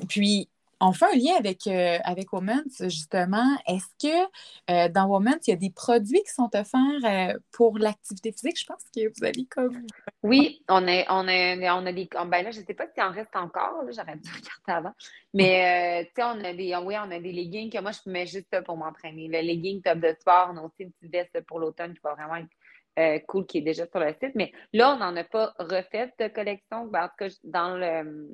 puis, 0.08 0.50
on 0.82 0.94
fait 0.94 1.06
un 1.06 1.18
lien 1.18 1.36
avec, 1.38 1.68
euh, 1.68 1.98
avec 2.04 2.32
Women's, 2.32 2.84
justement. 2.84 3.58
Est-ce 3.68 3.88
que 4.02 4.30
euh, 4.72 4.90
dans 4.90 5.08
Women's, 5.08 5.46
il 5.48 5.52
y 5.52 5.54
a 5.54 5.58
des 5.58 5.72
produits 5.72 6.22
qui 6.24 6.32
sont 6.34 6.50
offerts 6.56 7.04
euh, 7.04 7.38
pour 7.52 7.78
l'activité 7.78 8.32
physique? 8.32 8.60
Je 8.60 8.66
pense 8.66 8.84
que 8.96 9.02
vous 9.08 9.26
avez 9.26 9.46
comme. 9.46 9.86
Oui, 10.24 10.64
on 10.70 10.88
a, 10.88 11.06
on 11.10 11.24
on 11.24 11.86
a 11.86 11.92
des. 11.92 12.08
Ben 12.28 12.44
là, 12.44 12.52
je 12.52 12.62
ne 12.62 12.66
sais 12.66 12.74
pas 12.74 12.86
si 12.94 13.02
en 13.02 13.12
reste 13.12 13.36
encore, 13.36 13.84
j'aurais 13.90 14.16
dû 14.16 14.30
regarder 14.66 14.88
avant. 14.88 14.94
Mais 15.34 16.06
tu 16.16 16.22
sais, 16.22 16.24
on 16.24 16.44
a 16.44 16.54
des. 16.54 16.76
Oui, 16.84 16.96
on 16.98 17.12
a 17.12 17.20
des 17.20 17.32
leggings 17.32 17.72
que 17.72 17.82
moi, 17.82 17.92
je 17.92 18.10
mets 18.10 18.26
juste 18.26 18.62
pour 18.64 18.78
m'entraîner. 18.78 19.28
Le 19.28 19.42
legging 19.42 19.82
top 19.82 20.00
de 20.00 20.16
sport, 20.20 20.52
on 20.54 20.58
a 20.58 20.62
aussi 20.62 20.84
une 20.84 20.92
petite 20.92 21.12
veste 21.12 21.42
pour 21.46 21.60
l'automne 21.60 21.94
qui 21.94 22.02
va 22.04 22.14
vraiment 22.14 22.36
être 22.36 23.26
cool 23.28 23.46
qui 23.46 23.60
est 23.60 23.62
déjà 23.62 23.86
sur 23.88 24.00
le 24.00 24.14
site. 24.22 24.36
Mais 24.36 24.52
là, 24.74 24.94
on 24.94 24.98
n'en 24.98 25.16
a 25.16 25.24
pas 25.24 25.54
refait 25.58 26.14
de 26.20 26.28
collection. 26.28 26.88
Ben, 26.88 27.06
en 27.06 27.08
tout 27.08 27.16
cas, 27.20 27.28
dans 27.44 27.78
le, 27.78 28.30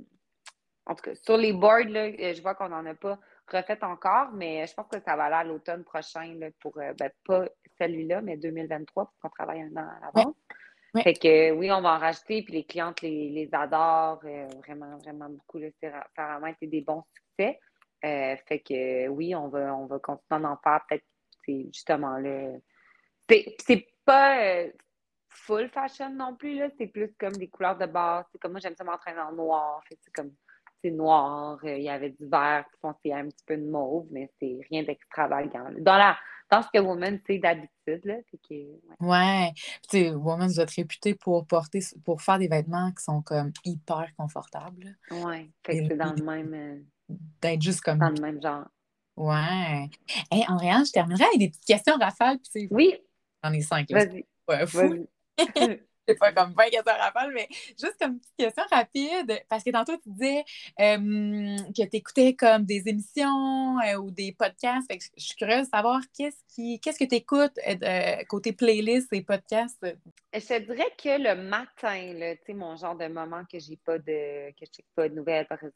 en 0.88 0.96
tout 0.96 1.04
cas, 1.04 1.16
sur 1.16 1.38
les 1.38 1.54
boards, 1.54 1.90
là, 1.90 2.06
euh, 2.06 2.34
je 2.34 2.42
vois 2.42 2.54
qu'on 2.56 2.70
n'en 2.70 2.86
a 2.86 2.94
pas 2.94 3.20
refait 3.52 3.84
encore, 3.84 4.32
mais 4.34 4.66
je 4.68 4.74
pense 4.74 4.88
que 4.88 5.00
ça 5.02 5.16
va 5.16 5.26
aller 5.26 5.36
à 5.36 5.44
l'automne 5.44 5.84
prochain 5.84 6.38
pour, 6.60 6.78
euh, 6.78 6.94
ben, 6.94 7.12
pas 7.26 7.46
celui-là, 7.80 8.22
mais 8.22 8.38
2023 8.38 9.06
pour 9.06 9.14
qu'on 9.20 9.30
travaille 9.30 9.62
un 9.62 9.76
an 9.78 9.88
à 9.88 10.06
l'avance. 10.06 10.36
Fait 11.04 11.14
que 11.14 11.52
oui, 11.52 11.70
on 11.72 11.82
va 11.82 11.96
en 11.96 12.00
rajouter, 12.00 12.42
puis 12.44 12.54
les 12.54 12.64
clientes 12.64 13.02
les, 13.02 13.50
adorent 13.52 14.22
euh, 14.24 14.48
vraiment, 14.64 14.98
vraiment 15.00 15.30
beaucoup. 15.30 15.60
Ça 15.82 16.08
a 16.18 16.34
vraiment 16.34 16.48
été 16.48 16.68
des 16.68 16.82
bons 16.82 17.04
succès. 17.14 17.60
fait 18.02 18.64
que 18.66 19.08
oui, 19.10 19.36
on 19.36 19.50
va, 19.50 19.76
on 19.76 19.88
va 19.88 20.00
continuer 20.00 20.42
d'en 20.42 20.58
faire. 20.58 20.86
Peut-être 20.88 21.06
c'est 21.46 21.66
justement 21.74 22.18
le. 22.18 22.62
C'est 23.28 23.88
pas 24.06 24.68
full 25.28 25.68
fashion 25.70 26.12
non 26.12 26.36
plus, 26.36 26.60
là. 26.60 26.70
C'est 26.78 26.88
plus 26.88 27.14
comme 27.20 27.34
des 27.34 27.50
couleurs 27.50 27.78
de 27.78 27.88
base. 27.88 28.26
C'est 28.32 28.38
comme 28.38 28.52
moi, 28.52 28.62
j'aime 28.62 28.76
ça 28.76 28.86
m'entraîner 28.86 29.20
en 29.20 29.34
noir. 29.34 29.84
c'est 29.90 30.14
comme 30.14 30.32
noir, 30.84 31.60
euh, 31.64 31.78
il 31.78 31.84
y 31.84 31.90
avait 31.90 32.12
du 32.12 32.26
vert 32.28 32.66
foncé 32.82 33.12
un 33.12 33.28
petit 33.28 33.44
peu 33.46 33.58
de 33.58 33.66
mauve, 33.66 34.08
mais 34.12 34.30
c'est 34.40 34.60
rien 34.70 34.84
d'extravagant. 34.84 35.70
Dans, 35.80 35.98
la, 35.98 36.18
dans 36.52 36.62
ce 36.62 36.68
que 36.74 36.80
Woman, 36.80 37.20
c'est 37.26 37.40
d'habitude. 37.40 38.02
Là, 38.04 38.16
ouais. 39.00 39.52
Tu 39.90 39.90
sais, 39.90 40.12
Woman 40.12 40.52
doit 40.52 40.64
être 40.64 40.76
réputé 40.76 41.16
pour 41.16 41.46
porter, 41.46 41.80
pour 42.04 42.22
faire 42.22 42.40
des 42.40 42.48
vêtements 42.48 42.92
qui 42.92 43.04
sont 43.04 43.22
comme 43.22 43.52
hyper 43.64 44.08
confortables. 44.18 44.98
Ouais. 45.12 45.50
c'est 45.66 45.98
dans 45.98 46.14
le 46.14 46.24
même. 46.24 46.54
Euh, 46.54 47.16
d'être 47.42 47.62
juste 47.62 47.82
comme. 47.82 48.00
Dans 48.00 48.10
le 48.10 48.22
même 48.22 48.42
genre. 48.42 48.66
Ouais. 49.16 49.90
Hé, 50.32 50.38
hey, 50.38 50.46
Andréane, 50.48 50.86
je 50.86 50.92
terminerai 50.92 51.24
avec 51.26 51.40
des 51.40 51.50
petites 51.50 51.66
questions 51.66 51.96
rafales. 51.98 52.38
oui. 52.72 52.96
J'en 53.44 53.54
ai 53.54 53.62
cinq. 53.62 53.90
Vas-y. 53.92 54.26
Ouais, 54.48 54.68
fou. 54.68 55.08
c'est 56.08 56.20
pas 56.20 56.32
comme 56.32 56.54
20 56.54 56.70
questions 56.70 56.94
rafales, 56.94 57.32
mais 57.34 57.48
juste 57.52 57.96
comme 58.00 58.14
une 58.14 58.20
petite 58.20 58.36
question 58.38 58.64
rapide, 58.72 59.44
parce 59.50 59.64
que 59.64 59.72
tantôt, 59.72 59.98
tu 59.98 60.10
disais 60.10 60.44
que 60.78 61.90
tu 61.90 61.98
écoutais 61.98 62.34
comme 62.34 62.66
des 62.66 62.84
émissions 62.88 63.80
euh, 63.80 63.98
ou 63.98 64.12
des 64.12 64.34
podcasts. 64.34 64.88
je 64.92 65.24
suis 65.24 65.36
curieuse 65.36 65.66
de 65.66 65.70
savoir 65.70 66.02
qu'est-ce, 66.16 66.44
qui, 66.54 66.80
qu'est-ce 66.80 67.00
que 67.00 67.06
tu 67.06 67.16
écoutes 67.16 67.58
euh, 67.68 68.24
côté 68.28 68.54
playlist 68.54 69.12
et 69.14 69.22
podcasts? 69.22 69.86
Je 70.34 70.40
te 70.40 70.60
dirais 70.60 70.92
que 71.02 71.22
le 71.22 71.36
matin, 71.42 72.14
tu 72.14 72.46
sais, 72.46 72.54
mon 72.54 72.76
genre 72.76 72.96
de 72.96 73.08
moment 73.08 73.44
que 73.52 73.60
j'ai 73.60 73.78
pas 73.78 73.98
de 73.98 74.52
que 74.52 74.66
je 74.66 74.82
pas 74.96 75.10
de 75.10 75.16
nouvelles 75.16 75.48
par 75.48 75.60
tout 75.60 75.70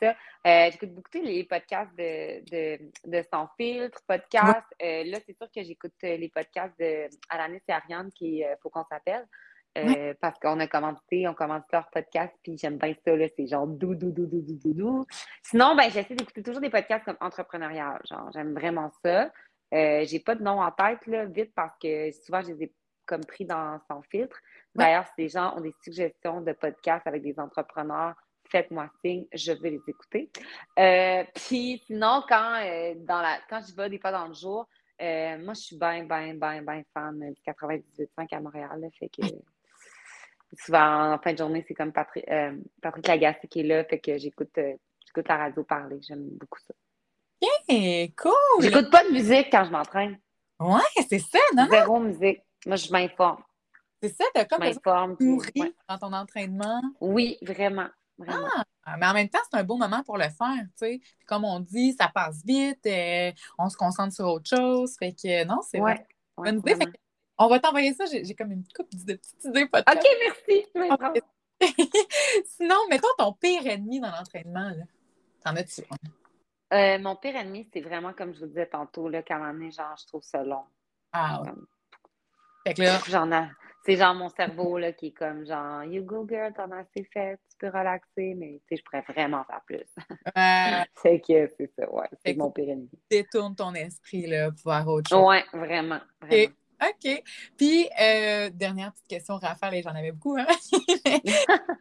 ça, 0.00 0.16
euh, 0.46 0.70
j'écoute 0.70 0.94
beaucoup 0.94 1.22
les 1.22 1.44
podcasts 1.44 1.94
de, 1.96 2.40
de, 2.50 2.90
de 3.06 3.24
Sans 3.32 3.48
filtre, 3.56 4.00
podcasts. 4.06 4.74
là, 4.80 5.18
c'est 5.26 5.36
sûr 5.36 5.48
que 5.54 5.62
j'écoute 5.62 5.94
les 6.02 6.28
podcasts 6.28 6.78
de 6.78 7.08
Alanis 7.28 7.60
et 7.68 7.72
Ariane 7.72 8.10
qui 8.12 8.42
Faut 8.62 8.70
qu'on 8.70 8.84
s'appelle. 8.84 9.26
Euh, 9.78 10.14
parce 10.20 10.38
qu'on 10.40 10.58
a 10.58 10.66
commencé, 10.66 11.28
on 11.28 11.34
commence 11.34 11.62
leur 11.72 11.88
podcast, 11.90 12.34
puis 12.42 12.58
j'aime 12.58 12.76
bien 12.76 12.92
ça, 13.04 13.12
c'est 13.36 13.46
genre 13.46 13.68
dou, 13.68 13.94
dou, 13.94 14.10
dou, 14.10 14.26
dou, 14.26 14.40
dou, 14.42 14.74
dou, 14.74 15.06
Sinon, 15.44 15.76
ben, 15.76 15.88
j'essaie 15.90 16.16
d'écouter 16.16 16.42
toujours 16.42 16.60
des 16.60 16.70
podcasts 16.70 17.04
comme 17.04 17.16
entrepreneurial, 17.20 18.00
genre, 18.10 18.30
j'aime 18.32 18.52
vraiment 18.52 18.90
ça. 19.04 19.30
Euh, 19.72 20.04
j'ai 20.04 20.18
pas 20.18 20.34
de 20.34 20.42
nom 20.42 20.60
en 20.60 20.72
tête, 20.72 21.06
là, 21.06 21.24
vite, 21.26 21.52
parce 21.54 21.78
que 21.78 22.10
souvent, 22.10 22.42
je 22.42 22.48
les 22.48 22.64
ai 22.64 22.74
comme 23.06 23.24
pris 23.24 23.44
dans 23.44 23.78
son 23.88 24.02
filtre. 24.02 24.36
D'ailleurs, 24.74 25.06
si 25.06 25.22
les 25.22 25.28
gens 25.28 25.56
ont 25.56 25.60
des 25.60 25.74
suggestions 25.84 26.40
de 26.40 26.52
podcasts 26.52 27.06
avec 27.06 27.22
des 27.22 27.38
entrepreneurs, 27.38 28.14
faites-moi 28.50 28.90
signe, 29.04 29.26
je 29.32 29.52
vais 29.52 29.70
les 29.70 29.82
écouter. 29.86 30.30
Euh, 30.80 31.22
puis 31.34 31.80
sinon, 31.86 32.24
quand, 32.28 32.60
dans 33.06 33.20
la, 33.20 33.38
quand 33.48 33.60
je 33.68 33.74
vais 33.76 33.88
des 33.88 34.00
fois 34.00 34.10
dans 34.10 34.26
le 34.26 34.34
jour, 34.34 34.68
moi, 35.00 35.54
je 35.54 35.60
suis 35.60 35.78
bien, 35.78 36.02
bien, 36.04 36.34
bien, 36.34 36.62
bien 36.62 36.82
fan 36.92 37.18
du 37.18 37.40
98.5 37.46 38.34
à 38.34 38.40
Montréal. 38.40 38.80
Là, 38.80 38.88
fait 38.98 39.08
que 39.08 39.22
souvent 40.58 41.14
en 41.14 41.18
fin 41.18 41.32
de 41.32 41.38
journée, 41.38 41.64
c'est 41.66 41.74
comme 41.74 41.92
Patrick, 41.92 42.28
euh, 42.28 42.56
Patrick 42.82 43.06
Lagacé 43.06 43.48
qui 43.48 43.60
est 43.60 43.64
là, 43.64 43.84
fait 43.84 43.98
que 43.98 44.18
j'écoute 44.18 44.56
euh, 44.58 44.74
j'écoute 45.06 45.28
la 45.28 45.36
radio 45.36 45.64
parler. 45.64 46.00
J'aime 46.02 46.28
beaucoup 46.38 46.58
ça. 46.66 46.74
OK, 47.42 48.12
cool! 48.16 48.62
J'écoute 48.62 48.90
pas 48.90 49.04
de 49.04 49.12
musique 49.12 49.48
quand 49.50 49.64
je 49.64 49.70
m'entraîne. 49.70 50.18
Ouais, 50.58 50.80
c'est 51.08 51.18
ça, 51.18 51.38
non? 51.56 51.66
Zéro 51.70 51.98
musique. 51.98 52.42
Moi, 52.66 52.76
je 52.76 52.92
m'informe. 52.92 53.42
C'est 54.02 54.14
ça, 54.14 54.24
t'as 54.34 54.44
comme 54.44 54.60
m'informe 54.60 55.16
nourri 55.20 55.74
dans 55.88 55.98
ton 55.98 56.12
entraînement. 56.12 56.82
Oui, 57.00 57.38
vraiment. 57.42 57.88
Vraiment. 58.18 58.48
Ah, 58.84 58.96
mais 58.98 59.06
en 59.06 59.14
même 59.14 59.28
temps, 59.28 59.38
c'est 59.50 59.58
un 59.58 59.64
beau 59.64 59.76
moment 59.76 60.02
pour 60.02 60.18
le 60.18 60.24
faire, 60.24 60.62
tu 60.62 60.68
sais. 60.76 61.00
comme 61.26 61.44
on 61.44 61.60
dit, 61.60 61.94
ça 61.98 62.10
passe 62.12 62.42
vite, 62.44 62.84
euh, 62.86 63.32
on 63.58 63.70
se 63.70 63.76
concentre 63.76 64.14
sur 64.14 64.26
autre 64.26 64.48
chose. 64.48 64.94
Fait 64.98 65.12
que 65.12 65.44
non, 65.44 65.60
c'est 65.62 65.80
ouais, 65.80 66.06
ouais, 66.36 66.52
on 67.40 67.48
va 67.48 67.58
t'envoyer 67.58 67.92
ça. 67.94 68.04
J'ai 68.06 68.34
comme 68.34 68.52
une 68.52 68.64
coupe 68.74 68.90
de 68.94 69.14
petites 69.14 69.44
idées 69.44 69.68
OK, 69.72 70.06
merci. 70.20 70.66
Sinon, 72.56 72.76
mettons 72.88 73.08
ton 73.18 73.32
pire 73.32 73.66
ennemi 73.66 74.00
dans 74.00 74.10
l'entraînement. 74.10 74.72
T'en 75.44 75.56
as-tu? 75.56 75.82
Euh, 76.72 76.98
mon 76.98 77.16
pire 77.16 77.36
ennemi, 77.36 77.68
c'est 77.72 77.80
vraiment 77.80 78.12
comme 78.12 78.34
je 78.34 78.40
vous 78.40 78.46
disais 78.46 78.66
tantôt, 78.66 79.08
là, 79.08 79.22
qu'à 79.22 79.36
un 79.36 79.38
moment 79.38 79.52
donné, 79.52 79.70
genre, 79.70 79.96
je 80.00 80.06
trouve 80.06 80.22
ça 80.22 80.42
long. 80.44 80.64
Ah, 81.12 81.40
ouais. 81.42 81.48
Comme- 81.48 81.66
Fait 82.66 82.74
que 82.74 82.82
là, 82.82 82.98
J'en 83.08 83.32
ai. 83.32 83.48
C'est 83.86 83.96
genre 83.96 84.14
mon 84.14 84.28
cerveau 84.28 84.76
là, 84.76 84.92
qui 84.92 85.06
est 85.06 85.12
comme 85.12 85.46
genre 85.46 85.82
You 85.84 86.02
go 86.04 86.26
girl, 86.28 86.52
t'en 86.52 86.70
as 86.70 86.80
assez 86.80 87.02
fait, 87.14 87.40
tu 87.50 87.56
peux 87.58 87.68
relaxer, 87.68 88.34
mais 88.36 88.60
tu 88.68 88.76
sais, 88.76 88.76
je 88.76 88.82
pourrais 88.84 89.00
vraiment 89.08 89.42
faire 89.44 89.62
plus. 89.64 89.76
euh, 89.78 90.84
c'est 91.02 91.20
que 91.20 91.50
c'est 91.56 91.72
ça, 91.78 91.90
ouais, 91.90 92.06
c'est 92.24 92.34
mon 92.36 92.50
pire 92.50 92.68
ennemi. 92.68 92.90
détourne 93.10 93.56
ton 93.56 93.72
esprit 93.72 94.26
là, 94.26 94.50
pour 94.50 94.60
voir 94.64 94.86
autre 94.86 95.08
chose. 95.08 95.26
Ouais, 95.26 95.44
vraiment, 95.54 95.98
vraiment. 96.20 96.52
OK. 96.82 97.22
Puis, 97.56 97.88
euh, 98.00 98.50
dernière 98.50 98.92
petite 98.92 99.06
question, 99.08 99.36
Raphaël, 99.36 99.74
et 99.74 99.82
j'en 99.82 99.94
avais 99.94 100.12
beaucoup. 100.12 100.36
Hein? 100.36 100.46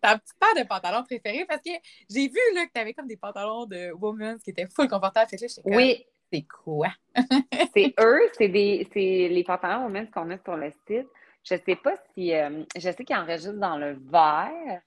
Ta 0.00 0.18
petite 0.18 0.38
paire 0.38 0.62
de 0.62 0.68
pantalons 0.68 1.02
préférés, 1.04 1.44
parce 1.44 1.62
que 1.62 1.70
j'ai 2.08 2.28
vu 2.28 2.38
là, 2.54 2.66
que 2.66 2.72
tu 2.72 2.80
avais 2.80 2.94
comme 2.94 3.08
des 3.08 3.16
pantalons 3.16 3.66
de 3.66 3.92
women's 3.92 4.42
qui 4.42 4.50
étaient 4.50 4.68
full 4.68 4.88
confortables. 4.88 5.28
Fait 5.28 5.36
que 5.36 5.42
là, 5.42 5.48
comme, 5.62 5.74
Oui, 5.74 6.06
c'est 6.32 6.42
quoi? 6.42 6.88
c'est 7.74 7.94
eux, 8.00 8.30
c'est 8.38 8.48
les 8.48 9.44
pantalons 9.44 9.88
même 9.88 10.10
qu'on 10.10 10.30
a 10.30 10.38
sur 10.38 10.56
le 10.56 10.70
site. 10.86 11.08
Je 11.44 11.56
sais 11.56 11.76
pas 11.76 11.94
si 12.14 12.32
euh, 12.34 12.64
je 12.76 12.90
sais 12.90 13.04
qu'ils 13.04 13.16
enregistrent 13.16 13.54
dans 13.54 13.76
le 13.76 13.98
vert. 14.10 14.80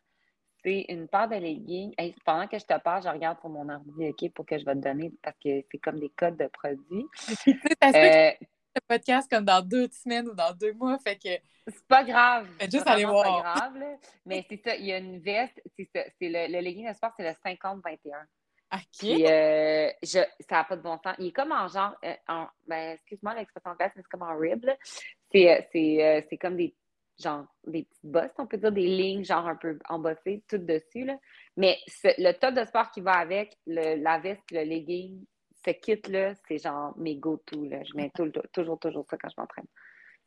C'est 0.64 0.86
une 0.90 1.08
paire 1.08 1.28
de 1.28 1.36
leggings. 1.36 1.94
Hey, 1.98 2.16
pendant 2.26 2.48
que 2.48 2.58
je 2.58 2.66
te 2.66 2.80
parle, 2.80 3.04
je 3.04 3.10
regarde 3.10 3.40
sur 3.40 3.50
mon 3.50 3.70
ordi, 3.70 4.08
OK, 4.08 4.34
pour 4.34 4.46
que 4.46 4.58
je 4.58 4.66
vais 4.66 4.74
te 4.74 4.80
donner, 4.80 5.12
parce 5.22 5.38
que 5.38 5.64
c'est 5.72 5.78
comme 5.78 6.00
des 6.00 6.10
codes 6.10 6.38
de 6.38 6.48
produits. 6.48 7.06
Euh, 7.84 8.32
le 8.76 8.82
podcast 8.88 9.30
comme 9.32 9.46
dans 9.46 9.62
deux 9.62 9.88
semaines 9.90 10.28
ou 10.28 10.34
dans 10.34 10.54
deux 10.54 10.74
mois. 10.74 10.98
Fait 11.00 11.16
que, 11.16 11.30
C'est 11.68 11.88
pas 11.88 12.04
grave. 12.04 12.48
Faites 12.60 12.72
juste 12.72 12.88
aller 12.88 13.06
voir. 13.06 13.44
pas 13.44 13.60
grave, 13.60 13.78
là. 13.78 13.96
Mais 14.26 14.46
c'est 14.50 14.62
ça, 14.64 14.76
il 14.76 14.86
y 14.86 14.94
a 14.94 14.98
une 14.98 15.20
veste, 15.20 15.62
c'est 15.78 15.90
ça, 15.94 16.04
c'est 16.20 16.30
le, 16.30 16.52
le 16.52 16.60
legging 16.62 16.88
de 16.88 16.94
sport, 16.94 17.12
c'est 17.18 17.24
le 17.24 17.32
50-21. 17.32 18.26
OK. 18.74 18.80
Puis, 18.98 19.26
euh, 19.26 19.90
je, 20.04 20.20
ça 20.50 20.56
n'a 20.56 20.64
pas 20.64 20.76
de 20.76 20.82
bon 20.82 20.98
sens. 21.04 21.16
Il 21.20 21.28
est 21.28 21.32
comme 21.32 21.52
en 21.52 21.68
genre, 21.68 21.96
euh, 22.04 22.14
en, 22.28 22.48
ben, 22.68 22.96
excuse-moi 22.96 23.36
l'expression 23.36 23.72
anglaise, 23.72 23.92
mais 23.96 24.02
c'est 24.02 24.10
comme 24.10 24.24
en 24.28 24.38
rib, 24.38 24.66
là. 24.66 24.76
C'est, 25.32 25.52
euh, 25.52 25.62
c'est, 25.72 26.28
c'est 26.30 26.38
comme 26.38 26.58
des, 26.58 26.76
genre, 27.22 27.46
des 27.66 27.84
petites 27.84 28.06
bosses, 28.06 28.32
on 28.38 28.48
peut 28.48 28.58
dire, 28.58 28.72
des 28.72 28.88
lignes, 28.88 29.24
genre 29.24 29.48
un 29.48 29.56
peu 29.56 29.80
embossées, 29.88 30.44
toutes 30.50 30.66
dessus, 30.66 31.06
là. 31.06 31.18
Mais 31.58 31.78
le 32.04 32.32
top 32.34 32.56
de 32.56 32.66
sport 32.66 32.92
qui 32.92 33.02
va 33.02 33.14
avec, 33.14 33.58
le, 33.66 33.96
la 34.02 34.20
veste, 34.20 34.44
le 34.52 34.64
legging, 34.64 35.24
ce 35.66 35.72
kit-là, 35.72 36.34
c'est 36.48 36.58
genre 36.58 36.94
mes 36.98 37.16
go-to. 37.16 37.70
Je 37.70 37.96
mets 37.96 38.12
tout 38.16 38.32
toujours, 38.54 38.80
toujours 38.80 39.06
ça 39.10 39.18
quand 39.18 39.30
je 39.30 39.42
m'entraîne. 39.42 39.66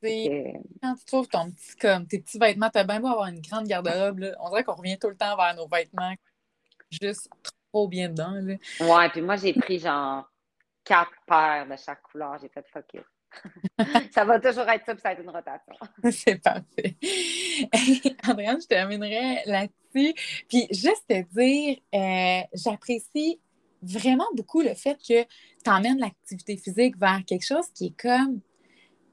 Que, 0.01 0.53
Quand 0.81 0.95
tu 0.95 1.05
trouves 1.07 1.29
ton 1.29 1.51
petit, 1.51 1.75
comme, 1.77 2.07
tes 2.07 2.21
petits 2.21 2.39
vêtements, 2.39 2.71
t'as 2.71 2.85
bien 2.85 3.01
beau 3.01 3.09
avoir 3.09 3.29
une 3.29 3.41
grande 3.41 3.67
garde-robe. 3.67 4.33
On 4.41 4.51
dirait 4.51 4.63
qu'on 4.63 4.75
revient 4.75 4.99
tout 4.99 5.09
le 5.09 5.17
temps 5.17 5.37
vers 5.37 5.55
nos 5.57 5.67
vêtements 5.67 6.15
juste 6.91 7.29
trop 7.73 7.89
bien 7.89 8.09
dedans. 8.09 8.33
Là. 8.33 8.55
Ouais, 8.81 9.09
puis 9.11 9.21
moi, 9.21 9.37
j'ai 9.37 9.53
pris 9.53 9.79
genre 9.79 10.31
quatre 10.85 11.13
paires 11.27 11.67
de 11.69 11.77
chaque 11.77 12.03
couleur. 12.03 12.39
J'ai 12.41 12.49
fait 12.49 12.65
fuck 12.73 12.87
it. 12.95 13.05
ça 14.13 14.25
va 14.25 14.41
toujours 14.41 14.69
être 14.69 14.87
ça, 14.87 14.95
puis 14.95 15.03
ça 15.03 15.11
va 15.11 15.13
être 15.13 15.23
une 15.23 15.31
rotation. 15.31 15.75
C'est 16.11 16.43
parfait. 16.43 16.97
Andréane, 18.29 18.61
je 18.61 18.67
terminerai 18.67 19.43
là-dessus. 19.45 20.15
Puis 20.49 20.67
juste 20.71 21.05
te 21.09 21.23
dire, 21.35 21.79
euh, 21.95 22.43
j'apprécie 22.55 23.41
vraiment 23.83 24.27
beaucoup 24.35 24.61
le 24.61 24.75
fait 24.75 24.97
que 24.97 25.23
tu 25.23 25.71
emmènes 25.71 25.99
l'activité 25.99 26.57
physique 26.57 26.99
vers 26.99 27.25
quelque 27.25 27.45
chose 27.45 27.67
qui 27.75 27.87
est 27.87 28.01
comme 28.01 28.41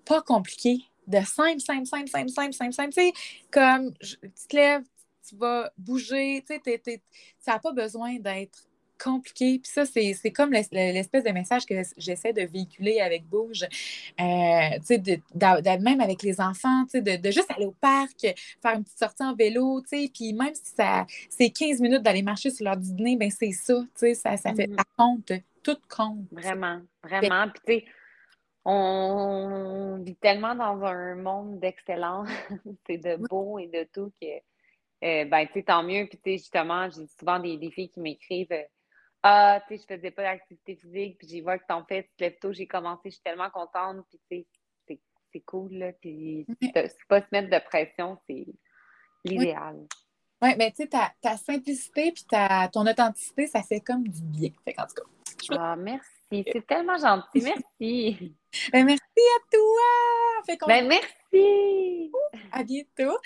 pas 0.06 0.22
compliqué, 0.22 0.86
de 1.08 1.20
simple, 1.20 1.60
simple, 1.60 1.86
simple, 1.86 2.08
simple, 2.08 2.30
simple, 2.30 2.54
simple, 2.54 2.74
simple. 2.74 2.94
Tu 2.94 3.02
sais, 3.02 3.14
comme 3.52 3.94
tu 4.00 4.48
te 4.50 4.56
lèves, 4.56 4.84
tu 5.28 5.36
vas 5.36 5.72
bouger, 5.78 6.44
tu 6.48 6.60
sais, 6.64 7.02
ça 7.40 7.54
n'a 7.54 7.60
pas 7.60 7.72
besoin 7.72 8.20
d'être 8.20 8.68
compliqué. 8.98 9.60
Puis 9.60 9.72
ça, 9.72 9.86
c'est 9.86 10.14
c'est 10.14 10.32
comme 10.32 10.52
l'es- 10.52 10.68
l'espèce 10.72 11.24
de 11.24 11.32
message 11.32 11.66
que 11.66 11.76
j'essaie 11.98 12.34
de 12.34 12.42
véhiculer 12.44 13.00
avec 13.02 13.26
Bouge. 13.26 13.64
Euh, 13.64 14.70
tu 14.80 14.86
sais, 14.86 14.98
de- 14.98 15.84
même 15.84 16.02
avec 16.02 16.24
les 16.24 16.40
enfants, 16.42 16.86
tu 16.86 17.02
sais, 17.04 17.18
de, 17.18 17.32
juste 17.32 17.52
aller 17.52 17.66
au 17.66 17.76
parc, 17.80 18.20
faire 18.22 18.76
une 18.76 18.84
petite 18.84 19.00
sortie 19.00 19.24
en 19.24 19.36
vélo, 19.36 19.82
tu 19.82 19.90
sais, 20.06 20.12
puis 20.14 20.34
même 20.34 20.54
si 20.56 20.74
ça 20.76 21.06
c'est 21.30 21.50
15 21.50 21.82
minutes 21.82 22.02
d'aller 22.04 22.22
marcher 22.24 22.50
sur 22.50 22.66
l'heure 22.66 22.78
du 22.78 22.94
dîner, 22.94 23.16
ben 23.18 23.30
c'est 23.32 23.52
ça, 23.52 23.74
tu 23.82 23.88
sais, 23.96 24.14
ça, 24.16 24.38
ça 24.38 24.54
fait 24.54 24.68
Mhm. 24.68 24.78
ça 24.78 24.84
compte, 24.98 25.32
tout 25.64 25.78
compte. 25.90 26.26
Vraiment, 26.32 26.82
vraiment. 27.04 27.48
Puis, 27.50 27.62
tu 27.66 27.86
sais, 27.86 27.92
on 28.64 30.00
vit 30.04 30.16
tellement 30.16 30.56
dans 30.56 30.84
un 30.84 31.16
monde 31.16 31.60
d'excellence, 31.60 32.28
c'est 32.88 32.98
de 32.98 33.16
beau 33.30 33.60
et 33.60 33.68
de 33.68 33.88
tout 33.94 34.12
que, 34.22 34.28
euh, 35.04 35.26
ben, 35.26 35.46
tu 35.48 35.54
sais, 35.54 35.64
tant 35.64 35.84
mieux. 35.84 36.08
Puis, 36.08 36.18
tu 36.24 36.32
sais, 36.32 36.38
justement, 36.38 36.90
j'ai 36.90 37.06
souvent 37.20 37.40
des, 37.40 37.58
des 37.58 37.70
filles 37.72 37.90
qui 37.90 38.00
m'écrivent 38.00 38.52
Ah, 39.28 39.60
tu 39.68 39.76
sais, 39.76 39.82
je 39.90 39.96
faisais 39.96 40.12
pas 40.12 40.22
d'activité 40.22 40.76
physique, 40.76 41.18
puis 41.18 41.28
j'ai 41.28 41.42
vois 41.42 41.58
que 41.58 41.66
t'en 41.68 41.84
fais, 41.84 42.04
tu 42.04 42.10
te 42.16 42.24
lèves 42.24 42.38
tôt, 42.40 42.54
j'ai 42.54 42.68
commencé, 42.68 43.02
je 43.06 43.16
suis 43.16 43.24
tellement 43.24 43.50
contente, 43.50 44.06
puis, 44.08 44.20
tu 44.30 44.38
sais, 44.88 45.00
c'est- 45.34 45.40
cool, 45.46 45.74
là. 45.74 45.92
Puis, 45.94 46.46
c'est 46.62 46.96
pas 47.10 47.22
se 47.22 47.26
mettre 47.32 47.50
de 47.50 47.60
pression, 47.66 48.20
c'est 48.30 48.46
l'idéal. 49.24 49.88
Oui, 50.44 50.50
mais 50.60 50.70
tu 50.70 50.84
sais, 50.84 50.88
ta, 50.88 51.12
ta 51.20 51.38
simplicité 51.38 52.12
puis 52.12 52.24
ta, 52.30 52.70
ton 52.72 52.86
authenticité, 52.86 53.48
ça 53.48 53.64
fait 53.64 53.82
comme 53.82 54.08
du 54.08 54.22
bien. 54.22 54.52
Fait 54.64 54.74
qu'en 54.74 54.86
tout 54.86 54.94
cas, 54.94 55.58
Ah, 55.58 55.76
merci. 55.76 56.06
C'est 56.54 56.68
tellement 56.68 56.98
gentil. 56.98 57.42
Merci. 57.42 58.36
ben 58.72 58.86
merci 58.86 59.02
à 59.02 59.40
toi! 59.52 60.44
Fait 60.46 60.58
Ben, 60.68 60.88
merci. 60.88 62.12
à 62.52 62.64
bientôt. 62.64 63.18